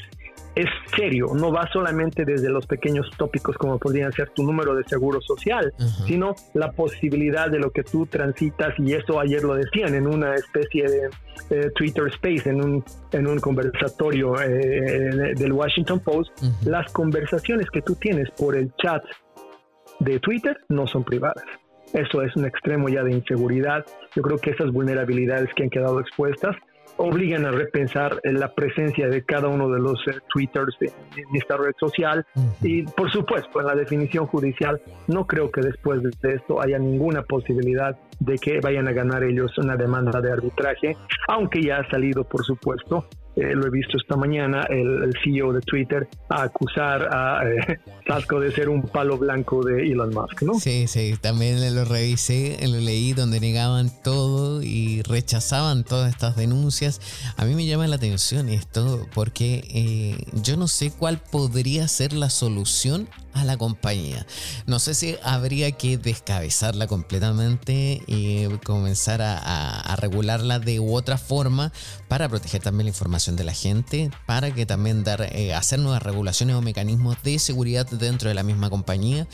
es 0.61 0.68
serio, 0.96 1.28
no 1.34 1.52
va 1.52 1.68
solamente 1.72 2.24
desde 2.24 2.50
los 2.50 2.66
pequeños 2.66 3.11
tópicos 3.16 3.56
como 3.56 3.78
podrían 3.78 4.12
ser 4.12 4.30
tu 4.30 4.42
número 4.42 4.74
de 4.74 4.84
seguro 4.84 5.20
social, 5.20 5.72
sino 6.06 6.34
la 6.54 6.72
posibilidad 6.72 7.50
de 7.50 7.58
lo 7.58 7.70
que 7.70 7.82
tú 7.82 8.06
transitas, 8.06 8.74
y 8.78 8.92
eso 8.92 9.20
ayer 9.20 9.42
lo 9.42 9.54
decían 9.54 9.94
en 9.94 10.06
una 10.06 10.34
especie 10.34 10.86
de 10.88 11.11
eh, 11.50 11.70
Twitter 11.74 12.06
Space, 12.08 12.48
en 12.48 12.62
un, 12.62 12.84
en 13.12 13.26
un 13.26 13.38
conversatorio 13.38 14.40
eh, 14.40 15.34
del 15.34 15.52
Washington 15.52 16.00
Post, 16.00 16.30
las 16.64 16.92
conversaciones 16.92 17.70
que 17.70 17.82
tú 17.82 17.94
tienes 17.94 18.30
por 18.30 18.56
el 18.56 18.72
chat 18.76 19.02
de 20.00 20.18
Twitter 20.18 20.56
no 20.68 20.86
son 20.86 21.04
privadas. 21.04 21.44
Eso 21.92 22.22
es 22.22 22.34
un 22.36 22.46
extremo 22.46 22.88
ya 22.88 23.02
de 23.02 23.12
inseguridad. 23.12 23.84
Yo 24.14 24.22
creo 24.22 24.38
que 24.38 24.50
esas 24.50 24.70
vulnerabilidades 24.70 25.48
que 25.54 25.64
han 25.64 25.70
quedado 25.70 26.00
expuestas 26.00 26.56
obligan 27.01 27.46
a 27.46 27.51
repensar 27.51 28.20
la 28.24 28.55
presencia 28.55 29.09
de 29.09 29.24
cada 29.24 29.48
uno 29.48 29.70
de 29.70 29.80
los 29.80 29.98
eh, 30.07 30.18
twitters 30.32 30.76
en, 30.80 30.92
esta 31.34 31.57
red 31.57 31.72
social. 31.78 32.24
Y 32.61 32.82
por 32.82 33.11
supuesto 33.11 33.61
en 33.61 33.66
la 33.66 33.74
definición 33.74 34.26
judicial 34.26 34.80
no 35.09 35.26
creo 35.26 35.51
que 35.51 35.62
después 35.62 36.03
de 36.03 36.34
esto 36.34 36.61
haya 36.61 36.78
ninguna 36.78 37.22
posibilidad 37.22 37.96
de 38.21 38.37
que 38.39 38.61
vayan 38.61 38.87
a 38.87 38.93
ganar 38.93 39.25
ellos 39.25 39.57
una 39.59 39.77
demanda 39.77 40.21
de 40.21 40.33
arbitraje, 40.33 40.97
aunque 41.29 41.62
ya 41.62 41.79
ha 41.79 41.91
salido 41.91 42.25
por 42.25 42.45
supuesto 42.45 43.07
eh, 43.37 43.55
lo 43.55 43.66
he 43.66 43.71
visto 43.71 43.97
esta 43.97 44.16
mañana, 44.16 44.66
el, 44.68 45.14
CEO 45.23 45.53
de 45.53 45.61
Twitter 45.61 46.09
a 46.29 46.43
acusar 46.43 47.09
a 47.12 47.43
eh, 47.49 47.79
de 48.41 48.53
ser 48.53 48.68
un 48.68 48.83
palo 48.83 49.16
blanco 49.18 49.64
de 49.64 49.87
Elon 49.87 50.12
Musk, 50.12 50.43
¿no? 50.43 50.55
Sí, 50.55 50.87
sí, 50.89 51.14
también 51.21 51.75
lo 51.75 51.85
revisé, 51.85 52.59
lo 52.66 52.79
leí 52.79 53.12
donde 53.12 53.39
negaban 53.39 53.91
todo 54.03 54.62
y 54.62 55.03
rechazaban 55.03 55.85
todas 55.85 56.11
estas 56.11 56.37
denuncias. 56.37 57.01
A 57.37 57.45
mí 57.45 57.55
me 57.55 57.66
llama 57.66 57.87
la 57.87 57.97
atención 57.97 58.49
esto 58.49 59.07
porque 59.14 59.62
eh, 59.73 60.16
yo 60.43 60.57
no 60.57 60.66
sé 60.66 60.91
cuál 60.91 61.18
podría 61.18 61.87
ser 61.87 62.12
la 62.12 62.31
solución 62.31 63.09
a 63.35 63.45
la 63.45 63.57
compañía. 63.57 64.26
No 64.66 64.78
sé 64.78 64.95
si 64.95 65.16
habría 65.22 65.72
que 65.72 65.99
descabezarla 65.99 66.87
completamente 66.87 68.03
y 68.07 68.49
comenzar 68.64 69.20
a, 69.22 69.97
regularla 69.97 70.59
de 70.59 70.78
otra 70.78 71.18
forma 71.18 71.72
para 72.09 72.28
proteger 72.28 72.62
también 72.62 72.87
la 72.87 72.91
información 72.91 73.37
de 73.37 73.45
la 73.45 73.53
gente, 73.53 74.11
para 74.26 74.55
que 74.55 74.64
también 74.64 75.05
dar, 75.05 75.22
eh, 75.33 75.55
hacer 75.55 75.78
nuevas 75.78 76.03
regulaciones 76.03 76.57
o 76.57 76.62
mecanismos 76.62 77.22
de 77.22 77.39
seguridad 77.39 77.87
dentro 77.87 78.28
de 78.28 78.35
la 78.35 78.43
misma 78.43 78.70
compañía. 78.70 79.26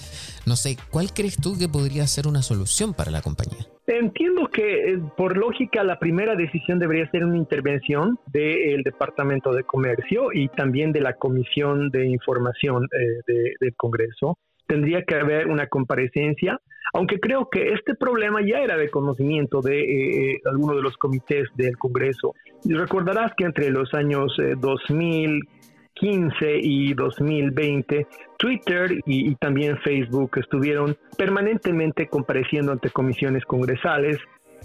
No 0.45 0.57
sé, 0.57 0.77
¿cuál 0.91 1.13
crees 1.13 1.37
tú 1.37 1.57
que 1.57 1.69
podría 1.69 2.07
ser 2.07 2.27
una 2.27 2.43
solución 2.43 2.95
para 2.95 3.11
la 3.11 3.23
compañía? 3.23 3.67
Entiendo 3.87 4.49
que 4.49 4.95
eh, 4.95 4.99
por 5.17 5.37
lógica 5.37 5.85
la 5.85 6.01
primera 6.01 6.35
decisión 6.35 6.81
debería 6.81 7.09
ser 7.13 7.25
una 7.25 7.37
intervención 7.37 8.19
del 8.27 8.83
Departamento 8.83 9.53
de 9.53 9.63
Comercio 9.63 10.33
y 10.33 10.49
también 10.49 10.93
de 10.93 11.01
la 11.01 11.13
Comisión 11.13 11.91
de 11.91 12.07
Información 12.07 12.89
eh, 12.93 13.53
del 13.61 13.75
Congreso. 13.77 14.39
Tendría 14.67 15.05
que 15.05 15.15
haber 15.15 15.47
una 15.47 15.69
comparecencia, 15.69 16.61
aunque 16.95 17.21
creo 17.21 17.49
que 17.49 17.75
este 17.75 17.95
problema 17.95 18.41
ya 18.43 18.59
era 18.59 18.77
de 18.77 18.91
conocimiento 18.91 19.61
de 19.61 20.33
eh, 20.33 20.41
algunos 20.47 20.75
de 20.75 20.83
los 20.83 20.97
comités 20.97 21.49
del 21.55 21.77
Congreso. 21.79 22.35
Y 22.65 22.75
recordarás 22.75 23.35
que 23.37 23.45
entre 23.45 23.71
los 23.71 23.95
años 23.95 24.37
2000, 24.59 25.43
2015 26.01 26.59
y 26.63 26.95
2020, 26.95 28.07
Twitter 28.39 29.01
y, 29.07 29.35
también 29.37 29.79
Facebook 29.79 30.31
estuvieron 30.37 30.97
permanentemente 31.17 32.07
compareciendo 32.09 32.73
ante 32.73 32.91
comisiones 32.91 33.45
congresales. 33.45 34.19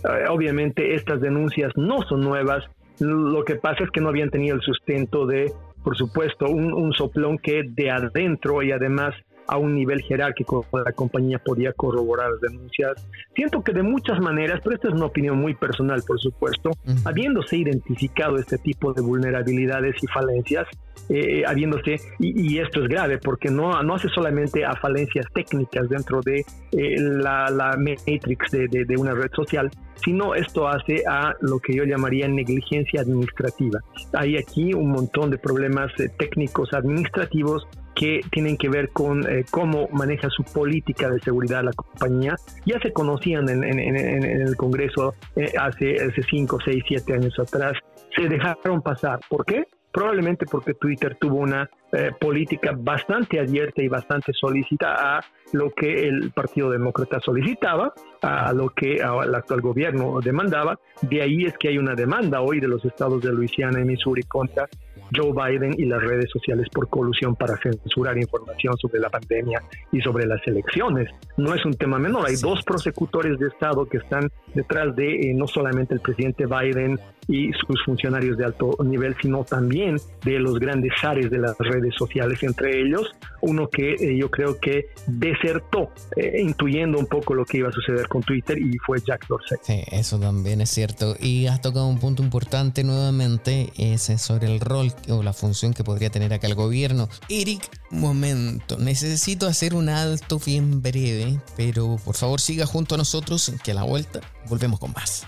Eh, 0.03 0.27
obviamente 0.29 0.93
estas 0.95 1.21
denuncias 1.21 1.71
no 1.75 2.01
son 2.03 2.21
nuevas, 2.21 2.65
lo 2.99 3.43
que 3.45 3.55
pasa 3.55 3.83
es 3.83 3.89
que 3.91 4.01
no 4.01 4.09
habían 4.09 4.29
tenido 4.29 4.55
el 4.55 4.61
sustento 4.61 5.25
de, 5.25 5.51
por 5.83 5.97
supuesto, 5.97 6.45
un, 6.45 6.73
un 6.73 6.93
soplón 6.93 7.37
que 7.37 7.63
de 7.65 7.89
adentro 7.89 8.61
y 8.61 8.71
además 8.71 9.15
a 9.51 9.57
un 9.57 9.75
nivel 9.75 10.01
jerárquico 10.01 10.65
la 10.71 10.93
compañía 10.93 11.37
podía 11.37 11.73
corroborar 11.73 12.31
las 12.31 12.39
denuncias. 12.39 13.05
Siento 13.35 13.61
que 13.61 13.73
de 13.73 13.83
muchas 13.83 14.17
maneras, 14.21 14.61
pero 14.63 14.75
esta 14.75 14.87
es 14.87 14.93
una 14.93 15.07
opinión 15.07 15.37
muy 15.37 15.53
personal, 15.55 16.01
por 16.07 16.21
supuesto, 16.21 16.71
habiéndose 17.03 17.57
identificado 17.57 18.37
este 18.37 18.57
tipo 18.57 18.93
de 18.93 19.01
vulnerabilidades 19.01 20.01
y 20.01 20.07
falencias, 20.07 20.67
eh, 21.09 21.43
habiéndose, 21.45 21.97
y, 22.19 22.59
esto 22.59 22.81
es 22.83 22.87
grave 22.87 23.17
porque 23.17 23.49
no, 23.49 23.83
no 23.83 23.95
hace 23.95 24.07
solamente 24.07 24.63
a 24.63 24.73
falencias 24.75 25.25
técnicas 25.33 25.89
dentro 25.89 26.21
de 26.21 26.45
eh, 26.71 26.95
la, 26.97 27.49
la, 27.49 27.75
matrix 27.75 28.51
de, 28.51 28.67
de, 28.69 28.95
una 28.97 29.13
red 29.13 29.31
social, 29.35 29.69
sino 29.95 30.33
esto 30.33 30.69
hace 30.69 31.03
a 31.05 31.33
lo 31.41 31.59
que 31.59 31.75
yo 31.75 31.83
llamaría 31.83 32.27
negligencia 32.29 33.01
administrativa. 33.01 33.81
Hay 34.13 34.37
aquí 34.37 34.73
un 34.73 34.91
montón 34.91 35.29
de 35.29 35.37
problemas 35.37 35.91
eh, 35.99 36.09
técnicos 36.17 36.73
administrativos 36.73 37.67
que 37.95 38.21
tienen 38.31 38.57
que 38.57 38.69
ver 38.69 38.89
con 38.89 39.29
eh, 39.29 39.45
cómo 39.49 39.87
maneja 39.91 40.29
su 40.29 40.43
política 40.43 41.09
de 41.09 41.19
seguridad 41.19 41.63
la 41.63 41.73
compañía. 41.73 42.35
Ya 42.65 42.79
se 42.79 42.91
conocían 42.93 43.49
en, 43.49 43.63
el 43.63 44.55
Congreso 44.55 45.15
eh, 45.35 45.51
hace, 45.59 45.95
hace 45.95 46.23
5, 46.23 46.57
6, 46.63 46.83
7 46.87 47.13
años 47.13 47.37
atrás. 47.39 47.73
Se 48.15 48.27
dejaron 48.27 48.81
pasar. 48.81 49.19
¿Por 49.29 49.45
qué? 49.45 49.65
Probablemente 49.91 50.45
porque 50.45 50.73
Twitter 50.73 51.17
tuvo 51.19 51.37
una 51.37 51.69
eh, 51.91 52.11
política 52.17 52.71
bastante 52.77 53.39
abierta 53.39 53.81
y 53.81 53.89
bastante 53.89 54.31
solícita 54.31 55.17
a 55.17 55.21
lo 55.51 55.71
que 55.71 56.07
el 56.07 56.31
Partido 56.31 56.69
Demócrata 56.69 57.19
solicitaba, 57.19 57.93
a 58.21 58.53
lo 58.53 58.69
que 58.69 58.95
el 58.95 59.35
actual 59.35 59.59
gobierno 59.59 60.21
demandaba. 60.21 60.79
De 61.01 61.21
ahí 61.21 61.43
es 61.43 61.57
que 61.57 61.67
hay 61.67 61.77
una 61.77 61.93
demanda 61.93 62.39
hoy 62.39 62.61
de 62.61 62.69
los 62.69 62.85
estados 62.85 63.21
de 63.21 63.33
Luisiana 63.33 63.81
y 63.81 63.83
Missouri 63.83 64.23
contra 64.23 64.69
Joe 65.15 65.31
Biden 65.31 65.73
y 65.77 65.85
las 65.85 66.01
redes 66.01 66.29
sociales 66.31 66.67
por 66.69 66.89
colusión 66.89 67.35
para 67.35 67.57
censurar 67.57 68.17
información 68.17 68.77
sobre 68.77 68.99
la 68.99 69.09
pandemia 69.09 69.61
y 69.91 70.01
sobre 70.01 70.25
las 70.25 70.45
elecciones. 70.47 71.09
No 71.37 71.53
es 71.53 71.65
un 71.65 71.73
tema 71.73 71.99
menor, 71.99 72.27
hay 72.27 72.35
dos 72.35 72.63
prosecutores 72.63 73.39
de 73.39 73.47
Estado 73.47 73.85
que 73.85 73.97
están 73.97 74.29
detrás 74.53 74.95
de 74.95 75.29
eh, 75.29 75.33
no 75.33 75.47
solamente 75.47 75.93
el 75.93 75.99
presidente 75.99 76.45
Biden 76.45 76.99
y 77.27 77.51
sus 77.53 77.83
funcionarios 77.85 78.37
de 78.37 78.45
alto 78.45 78.75
nivel, 78.83 79.15
sino 79.21 79.43
también 79.43 79.97
de 80.23 80.39
los 80.39 80.59
grandes 80.59 80.93
zares 80.99 81.29
de 81.29 81.39
las 81.39 81.57
redes 81.57 81.93
sociales, 81.95 82.41
entre 82.43 82.81
ellos 82.81 83.11
uno 83.41 83.69
que 83.69 83.93
eh, 83.93 84.17
yo 84.17 84.29
creo 84.29 84.59
que 84.59 84.89
desertó, 85.07 85.91
eh, 86.15 86.41
intuyendo 86.41 86.97
un 86.97 87.07
poco 87.07 87.33
lo 87.33 87.45
que 87.45 87.57
iba 87.57 87.69
a 87.69 87.71
suceder 87.71 88.07
con 88.07 88.21
Twitter 88.21 88.57
y 88.57 88.77
fue 88.77 88.99
Jack 89.05 89.27
Dorsey. 89.27 89.57
Sí, 89.61 89.83
eso 89.91 90.19
también 90.19 90.61
es 90.61 90.69
cierto. 90.69 91.15
Y 91.19 91.47
has 91.47 91.61
tocado 91.61 91.87
un 91.87 91.99
punto 91.99 92.23
importante 92.23 92.83
nuevamente, 92.83 93.71
ese 93.77 94.17
sobre 94.17 94.47
el 94.47 94.59
rol 94.59 94.91
o 95.09 95.23
la 95.23 95.33
función 95.33 95.73
que 95.73 95.83
podría 95.83 96.09
tener 96.09 96.33
acá 96.33 96.47
el 96.47 96.55
gobierno. 96.55 97.09
Eric, 97.29 97.69
momento, 97.89 98.77
necesito 98.77 99.47
hacer 99.47 99.73
un 99.73 99.89
alto 99.89 100.39
bien 100.45 100.81
breve, 100.81 101.39
pero 101.57 101.97
por 102.03 102.15
favor 102.15 102.39
siga 102.39 102.65
junto 102.65 102.95
a 102.95 102.97
nosotros, 102.97 103.53
que 103.63 103.71
a 103.71 103.75
la 103.75 103.83
vuelta 103.83 104.21
volvemos 104.47 104.79
con 104.79 104.93
más. 104.93 105.27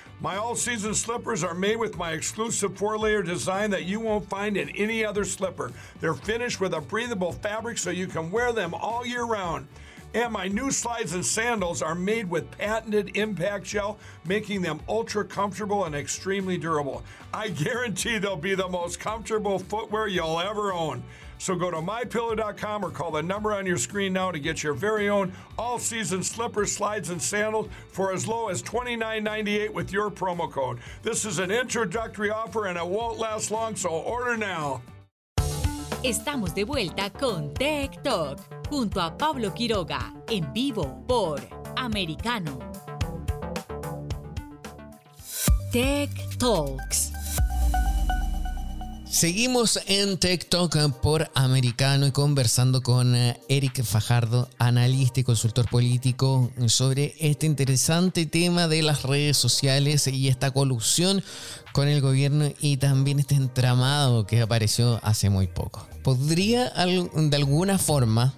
My 0.21 0.35
all 0.35 0.53
season 0.53 0.93
slippers 0.93 1.43
are 1.43 1.55
made 1.55 1.77
with 1.77 1.97
my 1.97 2.11
exclusive 2.11 2.77
four 2.77 2.95
layer 2.95 3.23
design 3.23 3.71
that 3.71 3.85
you 3.85 3.99
won't 3.99 4.29
find 4.29 4.55
in 4.55 4.69
any 4.69 5.03
other 5.03 5.25
slipper. 5.25 5.71
They're 5.99 6.13
finished 6.13 6.61
with 6.61 6.75
a 6.75 6.79
breathable 6.79 7.31
fabric 7.31 7.79
so 7.79 7.89
you 7.89 8.05
can 8.05 8.29
wear 8.29 8.53
them 8.53 8.75
all 8.75 9.03
year 9.03 9.23
round. 9.23 9.67
And 10.13 10.31
my 10.31 10.47
new 10.47 10.69
slides 10.69 11.15
and 11.15 11.25
sandals 11.25 11.81
are 11.81 11.95
made 11.95 12.29
with 12.29 12.51
patented 12.51 13.17
impact 13.17 13.65
gel, 13.65 13.97
making 14.23 14.61
them 14.61 14.81
ultra 14.87 15.25
comfortable 15.25 15.85
and 15.85 15.95
extremely 15.95 16.57
durable. 16.57 17.03
I 17.33 17.47
guarantee 17.47 18.19
they'll 18.19 18.35
be 18.35 18.53
the 18.53 18.69
most 18.69 18.99
comfortable 18.99 19.57
footwear 19.57 20.07
you'll 20.07 20.39
ever 20.39 20.71
own. 20.71 21.01
So 21.41 21.55
go 21.55 21.71
to 21.71 21.77
mypillow.com 21.77 22.85
or 22.85 22.91
call 22.91 23.09
the 23.09 23.23
number 23.23 23.51
on 23.51 23.65
your 23.65 23.79
screen 23.79 24.13
now 24.13 24.29
to 24.29 24.37
get 24.37 24.61
your 24.61 24.75
very 24.75 25.09
own 25.09 25.33
all 25.57 25.79
season 25.79 26.21
slippers, 26.21 26.71
slides, 26.71 27.09
and 27.09 27.19
sandals 27.19 27.67
for 27.87 28.13
as 28.13 28.27
low 28.27 28.49
as 28.49 28.61
$29.98 28.61 29.73
with 29.73 29.91
your 29.91 30.11
promo 30.11 30.49
code. 30.51 30.77
This 31.01 31.25
is 31.25 31.39
an 31.39 31.49
introductory 31.49 32.29
offer 32.29 32.67
and 32.67 32.77
it 32.77 32.85
won't 32.85 33.17
last 33.17 33.49
long, 33.49 33.75
so 33.75 33.89
order 33.89 34.37
now. 34.37 34.83
Estamos 36.03 36.53
de 36.53 36.63
vuelta 36.63 37.09
con 37.09 37.51
Tech 37.55 38.03
Talk 38.03 38.37
junto 38.69 38.99
a 38.99 39.09
Pablo 39.17 39.49
Quiroga 39.49 40.13
en 40.29 40.53
vivo 40.53 41.03
por 41.07 41.39
Americano. 41.75 42.59
Tech 45.71 46.11
Talks. 46.37 47.10
Seguimos 49.11 49.77
en 49.87 50.17
TikTok 50.17 50.93
por 51.01 51.29
Americano 51.35 52.07
y 52.07 52.11
conversando 52.11 52.81
con 52.81 53.13
eh, 53.13 53.37
Eric 53.49 53.83
Fajardo, 53.83 54.47
analista 54.57 55.19
y 55.19 55.25
consultor 55.25 55.69
político, 55.69 56.49
sobre 56.67 57.13
este 57.19 57.45
interesante 57.45 58.25
tema 58.25 58.69
de 58.69 58.81
las 58.81 59.03
redes 59.03 59.35
sociales 59.35 60.07
y 60.07 60.29
esta 60.29 60.51
colusión 60.51 61.21
con 61.73 61.89
el 61.89 61.99
gobierno 61.99 62.53
y 62.61 62.77
también 62.77 63.19
este 63.19 63.35
entramado 63.35 64.25
que 64.25 64.41
apareció 64.41 65.01
hace 65.03 65.29
muy 65.29 65.47
poco. 65.47 65.85
¿Podría 66.03 66.69
de 66.69 67.35
alguna 67.35 67.77
forma, 67.77 68.33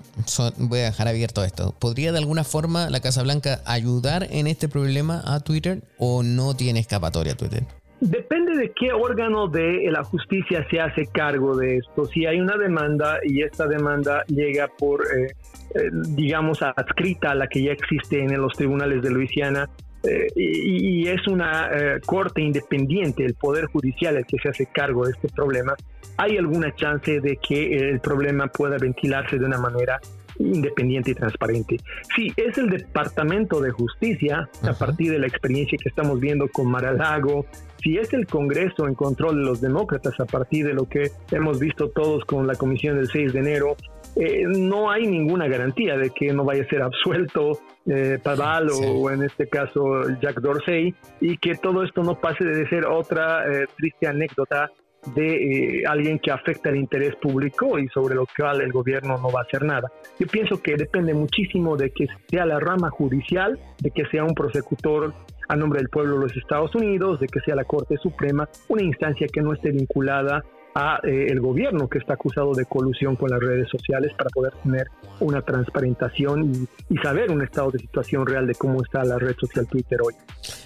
voy 0.57 0.79
a 0.79 0.85
dejar 0.85 1.07
abierto 1.07 1.43
esto, 1.43 1.75
¿podría 1.77 2.11
de 2.11 2.17
alguna 2.17 2.43
forma 2.43 2.89
la 2.89 2.99
Casa 2.99 3.21
Blanca 3.21 3.61
ayudar 3.65 4.27
en 4.31 4.47
este 4.47 4.67
problema 4.67 5.21
a 5.23 5.39
Twitter 5.39 5.87
o 5.99 6.23
no 6.23 6.55
tiene 6.55 6.79
escapatoria 6.79 7.37
Twitter? 7.37 7.63
Depende 8.03 8.57
de 8.57 8.73
qué 8.73 8.91
órgano 8.91 9.47
de 9.47 9.89
la 9.89 10.03
justicia 10.03 10.67
se 10.69 10.81
hace 10.81 11.07
cargo 11.07 11.55
de 11.55 11.77
esto. 11.77 12.03
Si 12.07 12.25
hay 12.25 12.37
una 12.37 12.57
demanda 12.57 13.19
y 13.23 13.43
esta 13.43 13.65
demanda 13.65 14.25
llega 14.27 14.67
por, 14.67 15.03
eh, 15.03 15.31
eh, 15.73 15.89
digamos, 16.09 16.61
adscrita 16.61 17.31
a 17.31 17.35
la 17.35 17.47
que 17.47 17.63
ya 17.63 17.71
existe 17.71 18.19
en 18.19 18.41
los 18.41 18.53
tribunales 18.55 19.01
de 19.03 19.09
Luisiana, 19.09 19.69
eh, 20.03 20.27
y, 20.35 21.07
es 21.07 21.25
una 21.27 21.69
corte 22.05 22.41
independiente, 22.41 23.23
el 23.23 23.35
Poder 23.35 23.67
Judicial 23.67 24.17
el 24.17 24.25
que 24.25 24.37
se 24.37 24.49
hace 24.49 24.65
cargo 24.65 25.05
de 25.05 25.11
este 25.11 25.29
problema, 25.29 25.73
hay 26.17 26.35
alguna 26.35 26.75
chance 26.75 27.21
de 27.21 27.37
que 27.37 27.89
el 27.89 28.01
problema 28.01 28.47
pueda 28.47 28.77
ventilarse 28.77 29.39
de 29.39 29.45
una 29.45 29.57
manera 29.57 30.01
independiente 30.39 31.11
y 31.11 31.15
transparente. 31.15 31.77
Si 32.15 32.31
es 32.35 32.57
el 32.57 32.69
Departamento 32.69 33.61
de 33.61 33.71
Justicia, 33.71 34.49
a 34.63 34.73
partir 34.73 35.11
de 35.11 35.19
la 35.19 35.27
experiencia 35.27 35.77
que 35.81 35.89
estamos 35.89 36.19
viendo 36.19 36.47
con 36.47 36.69
Maralago, 36.69 37.45
si 37.81 37.97
es 37.97 38.13
el 38.13 38.25
Congreso 38.25 38.87
en 38.87 38.95
control 38.95 39.37
de 39.37 39.45
los 39.45 39.61
demócratas 39.61 40.19
a 40.19 40.25
partir 40.25 40.65
de 40.65 40.73
lo 40.73 40.87
que 40.87 41.11
hemos 41.31 41.59
visto 41.59 41.89
todos 41.89 42.23
con 42.25 42.47
la 42.47 42.55
comisión 42.55 42.95
del 42.95 43.09
6 43.09 43.33
de 43.33 43.39
enero, 43.39 43.75
eh, 44.15 44.43
no 44.47 44.91
hay 44.91 45.07
ninguna 45.07 45.47
garantía 45.47 45.97
de 45.97 46.11
que 46.11 46.31
no 46.33 46.45
vaya 46.45 46.63
a 46.63 46.67
ser 46.67 46.83
absuelto 46.83 47.59
eh, 47.85 48.19
Paval 48.21 48.69
o, 48.69 49.09
en 49.09 49.23
este 49.23 49.49
caso 49.49 50.07
Jack 50.21 50.39
Dorsey 50.39 50.93
y 51.19 51.37
que 51.37 51.55
todo 51.55 51.83
esto 51.83 52.03
no 52.03 52.19
pase 52.19 52.45
de 52.45 52.67
ser 52.69 52.85
otra 52.85 53.43
eh, 53.51 53.65
triste 53.75 54.07
anécdota 54.07 54.71
de 55.15 55.79
eh, 55.79 55.83
alguien 55.87 56.19
que 56.19 56.31
afecta 56.31 56.69
el 56.69 56.77
interés 56.77 57.15
público 57.15 57.77
y 57.77 57.87
sobre 57.89 58.15
lo 58.15 58.25
cual 58.37 58.61
el 58.61 58.71
gobierno 58.71 59.17
no 59.17 59.29
va 59.29 59.41
a 59.41 59.43
hacer 59.43 59.63
nada. 59.63 59.91
Yo 60.19 60.27
pienso 60.27 60.61
que 60.61 60.75
depende 60.75 61.13
muchísimo 61.13 61.75
de 61.75 61.91
que 61.91 62.07
sea 62.29 62.45
la 62.45 62.59
rama 62.59 62.89
judicial, 62.89 63.59
de 63.79 63.91
que 63.91 64.05
sea 64.07 64.23
un 64.23 64.33
prosecutor 64.33 65.13
a 65.49 65.55
nombre 65.55 65.79
del 65.79 65.89
pueblo 65.89 66.15
de 66.15 66.21
los 66.21 66.37
Estados 66.37 66.73
Unidos, 66.75 67.19
de 67.19 67.27
que 67.27 67.39
sea 67.41 67.55
la 67.55 67.65
Corte 67.65 67.97
Suprema, 67.97 68.47
una 68.69 68.83
instancia 68.83 69.27
que 69.31 69.41
no 69.41 69.53
esté 69.53 69.71
vinculada 69.71 70.43
a 70.75 70.99
eh, 71.03 71.27
el 71.29 71.39
gobierno 71.39 71.87
que 71.87 71.99
está 71.99 72.13
acusado 72.13 72.53
de 72.53 72.65
colusión 72.65 73.15
con 73.15 73.29
las 73.29 73.39
redes 73.39 73.69
sociales 73.69 74.11
para 74.17 74.29
poder 74.31 74.53
tener 74.63 74.87
una 75.19 75.41
transparentación 75.41 76.67
y, 76.89 76.97
saber 77.03 77.31
un 77.31 77.41
estado 77.41 77.69
de 77.71 77.79
situación 77.79 78.25
real 78.25 78.47
de 78.47 78.55
cómo 78.55 78.81
está 78.81 79.03
la 79.03 79.19
red 79.19 79.35
social 79.37 79.67
Twitter 79.67 79.99
hoy. 80.01 80.13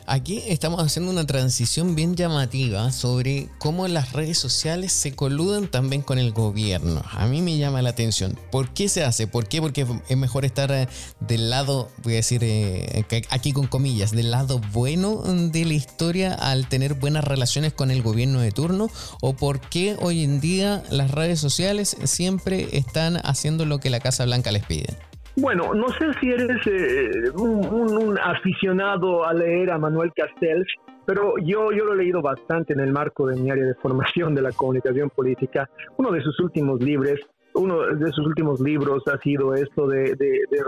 Aquí 0.06 0.44
estamos 0.48 0.82
haciendo 0.82 1.12
una 1.12 1.26
transición 1.26 1.96
bien 1.96 2.16
llamativa 2.16 2.92
sobre 2.92 3.50
cómo 3.58 3.88
las 3.88 4.14
redes 4.14 4.38
sociales 4.38 4.92
se 4.94 5.16
coluden 5.16 5.68
también 5.68 6.02
con 6.02 6.20
el 6.20 6.32
gobierno. 6.32 7.02
A 7.12 7.28
mí 7.28 7.42
me 7.42 7.58
llama 7.58 7.82
la 7.82 7.90
atención. 7.90 8.38
¿Por 8.52 8.70
qué 8.70 8.88
se 8.88 9.04
hace? 9.04 9.28
¿Por 9.28 9.48
qué? 9.48 9.62
Porque 9.62 9.86
es 10.08 10.18
mejor 10.18 10.46
estar 10.46 10.72
eh, 10.72 10.88
del 11.20 11.50
lado, 11.50 11.90
voy 12.04 12.14
a 12.14 12.18
decir 12.18 12.42
eh, 12.44 13.06
aquí 13.30 13.52
con 13.52 13.68
comillas, 13.68 14.12
del 14.12 14.32
lado 14.32 14.62
bueno 14.72 15.24
de 15.24 15.66
la 15.66 15.74
historia 15.74 16.34
al 16.34 16.70
tener 16.70 16.94
buenas 16.94 17.24
relaciones 17.24 17.74
con 17.74 17.92
el 17.92 18.02
gobierno 18.02 18.40
de 18.40 18.52
turno. 18.52 18.90
¿O 19.22 19.36
por 19.36 19.60
qué 19.60 19.97
hoy 20.00 20.24
en 20.24 20.40
día 20.40 20.84
las 20.92 21.12
redes 21.12 21.40
sociales 21.40 21.90
siempre 22.04 22.68
están 22.74 23.18
haciendo 23.18 23.66
lo 23.66 23.80
que 23.80 23.90
la 23.90 24.00
Casa 24.00 24.26
Blanca 24.26 24.52
les 24.52 24.66
pide? 24.66 24.88
Bueno, 25.36 25.74
no 25.76 25.88
sé 25.90 26.12
si 26.20 26.32
eres 26.32 26.66
eh, 26.66 27.30
un, 27.36 28.18
aficionado 28.20 29.24
a 29.24 29.34
leer 29.34 29.72
a 29.72 29.78
Manuel 29.78 30.12
Castells, 30.16 30.68
pero 31.06 31.36
yo, 31.38 31.72
yo 31.72 31.86
lo 31.86 31.94
he 31.94 31.98
leído 31.98 32.24
bastante 32.24 32.74
en 32.74 32.80
el 32.80 32.92
marco 32.92 33.28
de 33.28 33.40
mi 33.40 33.52
área 33.52 33.66
de 33.66 33.76
formación 33.76 34.34
de 34.34 34.42
la 34.42 34.52
comunicación 34.52 35.12
política. 35.12 35.70
Uno 35.98 36.12
de 36.12 36.22
sus 36.22 36.40
últimos 36.40 36.82
libros, 36.82 37.20
uno 37.54 37.82
de 37.86 38.12
sus 38.12 38.26
últimos 38.26 38.60
libros 38.62 39.04
ha 39.08 39.20
sido 39.20 39.54
esto 39.54 39.88
de 39.88 40.16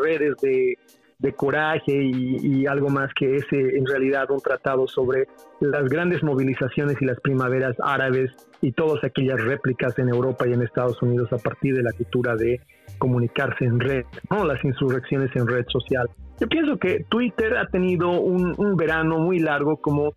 redes 0.04 0.36
de, 0.42 1.34
coraje 1.36 1.92
y, 1.92 2.66
algo 2.66 2.90
más 2.90 3.12
que 3.14 3.36
es 3.36 3.46
en 3.52 3.86
realidad 3.86 4.30
un 4.32 4.40
tratado 4.40 4.88
sobre 4.88 5.28
las 5.60 5.90
grandes 5.90 6.24
movilizaciones 6.24 6.96
y 7.02 7.06
las 7.06 7.20
primaveras 7.20 7.76
árabes 7.84 8.32
y 8.62 8.72
todas 8.72 9.04
aquellas 9.04 9.42
réplicas 9.42 9.98
en 10.00 10.10
Europa 10.10 10.48
y 10.48 10.54
en 10.54 10.62
Estados 10.62 11.02
Unidos 11.02 11.32
a 11.32 11.38
partir 11.38 11.76
de 11.76 11.84
la 11.84 11.92
cultura 11.92 12.36
de 12.36 12.60
comunicarse 12.98 13.66
en 13.66 13.80
red, 13.80 14.06
¿no? 14.30 14.46
las 14.46 14.64
insurrecciones 14.64 15.34
en 15.36 15.48
red 15.48 15.66
social. 15.70 16.10
Yo 16.40 16.48
pienso 16.48 16.78
que 16.78 17.06
Twitter 17.10 17.58
ha 17.58 17.68
tenido 17.68 18.12
un, 18.12 18.54
un 18.58 18.76
verano 18.76 19.20
muy 19.20 19.40
largo 19.40 19.78
como 19.78 20.14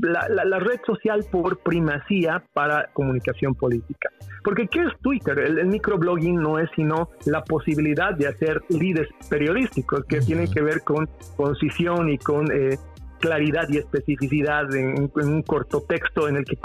la, 0.00 0.58
red 0.58 0.80
social 0.86 1.24
por 1.30 1.58
primacía 1.58 2.42
para 2.52 2.88
comunicación 2.92 3.54
política. 3.54 4.10
Porque 4.44 4.66
¿qué 4.68 4.80
es 4.80 4.98
Twitter? 5.00 5.38
El, 5.38 5.66
microblogging 5.66 6.36
no 6.36 6.58
es 6.58 6.70
sino 6.74 7.10
la 7.26 7.42
posibilidad 7.42 8.14
de 8.14 8.28
hacer 8.28 8.60
líderes 8.68 9.10
periodísticos 9.28 10.04
que 10.04 10.20
tienen 10.20 10.50
que 10.50 10.62
ver 10.62 10.82
con 10.82 11.08
concisión 11.36 12.10
y 12.10 12.18
con 12.18 12.50
eh, 12.52 12.78
claridad 13.22 13.68
y 13.68 13.78
especificidad 13.78 14.74
en, 14.74 15.10
un 15.14 15.42
corto 15.42 15.82
texto 15.82 16.28
en 16.28 16.36
el 16.36 16.44
que 16.44 16.58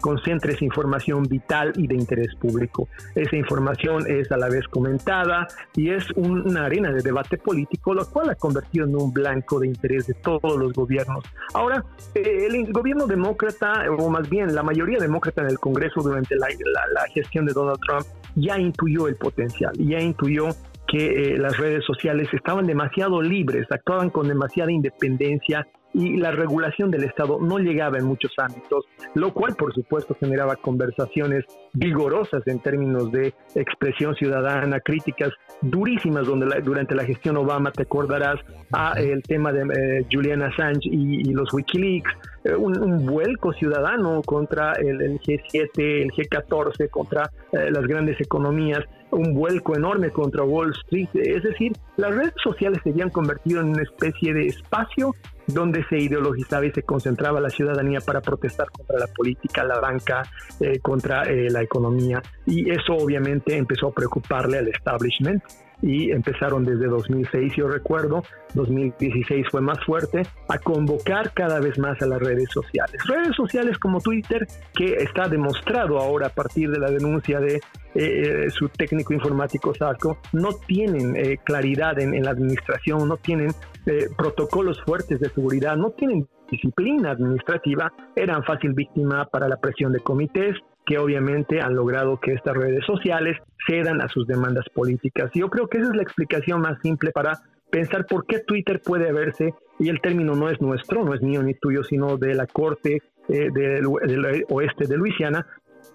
concentres 0.00 0.62
información 0.62 1.24
vital 1.24 1.72
y 1.76 1.86
de 1.86 1.94
interés 1.94 2.34
público. 2.36 2.88
Esa 3.14 3.36
información 3.36 4.06
es 4.08 4.32
a 4.32 4.38
la 4.38 4.48
vez 4.48 4.66
comentada 4.68 5.46
y 5.76 5.90
es 5.90 6.10
una 6.16 6.64
arena 6.64 6.90
de 6.90 7.02
debate 7.02 7.36
político, 7.36 7.92
lo 7.92 8.08
cual 8.08 8.30
ha 8.30 8.34
convertido 8.34 8.86
en 8.86 8.96
un 8.96 9.12
blanco 9.12 9.60
de 9.60 9.66
interés 9.66 10.06
de 10.06 10.14
todos 10.14 10.56
los 10.56 10.72
gobiernos. 10.72 11.22
Ahora, 11.52 11.84
eh, 12.14 12.46
el 12.48 12.72
gobierno 12.72 13.06
demócrata, 13.06 13.84
o 13.98 14.08
más 14.08 14.28
bien 14.30 14.54
la 14.54 14.62
mayoría 14.62 14.98
demócrata 14.98 15.42
en 15.42 15.48
el 15.48 15.58
Congreso 15.58 16.00
durante 16.00 16.34
la, 16.36 16.48
gestión 17.12 17.44
de 17.44 17.52
Donald 17.52 17.78
Trump, 17.86 18.06
ya 18.36 18.58
intuyó 18.58 19.06
el 19.06 19.16
potencial, 19.16 19.72
ya 19.76 20.00
intuyó 20.00 20.48
que 20.88 21.34
eh, 21.34 21.38
las 21.38 21.58
redes 21.58 21.84
sociales 21.84 22.28
estaban 22.32 22.66
demasiado 22.66 23.20
libres, 23.20 23.66
actuaban 23.70 24.08
con 24.08 24.28
demasiada 24.28 24.72
independencia 24.72 25.66
y 25.92 26.16
la 26.16 26.30
regulación 26.30 26.90
del 26.90 27.04
Estado 27.04 27.38
no 27.40 27.58
llegaba 27.58 27.98
en 27.98 28.04
muchos 28.04 28.32
ámbitos, 28.38 28.84
lo 29.14 29.32
cual 29.32 29.56
por 29.56 29.74
supuesto 29.74 30.16
generaba 30.18 30.56
conversaciones 30.56 31.44
vigorosas 31.72 32.46
en 32.46 32.60
términos 32.60 33.10
de 33.10 33.34
expresión 33.54 34.14
ciudadana, 34.14 34.80
críticas 34.80 35.30
durísimas 35.62 36.26
donde 36.26 36.60
durante 36.62 36.94
la 36.94 37.04
gestión 37.04 37.36
Obama 37.36 37.70
te 37.72 37.82
acordarás 37.82 38.40
a 38.72 38.92
el 39.00 39.22
tema 39.22 39.52
de 39.52 39.62
eh, 39.62 40.06
Julian 40.10 40.42
Assange 40.42 40.88
y, 40.90 41.32
los 41.32 41.52
Wikileaks, 41.52 42.10
eh, 42.44 42.54
un, 42.54 43.06
vuelco 43.06 43.52
ciudadano 43.52 44.22
contra 44.22 44.72
el, 44.72 45.20
G7, 45.20 45.70
el 45.76 46.10
G14, 46.12 46.88
contra 46.90 47.30
eh, 47.52 47.70
las 47.70 47.86
grandes 47.86 48.20
economías, 48.20 48.84
un 49.10 49.34
vuelco 49.34 49.76
enorme 49.76 50.10
contra 50.10 50.44
Wall 50.44 50.72
Street, 50.84 51.08
es 51.14 51.42
decir, 51.42 51.72
las 51.96 52.14
redes 52.14 52.34
sociales 52.42 52.80
se 52.82 52.90
habían 52.90 53.10
convertido 53.10 53.60
en 53.60 53.70
una 53.70 53.82
especie 53.82 54.32
de 54.32 54.46
espacio 54.46 55.14
donde 55.46 55.84
se 55.88 55.98
ideologizaba 55.98 56.66
y 56.66 56.70
se 56.72 56.82
concentraba 56.82 57.40
la 57.40 57.50
ciudadanía 57.50 58.00
para 58.00 58.20
protestar 58.20 58.70
contra 58.70 58.98
la 58.98 59.06
política, 59.08 59.64
la 59.64 59.80
banca, 59.80 60.22
eh, 60.60 60.78
contra 60.80 61.24
eh, 61.24 61.50
la 61.50 61.62
economía. 61.62 62.22
Y 62.46 62.70
eso 62.70 62.94
obviamente 62.94 63.56
empezó 63.56 63.88
a 63.88 63.92
preocuparle 63.92 64.58
al 64.58 64.68
establishment 64.68 65.42
y 65.82 66.10
empezaron 66.10 66.64
desde 66.64 66.86
2006, 66.86 67.54
yo 67.56 67.68
recuerdo, 67.68 68.22
2016 68.54 69.46
fue 69.50 69.60
más 69.60 69.78
fuerte, 69.84 70.22
a 70.48 70.58
convocar 70.58 71.32
cada 71.32 71.60
vez 71.60 71.78
más 71.78 72.00
a 72.02 72.06
las 72.06 72.20
redes 72.20 72.48
sociales. 72.50 73.00
Redes 73.06 73.34
sociales 73.36 73.78
como 73.78 74.00
Twitter, 74.00 74.46
que 74.74 74.94
está 74.94 75.28
demostrado 75.28 75.98
ahora 75.98 76.28
a 76.28 76.30
partir 76.30 76.70
de 76.70 76.78
la 76.78 76.90
denuncia 76.90 77.40
de 77.40 77.60
eh, 77.94 78.46
su 78.50 78.68
técnico 78.68 79.14
informático 79.14 79.74
Sarko, 79.74 80.18
no 80.32 80.50
tienen 80.66 81.14
claridad 81.44 81.98
en, 81.98 82.14
en, 82.14 82.24
la 82.24 82.30
administración, 82.30 83.08
no 83.08 83.16
tienen 83.16 83.50
protocolos 84.16 84.80
fuertes 84.84 85.18
de 85.18 85.28
seguridad, 85.30 85.76
no 85.76 85.90
tienen 85.90 86.28
disciplina 86.50 87.12
administrativa, 87.12 87.92
eran 88.14 88.44
fácil 88.44 88.72
víctima 88.72 89.24
para 89.26 89.48
la 89.48 89.56
presión 89.56 89.92
de 89.92 90.00
comités 90.00 90.56
que 90.86 90.98
obviamente 90.98 91.60
han 91.60 91.74
logrado 91.74 92.18
que 92.18 92.32
estas 92.32 92.56
redes 92.56 92.84
sociales 92.84 93.36
cedan 93.66 94.00
a 94.00 94.08
sus 94.08 94.26
demandas 94.26 94.64
políticas. 94.74 95.30
Yo 95.34 95.48
creo 95.48 95.68
que 95.68 95.78
esa 95.78 95.90
es 95.90 95.96
la 95.96 96.02
explicación 96.02 96.60
más 96.60 96.78
simple 96.82 97.12
para 97.12 97.40
pensar 97.70 98.06
por 98.06 98.26
qué 98.26 98.40
Twitter 98.40 98.80
puede 98.84 99.12
verse, 99.12 99.54
y 99.78 99.88
el 99.88 100.00
término 100.00 100.34
no 100.34 100.50
es 100.50 100.60
nuestro, 100.60 101.04
no 101.04 101.14
es 101.14 101.22
mío 101.22 101.42
ni 101.42 101.54
tuyo, 101.54 101.84
sino 101.84 102.16
de 102.16 102.34
la 102.34 102.46
Corte 102.46 103.02
eh, 103.28 103.48
del, 103.52 103.86
del, 104.06 104.44
Oeste 104.48 104.86
de 104.86 104.96
Luisiana, 104.96 105.46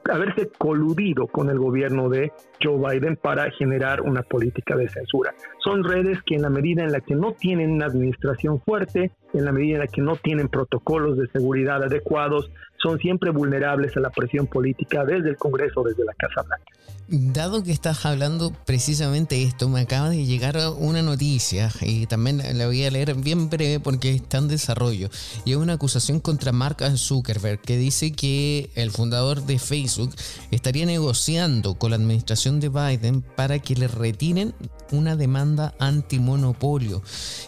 haberse 0.10 0.50
coludido 0.58 1.28
con 1.28 1.50
el 1.50 1.60
gobierno 1.60 2.10
de 2.10 2.32
Joe 2.64 2.78
Biden 2.78 3.16
para 3.16 3.50
generar 3.52 4.02
una 4.02 4.22
política 4.24 4.76
de 4.76 4.88
censura. 4.88 5.34
Son 5.64 5.84
redes 5.84 6.20
que 6.24 6.36
en 6.36 6.44
la 6.44 6.50
medida 6.50 6.84
en 6.84 6.92
la 6.92 7.02
que 7.02 7.16
no 7.16 7.34
tienen 7.34 7.72
una 7.72 7.88
administración 7.88 8.62
fuerte, 8.62 9.12
en 9.38 9.46
la 9.46 9.52
medida 9.52 9.76
en 9.76 9.80
la 9.82 9.88
que 9.88 10.02
no 10.02 10.16
tienen 10.16 10.48
protocolos 10.48 11.18
de 11.18 11.28
seguridad 11.28 11.84
adecuados, 11.84 12.50
son 12.82 13.00
siempre 13.00 13.32
vulnerables 13.32 13.96
a 13.98 14.00
la 14.00 14.10
presión 14.10 14.48
política 14.48 15.06
desde 15.06 15.30
el 15.30 15.38
Congreso, 15.38 15.84
desde 15.84 16.06
la 16.06 16.14
Casa 16.14 16.42
Blanca. 16.44 16.72
Dado 17.08 17.62
que 17.62 17.72
estás 17.72 18.04
hablando 18.08 18.52
precisamente 18.66 19.44
esto, 19.44 19.70
me 19.70 19.82
acaba 19.82 20.10
de 20.10 20.26
llegar 20.26 20.58
una 20.80 21.04
noticia 21.04 21.70
y 21.82 22.08
también 22.08 22.42
la 22.58 22.66
voy 22.66 22.84
a 22.84 22.90
leer 22.90 23.14
bien 23.14 23.48
breve 23.48 23.80
porque 23.80 24.12
está 24.12 24.40
en 24.40 24.48
desarrollo. 24.48 25.10
Y 25.46 25.52
es 25.52 25.58
una 25.58 25.74
acusación 25.74 26.20
contra 26.20 26.52
Mark 26.52 26.78
Zuckerberg 26.98 27.62
que 27.62 27.78
dice 27.78 28.12
que 28.12 28.72
el 28.74 28.90
fundador 28.90 29.46
de 29.46 29.60
Facebook 29.60 30.16
estaría 30.50 30.88
negociando 30.88 31.76
con 31.76 31.92
la 31.92 31.98
administración 31.98 32.60
de 32.60 32.70
Biden 32.70 33.22
para 33.22 33.60
que 33.60 33.76
le 33.76 33.88
retiren 33.88 34.56
una 34.92 35.16
demanda 35.16 35.76
antimonopolio. 35.78 37.04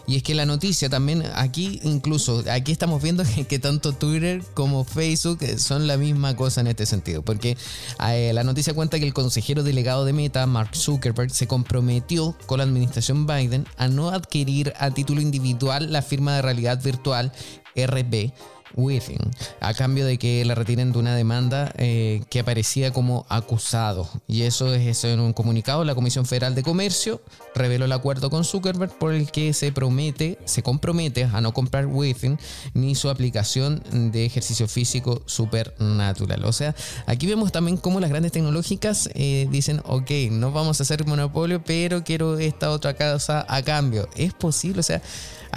Y 0.05 0.17
es 0.17 0.23
que 0.23 0.35
la 0.35 0.45
noticia 0.45 0.87
también 0.87 1.23
aquí, 1.33 1.76
incluso 1.83 2.43
aquí 2.51 2.71
estamos 2.71 3.01
viendo 3.01 3.23
que 3.47 3.59
tanto 3.59 3.93
Twitter 3.93 4.43
como 4.53 4.83
Facebook 4.83 5.39
que 5.39 5.57
son 5.57 5.87
la 5.87 5.97
misma 5.97 6.35
cosa 6.35 6.61
en 6.61 6.67
este 6.67 6.85
sentido, 6.85 7.21
porque 7.21 7.57
eh, 8.07 8.31
la 8.33 8.43
noticia 8.43 8.73
cuenta 8.73 8.99
que 8.99 9.05
el 9.05 9.13
consejero 9.13 9.63
delegado 9.63 10.05
de 10.05 10.13
Meta, 10.13 10.45
Mark 10.45 10.75
Zuckerberg, 10.75 11.31
se 11.31 11.47
comprometió 11.47 12.35
con 12.45 12.59
la 12.59 12.63
administración 12.63 13.25
Biden 13.25 13.65
a 13.77 13.87
no 13.87 14.09
adquirir 14.09 14.73
a 14.79 14.91
título 14.91 15.21
individual 15.21 15.91
la 15.91 16.01
firma 16.01 16.35
de 16.35 16.41
realidad 16.41 16.81
virtual 16.81 17.31
RB 17.75 18.31
Within, 18.75 19.19
a 19.59 19.73
cambio 19.73 20.05
de 20.05 20.17
que 20.17 20.43
la 20.45 20.55
retiren 20.55 20.91
de 20.91 20.99
una 20.99 21.15
demanda 21.15 21.73
eh, 21.77 22.21
que 22.29 22.39
aparecía 22.39 22.91
como 22.91 23.25
acusado. 23.29 24.09
Y 24.27 24.43
eso 24.43 24.73
es 24.73 24.85
eso 24.85 25.07
en 25.07 25.19
un 25.19 25.33
comunicado. 25.33 25.83
La 25.83 25.95
Comisión 25.95 26.25
Federal 26.25 26.55
de 26.55 26.63
Comercio 26.63 27.21
reveló 27.55 27.85
el 27.85 27.91
acuerdo 27.91 28.29
con 28.29 28.43
Zuckerberg 28.43 28.91
por 28.97 29.13
el 29.13 29.31
que 29.31 29.53
se 29.53 29.71
promete, 29.71 30.37
se 30.45 30.63
compromete 30.63 31.23
a 31.25 31.41
no 31.41 31.53
comprar 31.53 31.87
Within 31.87 32.37
ni 32.73 32.95
su 32.95 33.09
aplicación 33.09 33.81
de 34.11 34.25
ejercicio 34.25 34.67
físico 34.67 35.21
supernatural. 35.25 36.45
O 36.45 36.53
sea, 36.53 36.75
aquí 37.05 37.27
vemos 37.27 37.51
también 37.51 37.77
cómo 37.77 37.99
las 37.99 38.09
grandes 38.09 38.31
tecnológicas 38.31 39.09
eh, 39.13 39.47
dicen, 39.49 39.81
ok, 39.85 40.11
no 40.31 40.51
vamos 40.51 40.79
a 40.79 40.83
hacer 40.83 41.05
monopolio, 41.05 41.63
pero 41.63 42.03
quiero 42.03 42.37
esta 42.37 42.71
otra 42.71 42.93
casa 42.93 43.45
a 43.47 43.61
cambio. 43.61 44.09
Es 44.15 44.33
posible, 44.33 44.79
o 44.79 44.83
sea, 44.83 45.01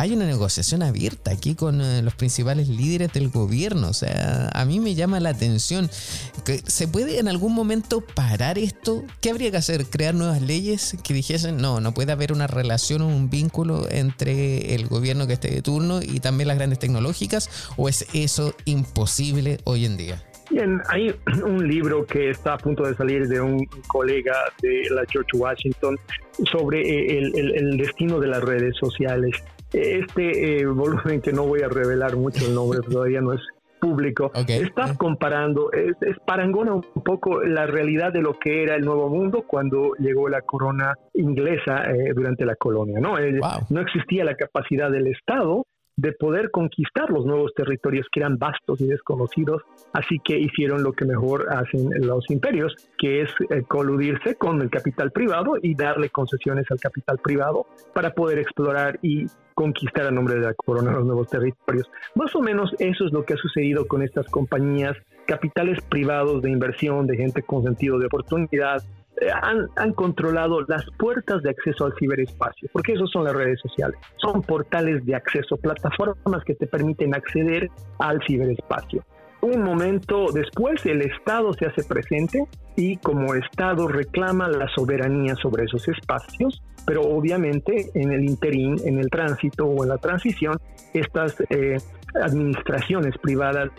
hay 0.01 0.15
una 0.15 0.25
negociación 0.25 0.83
abierta 0.83 1.31
aquí 1.31 1.55
con 1.55 1.83
eh, 1.83 2.01
los 2.01 2.15
principales 2.15 2.69
líderes 2.69 3.13
del 3.13 3.29
gobierno. 3.29 3.89
O 3.91 3.93
sea, 3.93 4.49
a 4.55 4.65
mí 4.65 4.81
me 4.81 4.95
llama 4.95 5.21
la 5.21 5.29
atención. 5.29 5.91
¿Se 5.91 6.89
puede 6.89 7.19
en 7.19 7.29
algún 7.29 7.55
momento 7.55 8.01
parar 8.01 8.57
esto? 8.59 9.03
¿Qué 9.21 9.29
habría 9.29 9.51
que 9.51 9.59
hacer? 9.59 9.85
¿Crear 9.85 10.15
nuevas 10.15 10.41
leyes 10.41 10.97
que 11.05 11.13
dijesen, 11.13 11.59
no, 11.59 11.81
no 11.81 11.93
puede 11.93 12.13
haber 12.13 12.33
una 12.33 12.47
relación 12.47 13.03
o 13.03 13.09
un 13.09 13.29
vínculo 13.29 13.89
entre 13.91 14.75
el 14.75 14.87
gobierno 14.87 15.27
que 15.27 15.35
esté 15.35 15.51
de 15.51 15.61
turno 15.61 16.01
y 16.01 16.21
también 16.21 16.49
las 16.49 16.57
grandes 16.57 16.79
tecnológicas? 16.79 17.75
¿O 17.77 17.91
es 17.91 18.07
eso 18.15 18.55
imposible 18.65 19.59
hoy 19.65 19.85
en 19.85 19.99
día? 19.99 20.25
Bien, 20.49 20.81
hay 20.89 21.15
un 21.45 21.69
libro 21.69 22.07
que 22.07 22.31
está 22.31 22.55
a 22.55 22.59
punto 22.59 22.85
de 22.85 22.95
salir 22.95 23.29
de 23.29 23.43
un 23.43 23.67
colega 23.89 24.35
de 24.63 24.89
la 24.93 25.03
George 25.11 25.37
Washington 25.37 25.99
sobre 26.51 26.81
eh, 26.81 27.19
el 27.19 27.77
destino 27.77 28.19
de 28.19 28.29
las 28.29 28.43
redes 28.43 28.75
sociales 28.79 29.37
este 29.73 30.61
eh, 30.61 30.67
volumen 30.67 31.21
que 31.21 31.33
no 31.33 31.45
voy 31.45 31.63
a 31.63 31.69
revelar 31.69 32.17
mucho 32.17 32.47
el 32.47 32.55
nombre, 32.55 32.81
todavía 32.89 33.21
no 33.21 33.33
es 33.33 33.41
público, 33.81 34.31
está 34.35 34.95
comparando, 34.97 35.73
es, 35.73 35.97
parangona 36.27 36.75
un 36.75 36.83
poco 37.03 37.43
la 37.43 37.67
realidad 37.67 38.13
de 38.13 38.21
lo 38.21 38.39
que 38.39 38.63
era 38.63 38.77
el 38.77 38.85
Nuevo 38.85 39.09
Mundo 39.09 39.45
cuando 39.47 39.95
llegó 39.99 40.29
la 40.29 40.43
corona 40.43 40.95
inglesa 41.15 41.91
eh, 41.91 42.13
durante 42.15 42.45
la 42.45 42.57
colonia. 42.57 43.01
¿no? 43.01 43.19
Eh, 43.19 43.41
no 43.71 43.81
existía 43.81 44.25
la 44.25 44.35
capacidad 44.35 44.91
del 44.91 45.07
Estado 45.07 45.65
de 46.01 46.13
poder 46.13 46.51
conquistar 46.51 47.11
los 47.11 47.27
nuevos 47.27 47.53
territorios 47.55 48.07
que 48.11 48.21
eran 48.21 48.39
vastos 48.39 48.81
y 48.81 48.87
desconocidos, 48.87 49.63
así 49.93 50.19
que 50.25 50.39
hicieron 50.39 50.83
lo 50.83 50.93
que 50.93 51.05
mejor 51.05 51.53
hacen 51.53 51.91
los 52.07 52.31
imperios, 52.31 52.75
que 52.99 53.23
es 53.23 53.31
eh, 53.51 53.63
coludirse 53.69 54.37
con 54.37 54.63
el 54.63 54.71
capital 54.71 55.11
privado 55.11 55.55
y 55.61 55.75
darle 55.75 56.09
concesiones 56.09 56.71
al 56.71 56.81
capital 56.81 57.19
privado 57.19 57.67
para 57.93 58.15
poder 58.15 58.39
explorar 58.39 58.99
y 59.03 59.27
conquistar 59.55 60.07
a 60.07 60.11
nombre 60.11 60.37
de 60.37 60.41
la 60.41 60.55
corona 60.55 60.93
los 60.93 61.05
nuevos 61.05 61.29
territorios. 61.29 61.91
Más 62.15 62.35
o 62.35 62.41
menos 62.41 62.75
eso 62.79 63.05
es 63.05 63.13
lo 63.13 63.27
que 63.27 63.35
ha 63.35 63.37
sucedido 63.37 63.87
con 63.87 64.03
estas 64.03 64.27
compañías, 64.29 64.97
capitales 65.27 65.79
privados 65.83 66.41
de 66.41 66.51
inversión, 66.51 67.07
de 67.07 67.19
gente 67.19 67.43
con 67.43 67.63
sentido 67.63 67.99
de 67.99 68.07
oportunidad, 68.07 68.83
han, 69.43 69.93
controlado 69.93 70.63
las 70.63 70.85
puertas 70.99 71.43
de 71.43 71.51
acceso 71.51 71.85
al 71.85 71.95
ciberespacio, 71.99 72.69
porque 72.73 72.93
eso 72.93 73.07
son 73.07 73.25
las 73.25 73.35
redes 73.35 73.61
sociales. 73.61 73.99
Son 74.17 74.43
portales 74.43 75.05
de 75.05 75.15
acceso, 75.15 75.57
plataformas 75.57 76.45
que 76.45 76.55
te 76.55 76.67
permiten 76.67 77.15
acceder 77.15 77.71
al 77.99 78.21
ciberespacio. 78.27 79.05
Un 79.43 79.63
momento 79.63 80.27
después 80.33 80.85
el 80.85 81.01
Estado 81.01 81.55
se 81.55 81.67
hace 81.67 81.83
presente 81.85 82.45
y 82.77 82.99
como 82.99 83.35
Estado 83.35 83.89
reclama 83.89 84.49
la 84.49 84.69
soberanía 84.69 85.35
sobre 85.37 85.65
esos 85.65 85.89
espacios, 85.89 86.63
pero 86.87 87.03
obviamente 87.03 87.91
en 87.95 88.13
el 88.13 88.25
interín, 88.25 88.77
en 88.85 88.99
el 88.99 89.09
tránsito 89.09 89.65
o 89.65 89.83
en 89.83 89.89
la 89.89 89.99
transición, 89.99 90.59
estas 90.93 91.37
eh, 91.49 91.79
administraciones 92.23 93.17
privadas 93.19 93.71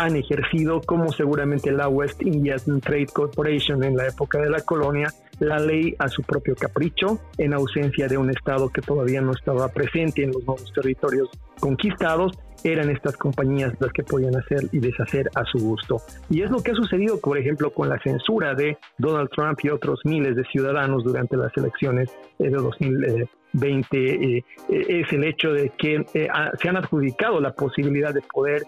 han 0.00 0.16
ejercido, 0.16 0.80
como 0.80 1.12
seguramente 1.12 1.70
la 1.70 1.86
West 1.88 2.22
Indian 2.22 2.80
Trade 2.80 3.08
Corporation 3.12 3.84
en 3.84 3.98
la 3.98 4.08
época 4.08 4.38
de 4.38 4.48
la 4.48 4.62
colonia, 4.62 5.12
la 5.40 5.58
ley 5.58 5.94
a 5.98 6.08
su 6.08 6.22
propio 6.22 6.54
capricho, 6.54 7.18
en 7.36 7.52
ausencia 7.52 8.08
de 8.08 8.16
un 8.16 8.30
Estado 8.30 8.70
que 8.70 8.80
todavía 8.80 9.20
no 9.20 9.32
estaba 9.32 9.68
presente 9.68 10.24
en 10.24 10.32
los 10.32 10.42
nuevos 10.44 10.72
territorios 10.72 11.28
conquistados, 11.60 12.32
eran 12.64 12.88
estas 12.88 13.16
compañías 13.18 13.74
las 13.78 13.92
que 13.92 14.02
podían 14.02 14.36
hacer 14.36 14.68
y 14.72 14.78
deshacer 14.78 15.30
a 15.34 15.44
su 15.44 15.58
gusto. 15.58 15.98
Y 16.30 16.40
es 16.42 16.50
lo 16.50 16.62
que 16.62 16.70
ha 16.70 16.74
sucedido, 16.74 17.20
por 17.20 17.36
ejemplo, 17.36 17.70
con 17.70 17.90
la 17.90 17.98
censura 17.98 18.54
de 18.54 18.78
Donald 18.96 19.28
Trump 19.30 19.58
y 19.62 19.68
otros 19.68 20.00
miles 20.04 20.34
de 20.34 20.44
ciudadanos 20.44 21.04
durante 21.04 21.36
las 21.36 21.54
elecciones 21.58 22.10
de 22.38 22.48
2020. 22.48 23.28
Eh, 23.92 24.44
eh, 24.68 24.86
es 24.88 25.12
el 25.12 25.24
hecho 25.24 25.52
de 25.52 25.70
que 25.76 26.06
eh, 26.14 26.28
se 26.60 26.68
han 26.68 26.76
adjudicado 26.76 27.40
la 27.40 27.52
posibilidad 27.52 28.14
de 28.14 28.22
poder 28.32 28.62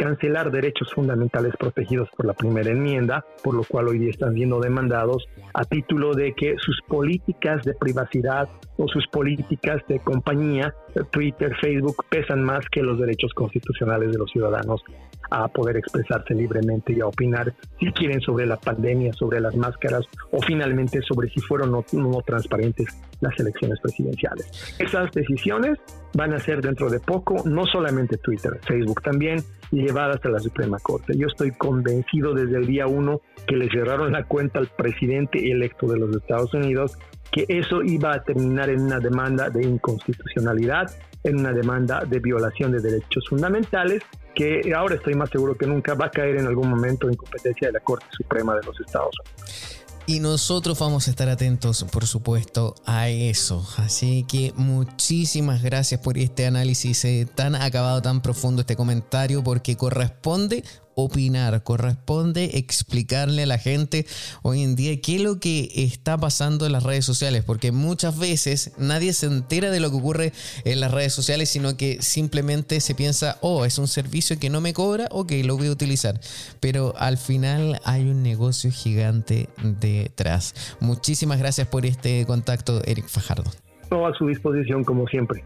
cancelar 0.00 0.50
derechos 0.50 0.90
fundamentales 0.94 1.54
protegidos 1.58 2.08
por 2.16 2.24
la 2.24 2.32
primera 2.32 2.70
enmienda, 2.70 3.22
por 3.44 3.54
lo 3.54 3.64
cual 3.64 3.88
hoy 3.88 3.98
día 3.98 4.08
están 4.08 4.34
siendo 4.34 4.58
demandados 4.58 5.28
a 5.52 5.66
título 5.66 6.14
de 6.14 6.32
que 6.32 6.56
sus 6.58 6.80
políticas 6.88 7.62
de 7.64 7.74
privacidad 7.74 8.48
o 8.78 8.88
sus 8.88 9.06
políticas 9.08 9.82
de 9.88 10.00
compañía, 10.00 10.74
Twitter, 11.10 11.54
Facebook, 11.60 11.96
pesan 12.08 12.42
más 12.42 12.64
que 12.72 12.82
los 12.82 12.98
derechos 12.98 13.34
constitucionales 13.34 14.10
de 14.10 14.16
los 14.16 14.30
ciudadanos 14.30 14.82
a 15.30 15.48
poder 15.48 15.76
expresarse 15.76 16.34
libremente 16.34 16.94
y 16.94 17.00
a 17.00 17.06
opinar 17.06 17.52
si 17.78 17.92
quieren 17.92 18.22
sobre 18.22 18.46
la 18.46 18.56
pandemia, 18.56 19.12
sobre 19.12 19.38
las 19.38 19.54
máscaras 19.54 20.06
o 20.32 20.40
finalmente 20.40 21.00
sobre 21.02 21.28
si 21.28 21.40
fueron 21.40 21.74
o 21.74 21.84
no 21.92 22.22
transparentes 22.22 22.86
las 23.20 23.38
elecciones 23.38 23.78
presidenciales. 23.80 24.76
Esas 24.78 25.12
decisiones 25.12 25.78
van 26.14 26.32
a 26.32 26.38
ser 26.38 26.60
dentro 26.60 26.90
de 26.90 27.00
poco, 27.00 27.42
no 27.44 27.66
solamente 27.66 28.16
Twitter, 28.18 28.58
Facebook 28.66 29.02
también, 29.02 29.42
llevadas 29.70 30.24
a 30.24 30.28
la 30.28 30.40
Suprema 30.40 30.78
Corte. 30.78 31.16
Yo 31.16 31.26
estoy 31.28 31.52
convencido 31.52 32.34
desde 32.34 32.58
el 32.58 32.66
día 32.66 32.86
uno 32.86 33.20
que 33.46 33.56
le 33.56 33.68
cerraron 33.68 34.12
la 34.12 34.24
cuenta 34.24 34.58
al 34.58 34.68
presidente 34.68 35.50
electo 35.50 35.86
de 35.86 35.98
los 35.98 36.14
Estados 36.14 36.52
Unidos 36.54 36.98
que 37.30 37.46
eso 37.48 37.82
iba 37.82 38.12
a 38.12 38.22
terminar 38.22 38.70
en 38.70 38.80
una 38.82 38.98
demanda 38.98 39.50
de 39.50 39.62
inconstitucionalidad, 39.62 40.90
en 41.22 41.38
una 41.38 41.52
demanda 41.52 42.04
de 42.04 42.18
violación 42.18 42.72
de 42.72 42.80
derechos 42.80 43.24
fundamentales, 43.28 44.02
que 44.34 44.72
ahora 44.74 44.96
estoy 44.96 45.14
más 45.14 45.30
seguro 45.30 45.54
que 45.54 45.66
nunca 45.66 45.94
va 45.94 46.06
a 46.06 46.10
caer 46.10 46.36
en 46.36 46.46
algún 46.46 46.68
momento 46.68 47.08
en 47.08 47.14
competencia 47.14 47.68
de 47.68 47.72
la 47.72 47.80
Corte 47.80 48.06
Suprema 48.10 48.56
de 48.56 48.66
los 48.66 48.80
Estados 48.80 49.14
Unidos. 49.20 49.79
Y 50.10 50.18
nosotros 50.18 50.76
vamos 50.80 51.06
a 51.06 51.10
estar 51.12 51.28
atentos, 51.28 51.84
por 51.84 52.04
supuesto, 52.04 52.74
a 52.84 53.08
eso. 53.08 53.64
Así 53.76 54.24
que 54.26 54.52
muchísimas 54.56 55.62
gracias 55.62 56.00
por 56.00 56.18
este 56.18 56.46
análisis 56.46 57.04
eh, 57.04 57.28
tan 57.32 57.54
acabado, 57.54 58.02
tan 58.02 58.20
profundo, 58.20 58.62
este 58.62 58.74
comentario, 58.74 59.44
porque 59.44 59.76
corresponde 59.76 60.64
opinar, 60.94 61.62
corresponde 61.62 62.58
explicarle 62.58 63.44
a 63.44 63.46
la 63.46 63.58
gente 63.58 64.06
hoy 64.42 64.62
en 64.62 64.76
día 64.76 65.00
qué 65.00 65.16
es 65.16 65.22
lo 65.22 65.40
que 65.40 65.70
está 65.74 66.18
pasando 66.18 66.66
en 66.66 66.72
las 66.72 66.82
redes 66.82 67.04
sociales, 67.04 67.44
porque 67.44 67.72
muchas 67.72 68.18
veces 68.18 68.72
nadie 68.78 69.12
se 69.12 69.26
entera 69.26 69.70
de 69.70 69.80
lo 69.80 69.90
que 69.90 69.96
ocurre 69.96 70.32
en 70.64 70.80
las 70.80 70.92
redes 70.92 71.12
sociales, 71.12 71.48
sino 71.48 71.76
que 71.76 72.02
simplemente 72.02 72.80
se 72.80 72.94
piensa, 72.94 73.38
oh, 73.40 73.64
es 73.64 73.78
un 73.78 73.88
servicio 73.88 74.38
que 74.38 74.50
no 74.50 74.60
me 74.60 74.72
cobra, 74.72 75.08
ok, 75.10 75.32
lo 75.44 75.56
voy 75.56 75.68
a 75.68 75.72
utilizar, 75.72 76.20
pero 76.60 76.94
al 76.98 77.18
final 77.18 77.80
hay 77.84 78.02
un 78.02 78.22
negocio 78.22 78.70
gigante 78.70 79.48
detrás. 79.62 80.54
Muchísimas 80.80 81.38
gracias 81.38 81.66
por 81.68 81.86
este 81.86 82.24
contacto, 82.26 82.82
Eric 82.84 83.08
Fajardo. 83.08 83.50
Todo 83.88 84.06
a 84.06 84.14
su 84.14 84.26
disposición 84.26 84.84
como 84.84 85.06
siempre. 85.08 85.44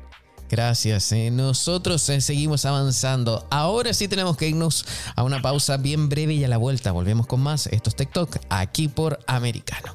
Gracias. 0.50 1.10
Eh. 1.12 1.30
Nosotros 1.30 2.08
eh, 2.08 2.20
seguimos 2.20 2.64
avanzando. 2.64 3.46
Ahora 3.50 3.92
sí 3.94 4.08
tenemos 4.08 4.36
que 4.36 4.48
irnos 4.48 4.84
a 5.16 5.22
una 5.22 5.42
pausa 5.42 5.76
bien 5.76 6.08
breve 6.08 6.34
y 6.34 6.44
a 6.44 6.48
la 6.48 6.56
vuelta 6.56 6.92
volvemos 6.92 7.26
con 7.26 7.40
más. 7.40 7.66
Esto 7.66 7.90
es 7.90 7.96
TikTok 7.96 8.36
aquí 8.50 8.88
por 8.88 9.18
Americano. 9.26 9.94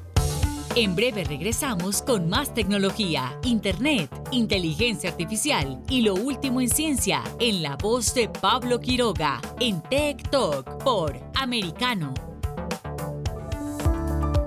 En 0.76 0.94
breve 0.94 1.24
regresamos 1.24 2.00
con 2.00 2.28
más 2.28 2.54
tecnología, 2.54 3.36
internet, 3.42 4.08
inteligencia 4.30 5.10
artificial 5.10 5.82
y 5.88 6.02
lo 6.02 6.14
último 6.14 6.60
en 6.60 6.68
ciencia 6.68 7.24
en 7.40 7.62
la 7.62 7.76
voz 7.76 8.14
de 8.14 8.28
Pablo 8.28 8.78
Quiroga 8.78 9.40
en 9.58 9.82
Tech 9.82 10.30
Talk 10.30 10.84
por 10.84 11.18
Americano. 11.34 12.29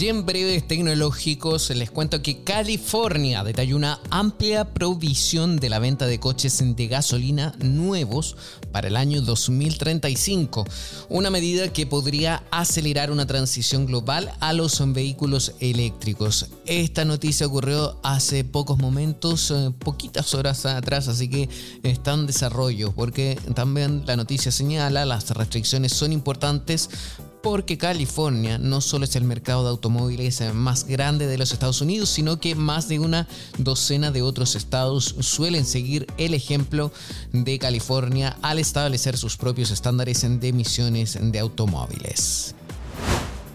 Y 0.00 0.08
en 0.08 0.24
breves 0.24 0.66
tecnológicos 0.66 1.68
les 1.76 1.90
cuento 1.90 2.22
que 2.22 2.42
California 2.42 3.44
detalló 3.44 3.76
una 3.76 4.00
amplia 4.08 4.64
provisión 4.64 5.58
de 5.58 5.68
la 5.68 5.78
venta 5.78 6.06
de 6.06 6.18
coches 6.18 6.64
de 6.74 6.86
gasolina 6.86 7.52
nuevos 7.58 8.34
para 8.72 8.88
el 8.88 8.96
año 8.96 9.20
2035, 9.20 10.64
una 11.10 11.28
medida 11.28 11.70
que 11.70 11.84
podría 11.84 12.42
acelerar 12.50 13.10
una 13.10 13.26
transición 13.26 13.84
global 13.84 14.32
a 14.40 14.54
los 14.54 14.82
vehículos 14.94 15.52
eléctricos. 15.60 16.46
Esta 16.64 17.04
noticia 17.04 17.46
ocurrió 17.46 18.00
hace 18.02 18.42
pocos 18.42 18.78
momentos, 18.78 19.50
eh, 19.50 19.70
poquitas 19.78 20.32
horas 20.32 20.64
atrás, 20.64 21.08
así 21.08 21.28
que 21.28 21.50
está 21.82 22.14
en 22.14 22.26
desarrollo, 22.26 22.92
porque 22.92 23.38
también 23.54 24.04
la 24.06 24.16
noticia 24.16 24.50
señala 24.50 25.04
las 25.04 25.28
restricciones 25.28 25.92
son 25.92 26.14
importantes 26.14 26.88
porque 27.42 27.78
California 27.78 28.58
no 28.58 28.80
solo 28.80 29.04
es 29.04 29.16
el 29.16 29.24
mercado 29.24 29.62
de 29.64 29.70
automóviles 29.70 30.42
más 30.54 30.84
grande 30.84 31.26
de 31.26 31.38
los 31.38 31.52
Estados 31.52 31.80
Unidos, 31.80 32.08
sino 32.08 32.40
que 32.40 32.54
más 32.54 32.88
de 32.88 32.98
una 32.98 33.26
docena 33.58 34.10
de 34.10 34.22
otros 34.22 34.54
estados 34.56 35.14
suelen 35.20 35.64
seguir 35.64 36.06
el 36.18 36.34
ejemplo 36.34 36.92
de 37.32 37.58
California 37.58 38.36
al 38.42 38.58
establecer 38.58 39.16
sus 39.16 39.36
propios 39.36 39.70
estándares 39.70 40.20
de 40.22 40.48
emisiones 40.48 41.18
de 41.20 41.38
automóviles. 41.38 42.54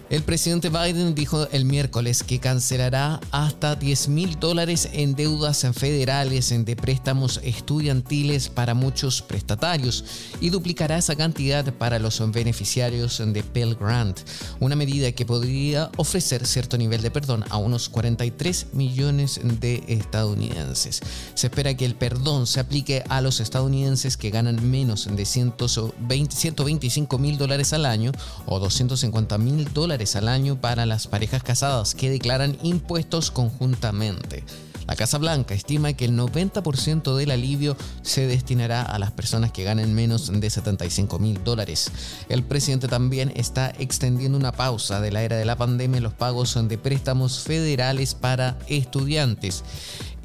El 0.08 0.22
presidente 0.22 0.68
Biden 0.68 1.16
dijo 1.16 1.48
el 1.50 1.64
miércoles 1.64 2.22
que 2.22 2.38
cancelará 2.38 3.18
hasta 3.32 3.74
10 3.74 4.06
mil 4.06 4.38
dólares 4.38 4.88
en 4.92 5.16
deudas 5.16 5.66
federales 5.74 6.54
de 6.56 6.76
préstamos 6.76 7.40
estudiantiles 7.42 8.48
para 8.48 8.74
muchos 8.74 9.20
prestatarios 9.20 10.04
y 10.40 10.50
duplicará 10.50 10.98
esa 10.98 11.16
cantidad 11.16 11.74
para 11.74 11.98
los 11.98 12.22
beneficiarios 12.30 13.20
de 13.20 13.42
Pell 13.42 13.74
Grant, 13.74 14.20
una 14.60 14.76
medida 14.76 15.10
que 15.10 15.26
podría 15.26 15.90
ofrecer 15.96 16.46
cierto 16.46 16.78
nivel 16.78 17.02
de 17.02 17.10
perdón 17.10 17.44
a 17.50 17.56
unos 17.56 17.88
43 17.88 18.74
millones 18.74 19.40
de 19.42 19.82
estadounidenses. 19.88 21.00
Se 21.34 21.48
espera 21.48 21.76
que 21.76 21.84
el 21.84 21.96
perdón 21.96 22.46
se 22.46 22.60
aplique 22.60 23.02
a 23.08 23.20
los 23.20 23.40
estadounidenses 23.40 24.16
que 24.16 24.30
ganan 24.30 24.70
menos 24.70 25.08
de 25.10 25.24
125 25.24 27.18
mil 27.18 27.38
dólares 27.38 27.72
al 27.72 27.86
año 27.86 28.12
o 28.46 28.60
250 28.60 29.36
mil 29.38 29.64
dólares 29.74 29.95
al 29.96 30.28
año 30.28 30.60
para 30.60 30.84
las 30.84 31.06
parejas 31.06 31.42
casadas 31.42 31.94
que 31.94 32.10
declaran 32.10 32.58
impuestos 32.62 33.30
conjuntamente. 33.30 34.44
La 34.86 34.94
Casa 34.94 35.16
Blanca 35.18 35.54
estima 35.54 35.94
que 35.94 36.04
el 36.04 36.12
90% 36.16 37.16
del 37.16 37.30
alivio 37.30 37.76
se 38.02 38.26
destinará 38.26 38.82
a 38.82 38.98
las 38.98 39.10
personas 39.10 39.50
que 39.50 39.64
ganen 39.64 39.94
menos 39.94 40.30
de 40.30 40.50
75 40.50 41.18
mil 41.18 41.42
dólares. 41.42 41.90
El 42.28 42.44
presidente 42.44 42.86
también 42.86 43.32
está 43.34 43.72
extendiendo 43.78 44.38
una 44.38 44.52
pausa 44.52 45.00
de 45.00 45.10
la 45.10 45.22
era 45.22 45.36
de 45.36 45.46
la 45.46 45.56
pandemia 45.56 45.96
en 45.96 46.04
los 46.04 46.12
pagos 46.12 46.56
de 46.68 46.78
préstamos 46.78 47.40
federales 47.40 48.14
para 48.14 48.58
estudiantes. 48.68 49.64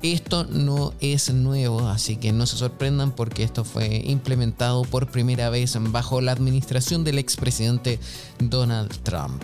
Esto 0.02 0.46
no 0.46 0.94
es 1.00 1.32
nuevo, 1.32 1.88
así 1.88 2.16
que 2.16 2.32
no 2.32 2.48
se 2.48 2.58
sorprendan 2.58 3.12
porque 3.12 3.44
esto 3.44 3.64
fue 3.64 4.02
implementado 4.04 4.82
por 4.84 5.12
primera 5.12 5.52
vez 5.52 5.78
bajo 5.92 6.22
la 6.22 6.32
administración 6.32 7.04
del 7.04 7.20
expresidente 7.20 8.00
Donald 8.40 8.98
Trump. 9.04 9.44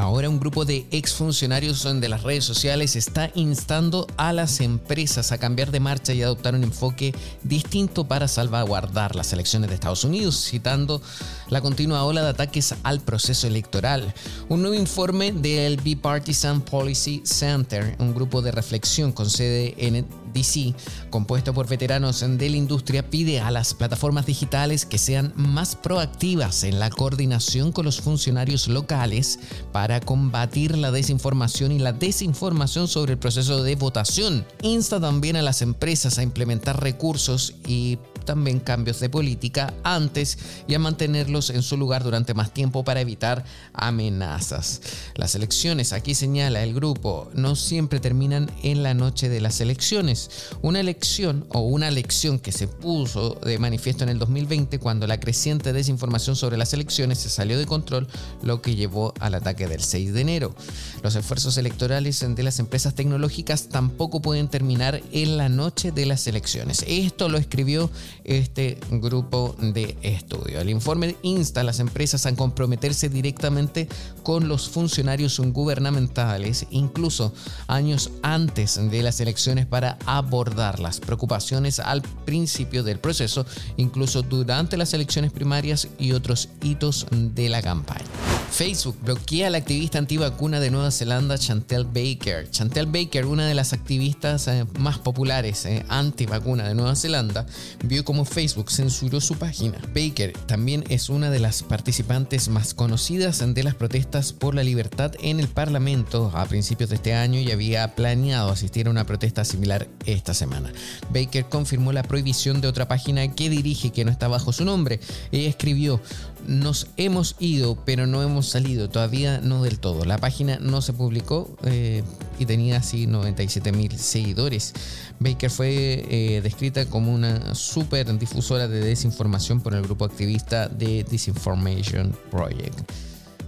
Ahora 0.00 0.30
un 0.30 0.40
grupo 0.40 0.64
de 0.64 0.86
exfuncionarios 0.92 1.82
de 1.82 2.08
las 2.08 2.22
redes 2.22 2.42
sociales 2.42 2.96
está 2.96 3.30
instando 3.34 4.06
a 4.16 4.32
las 4.32 4.60
empresas 4.60 5.30
a 5.30 5.36
cambiar 5.36 5.70
de 5.72 5.78
marcha 5.78 6.14
y 6.14 6.22
adoptar 6.22 6.54
un 6.54 6.64
enfoque 6.64 7.14
distinto 7.42 8.08
para 8.08 8.26
salvaguardar 8.26 9.14
las 9.14 9.34
elecciones 9.34 9.68
de 9.68 9.74
Estados 9.74 10.02
Unidos, 10.04 10.42
citando 10.42 11.02
la 11.50 11.60
continua 11.60 12.04
ola 12.04 12.22
de 12.22 12.30
ataques 12.30 12.74
al 12.82 13.00
proceso 13.00 13.46
electoral. 13.46 14.14
Un 14.48 14.62
nuevo 14.62 14.74
informe 14.74 15.32
del 15.32 15.76
Bipartisan 15.76 16.62
Policy 16.62 17.20
Center, 17.26 17.94
un 17.98 18.14
grupo 18.14 18.40
de 18.40 18.52
reflexión 18.52 19.12
con 19.12 19.28
sede 19.28 19.74
en 19.76 20.06
DC, 20.32 20.74
compuesto 21.10 21.52
por 21.54 21.68
veteranos 21.68 22.20
de 22.20 22.50
la 22.50 22.56
industria, 22.56 23.08
pide 23.08 23.40
a 23.40 23.50
las 23.50 23.74
plataformas 23.74 24.26
digitales 24.26 24.86
que 24.86 24.98
sean 24.98 25.32
más 25.36 25.76
proactivas 25.76 26.64
en 26.64 26.78
la 26.78 26.90
coordinación 26.90 27.72
con 27.72 27.84
los 27.84 28.00
funcionarios 28.00 28.68
locales 28.68 29.38
para 29.72 30.00
combatir 30.00 30.76
la 30.76 30.90
desinformación 30.90 31.72
y 31.72 31.78
la 31.78 31.92
desinformación 31.92 32.88
sobre 32.88 33.12
el 33.12 33.18
proceso 33.18 33.62
de 33.62 33.76
votación. 33.76 34.46
Insta 34.62 35.00
también 35.00 35.36
a 35.36 35.42
las 35.42 35.62
empresas 35.62 36.18
a 36.18 36.22
implementar 36.22 36.82
recursos 36.82 37.54
y 37.66 37.98
también 38.24 38.60
cambios 38.60 39.00
de 39.00 39.08
política 39.08 39.74
antes 39.82 40.38
y 40.68 40.74
a 40.74 40.78
mantenerlos 40.78 41.50
en 41.50 41.62
su 41.62 41.76
lugar 41.76 42.04
durante 42.04 42.34
más 42.34 42.52
tiempo 42.52 42.84
para 42.84 43.00
evitar 43.00 43.44
amenazas. 43.72 44.80
Las 45.14 45.34
elecciones, 45.34 45.92
aquí 45.92 46.14
señala 46.14 46.62
el 46.62 46.74
grupo, 46.74 47.30
no 47.34 47.56
siempre 47.56 48.00
terminan 48.00 48.50
en 48.62 48.82
la 48.82 48.94
noche 48.94 49.28
de 49.28 49.40
las 49.40 49.60
elecciones. 49.60 50.30
Una 50.62 50.80
elección 50.80 51.46
o 51.50 51.60
una 51.60 51.88
elección 51.88 52.38
que 52.38 52.52
se 52.52 52.68
puso 52.68 53.34
de 53.34 53.58
manifiesto 53.58 54.04
en 54.04 54.10
el 54.10 54.18
2020 54.18 54.78
cuando 54.78 55.06
la 55.06 55.20
creciente 55.20 55.72
desinformación 55.72 56.36
sobre 56.36 56.56
las 56.56 56.72
elecciones 56.72 57.18
se 57.18 57.28
salió 57.28 57.58
de 57.58 57.66
control, 57.66 58.08
lo 58.42 58.62
que 58.62 58.74
llevó 58.74 59.14
al 59.20 59.34
ataque 59.34 59.66
del 59.66 59.82
6 59.82 60.12
de 60.12 60.20
enero. 60.20 60.54
Los 61.02 61.14
esfuerzos 61.14 61.56
electorales 61.58 62.20
de 62.20 62.42
las 62.42 62.58
empresas 62.58 62.94
tecnológicas 62.94 63.68
tampoco 63.68 64.20
pueden 64.20 64.48
terminar 64.48 65.00
en 65.12 65.36
la 65.36 65.48
noche 65.48 65.92
de 65.92 66.06
las 66.06 66.26
elecciones. 66.26 66.84
Esto 66.86 67.28
lo 67.28 67.38
escribió 67.38 67.90
este 68.30 68.78
grupo 68.90 69.56
de 69.58 69.96
estudio. 70.02 70.60
El 70.60 70.70
informe 70.70 71.16
insta 71.22 71.62
a 71.62 71.64
las 71.64 71.80
empresas 71.80 72.26
a 72.26 72.34
comprometerse 72.36 73.08
directamente 73.08 73.88
con 74.22 74.46
los 74.46 74.68
funcionarios 74.68 75.40
gubernamentales, 75.40 76.66
incluso 76.70 77.34
años 77.66 78.12
antes 78.22 78.78
de 78.90 79.02
las 79.02 79.20
elecciones, 79.20 79.66
para 79.66 79.98
abordar 80.06 80.78
las 80.78 81.00
preocupaciones 81.00 81.80
al 81.80 82.02
principio 82.24 82.84
del 82.84 83.00
proceso, 83.00 83.44
incluso 83.76 84.22
durante 84.22 84.76
las 84.76 84.94
elecciones 84.94 85.32
primarias 85.32 85.88
y 85.98 86.12
otros 86.12 86.50
hitos 86.62 87.06
de 87.10 87.48
la 87.48 87.62
campaña. 87.62 88.04
Facebook 88.50 88.96
bloquea 89.02 89.46
a 89.46 89.50
la 89.50 89.58
activista 89.58 89.98
antivacuna 89.98 90.60
de 90.60 90.70
Nueva 90.70 90.90
Zelanda 90.90 91.38
Chantel 91.38 91.84
Baker. 91.84 92.50
Chantel 92.50 92.86
Baker, 92.86 93.26
una 93.26 93.46
de 93.46 93.54
las 93.54 93.72
activistas 93.72 94.48
eh, 94.48 94.66
más 94.78 94.98
populares 94.98 95.64
eh, 95.66 95.84
antivacuna 95.88 96.66
de 96.66 96.74
Nueva 96.74 96.96
Zelanda, 96.96 97.46
vio 97.84 98.04
Facebook 98.24 98.70
censuró 98.70 99.20
su 99.20 99.36
página. 99.36 99.78
Baker 99.94 100.32
también 100.46 100.84
es 100.88 101.08
una 101.08 101.30
de 101.30 101.38
las 101.38 101.62
participantes 101.62 102.48
más 102.48 102.74
conocidas 102.74 103.40
de 103.54 103.62
las 103.62 103.74
protestas 103.74 104.32
por 104.32 104.54
la 104.54 104.62
libertad 104.62 105.12
en 105.20 105.40
el 105.40 105.48
Parlamento 105.48 106.30
a 106.34 106.44
principios 106.46 106.90
de 106.90 106.96
este 106.96 107.14
año 107.14 107.40
y 107.40 107.50
había 107.50 107.94
planeado 107.94 108.50
asistir 108.50 108.86
a 108.86 108.90
una 108.90 109.04
protesta 109.04 109.44
similar 109.44 109.88
esta 110.06 110.34
semana. 110.34 110.72
Baker 111.12 111.46
confirmó 111.46 111.92
la 111.92 112.02
prohibición 112.02 112.60
de 112.60 112.68
otra 112.68 112.88
página 112.88 113.34
que 113.34 113.50
dirige 113.50 113.90
que 113.90 114.04
no 114.04 114.10
está 114.10 114.28
bajo 114.28 114.52
su 114.52 114.64
nombre. 114.64 115.00
Ella 115.32 115.48
escribió, 115.48 116.00
nos 116.46 116.88
hemos 116.96 117.36
ido, 117.38 117.76
pero 117.84 118.06
no 118.06 118.22
hemos 118.22 118.48
salido, 118.48 118.88
todavía 118.88 119.40
no 119.40 119.62
del 119.62 119.78
todo. 119.78 120.04
La 120.04 120.18
página 120.18 120.58
no 120.60 120.82
se 120.82 120.92
publicó 120.92 121.56
eh, 121.64 122.02
y 122.38 122.46
tenía 122.46 122.78
así 122.78 123.06
97 123.06 123.72
mil 123.72 123.96
seguidores. 123.98 124.72
Baker 125.18 125.50
fue 125.50 126.06
eh, 126.08 126.40
descrita 126.42 126.86
como 126.86 127.12
una 127.12 127.54
super 127.54 128.18
difusora 128.18 128.68
de 128.68 128.80
desinformación 128.80 129.60
por 129.60 129.74
el 129.74 129.82
grupo 129.82 130.04
activista 130.04 130.68
de 130.68 131.04
Disinformation 131.04 132.14
Project. 132.30 132.80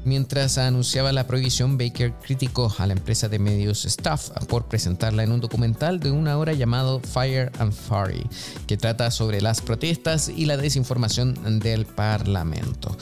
Mientras 0.05 0.59
anunciaba 0.59 1.13
la 1.13 1.27
prohibición, 1.27 1.79
Baker 1.79 2.13
criticó 2.23 2.75
a 2.79 2.87
la 2.87 2.93
empresa 2.93 3.29
de 3.29 3.39
medios 3.39 3.85
Staff 3.85 4.31
por 4.49 4.67
presentarla 4.67 5.23
en 5.23 5.31
un 5.31 5.41
documental 5.41 6.01
de 6.01 6.11
una 6.11 6.39
hora 6.39 6.53
llamado 6.55 7.01
Fire 7.01 7.53
and 7.59 7.73
Fury, 7.73 8.27
que 8.67 8.77
trata 8.77 9.11
sobre 9.13 9.41
las 9.41 9.61
protestas 9.61 10.29
y 10.29 10.47
la 10.47 10.57
desinformación 10.57 11.61
del 11.61 11.87
Parlamento. 11.87 12.97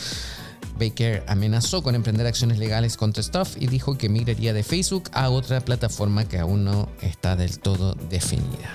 Baker 0.79 1.25
amenazó 1.27 1.83
con 1.83 1.95
emprender 1.95 2.27
acciones 2.27 2.59
legales 2.59 2.97
contra 2.97 3.23
Stuff 3.23 3.57
y 3.59 3.67
dijo 3.67 3.97
que 3.97 4.09
migraría 4.09 4.53
de 4.53 4.63
Facebook 4.63 5.11
a 5.13 5.31
otra 5.31 5.61
plataforma 5.61 6.27
que 6.27 6.39
aún 6.39 6.65
no 6.65 6.89
está 7.03 7.37
del 7.37 7.59
todo 7.61 7.95
definida. 7.95 8.75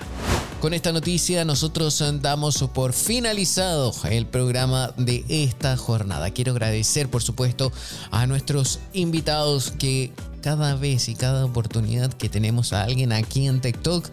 Con 0.62 0.74
esta 0.74 0.92
noticia 0.92 1.46
nosotros 1.46 2.04
damos 2.22 2.64
por 2.74 2.94
finalizado 2.94 3.94
el 4.10 4.26
programa 4.26 4.94
de 4.98 5.24
esta 5.30 5.78
jornada. 5.78 6.32
Quiero 6.32 6.54
agradecer 6.54 7.10
por 7.10 7.22
supuesto 7.22 7.72
a 8.10 8.26
nuestros 8.26 8.80
invitados 8.94 9.72
que 9.72 10.12
cada 10.42 10.76
vez 10.76 11.10
y 11.10 11.16
cada 11.16 11.46
oportunidad 11.46 12.14
que 12.14 12.30
tenemos 12.30 12.74
a 12.74 12.84
alguien 12.84 13.12
aquí 13.12 13.48
en 13.48 13.62
TikTok 13.62 14.08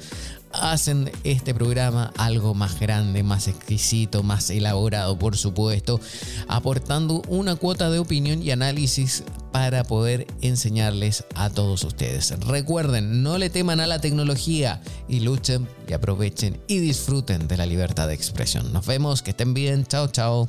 hacen 0.52 1.10
este 1.24 1.54
programa 1.54 2.12
algo 2.16 2.54
más 2.54 2.78
grande, 2.78 3.22
más 3.22 3.48
exquisito, 3.48 4.22
más 4.22 4.50
elaborado, 4.50 5.18
por 5.18 5.36
supuesto, 5.36 6.00
aportando 6.48 7.22
una 7.28 7.56
cuota 7.56 7.90
de 7.90 7.98
opinión 7.98 8.42
y 8.42 8.50
análisis 8.50 9.24
para 9.52 9.84
poder 9.84 10.26
enseñarles 10.40 11.24
a 11.34 11.50
todos 11.50 11.84
ustedes. 11.84 12.34
Recuerden, 12.40 13.22
no 13.22 13.38
le 13.38 13.50
teman 13.50 13.80
a 13.80 13.86
la 13.86 14.00
tecnología 14.00 14.80
y 15.08 15.20
luchen 15.20 15.68
y 15.88 15.92
aprovechen 15.92 16.60
y 16.66 16.78
disfruten 16.78 17.48
de 17.48 17.56
la 17.56 17.66
libertad 17.66 18.08
de 18.08 18.14
expresión. 18.14 18.72
Nos 18.72 18.86
vemos, 18.86 19.22
que 19.22 19.30
estén 19.30 19.54
bien, 19.54 19.84
chao, 19.86 20.08
chao. 20.08 20.48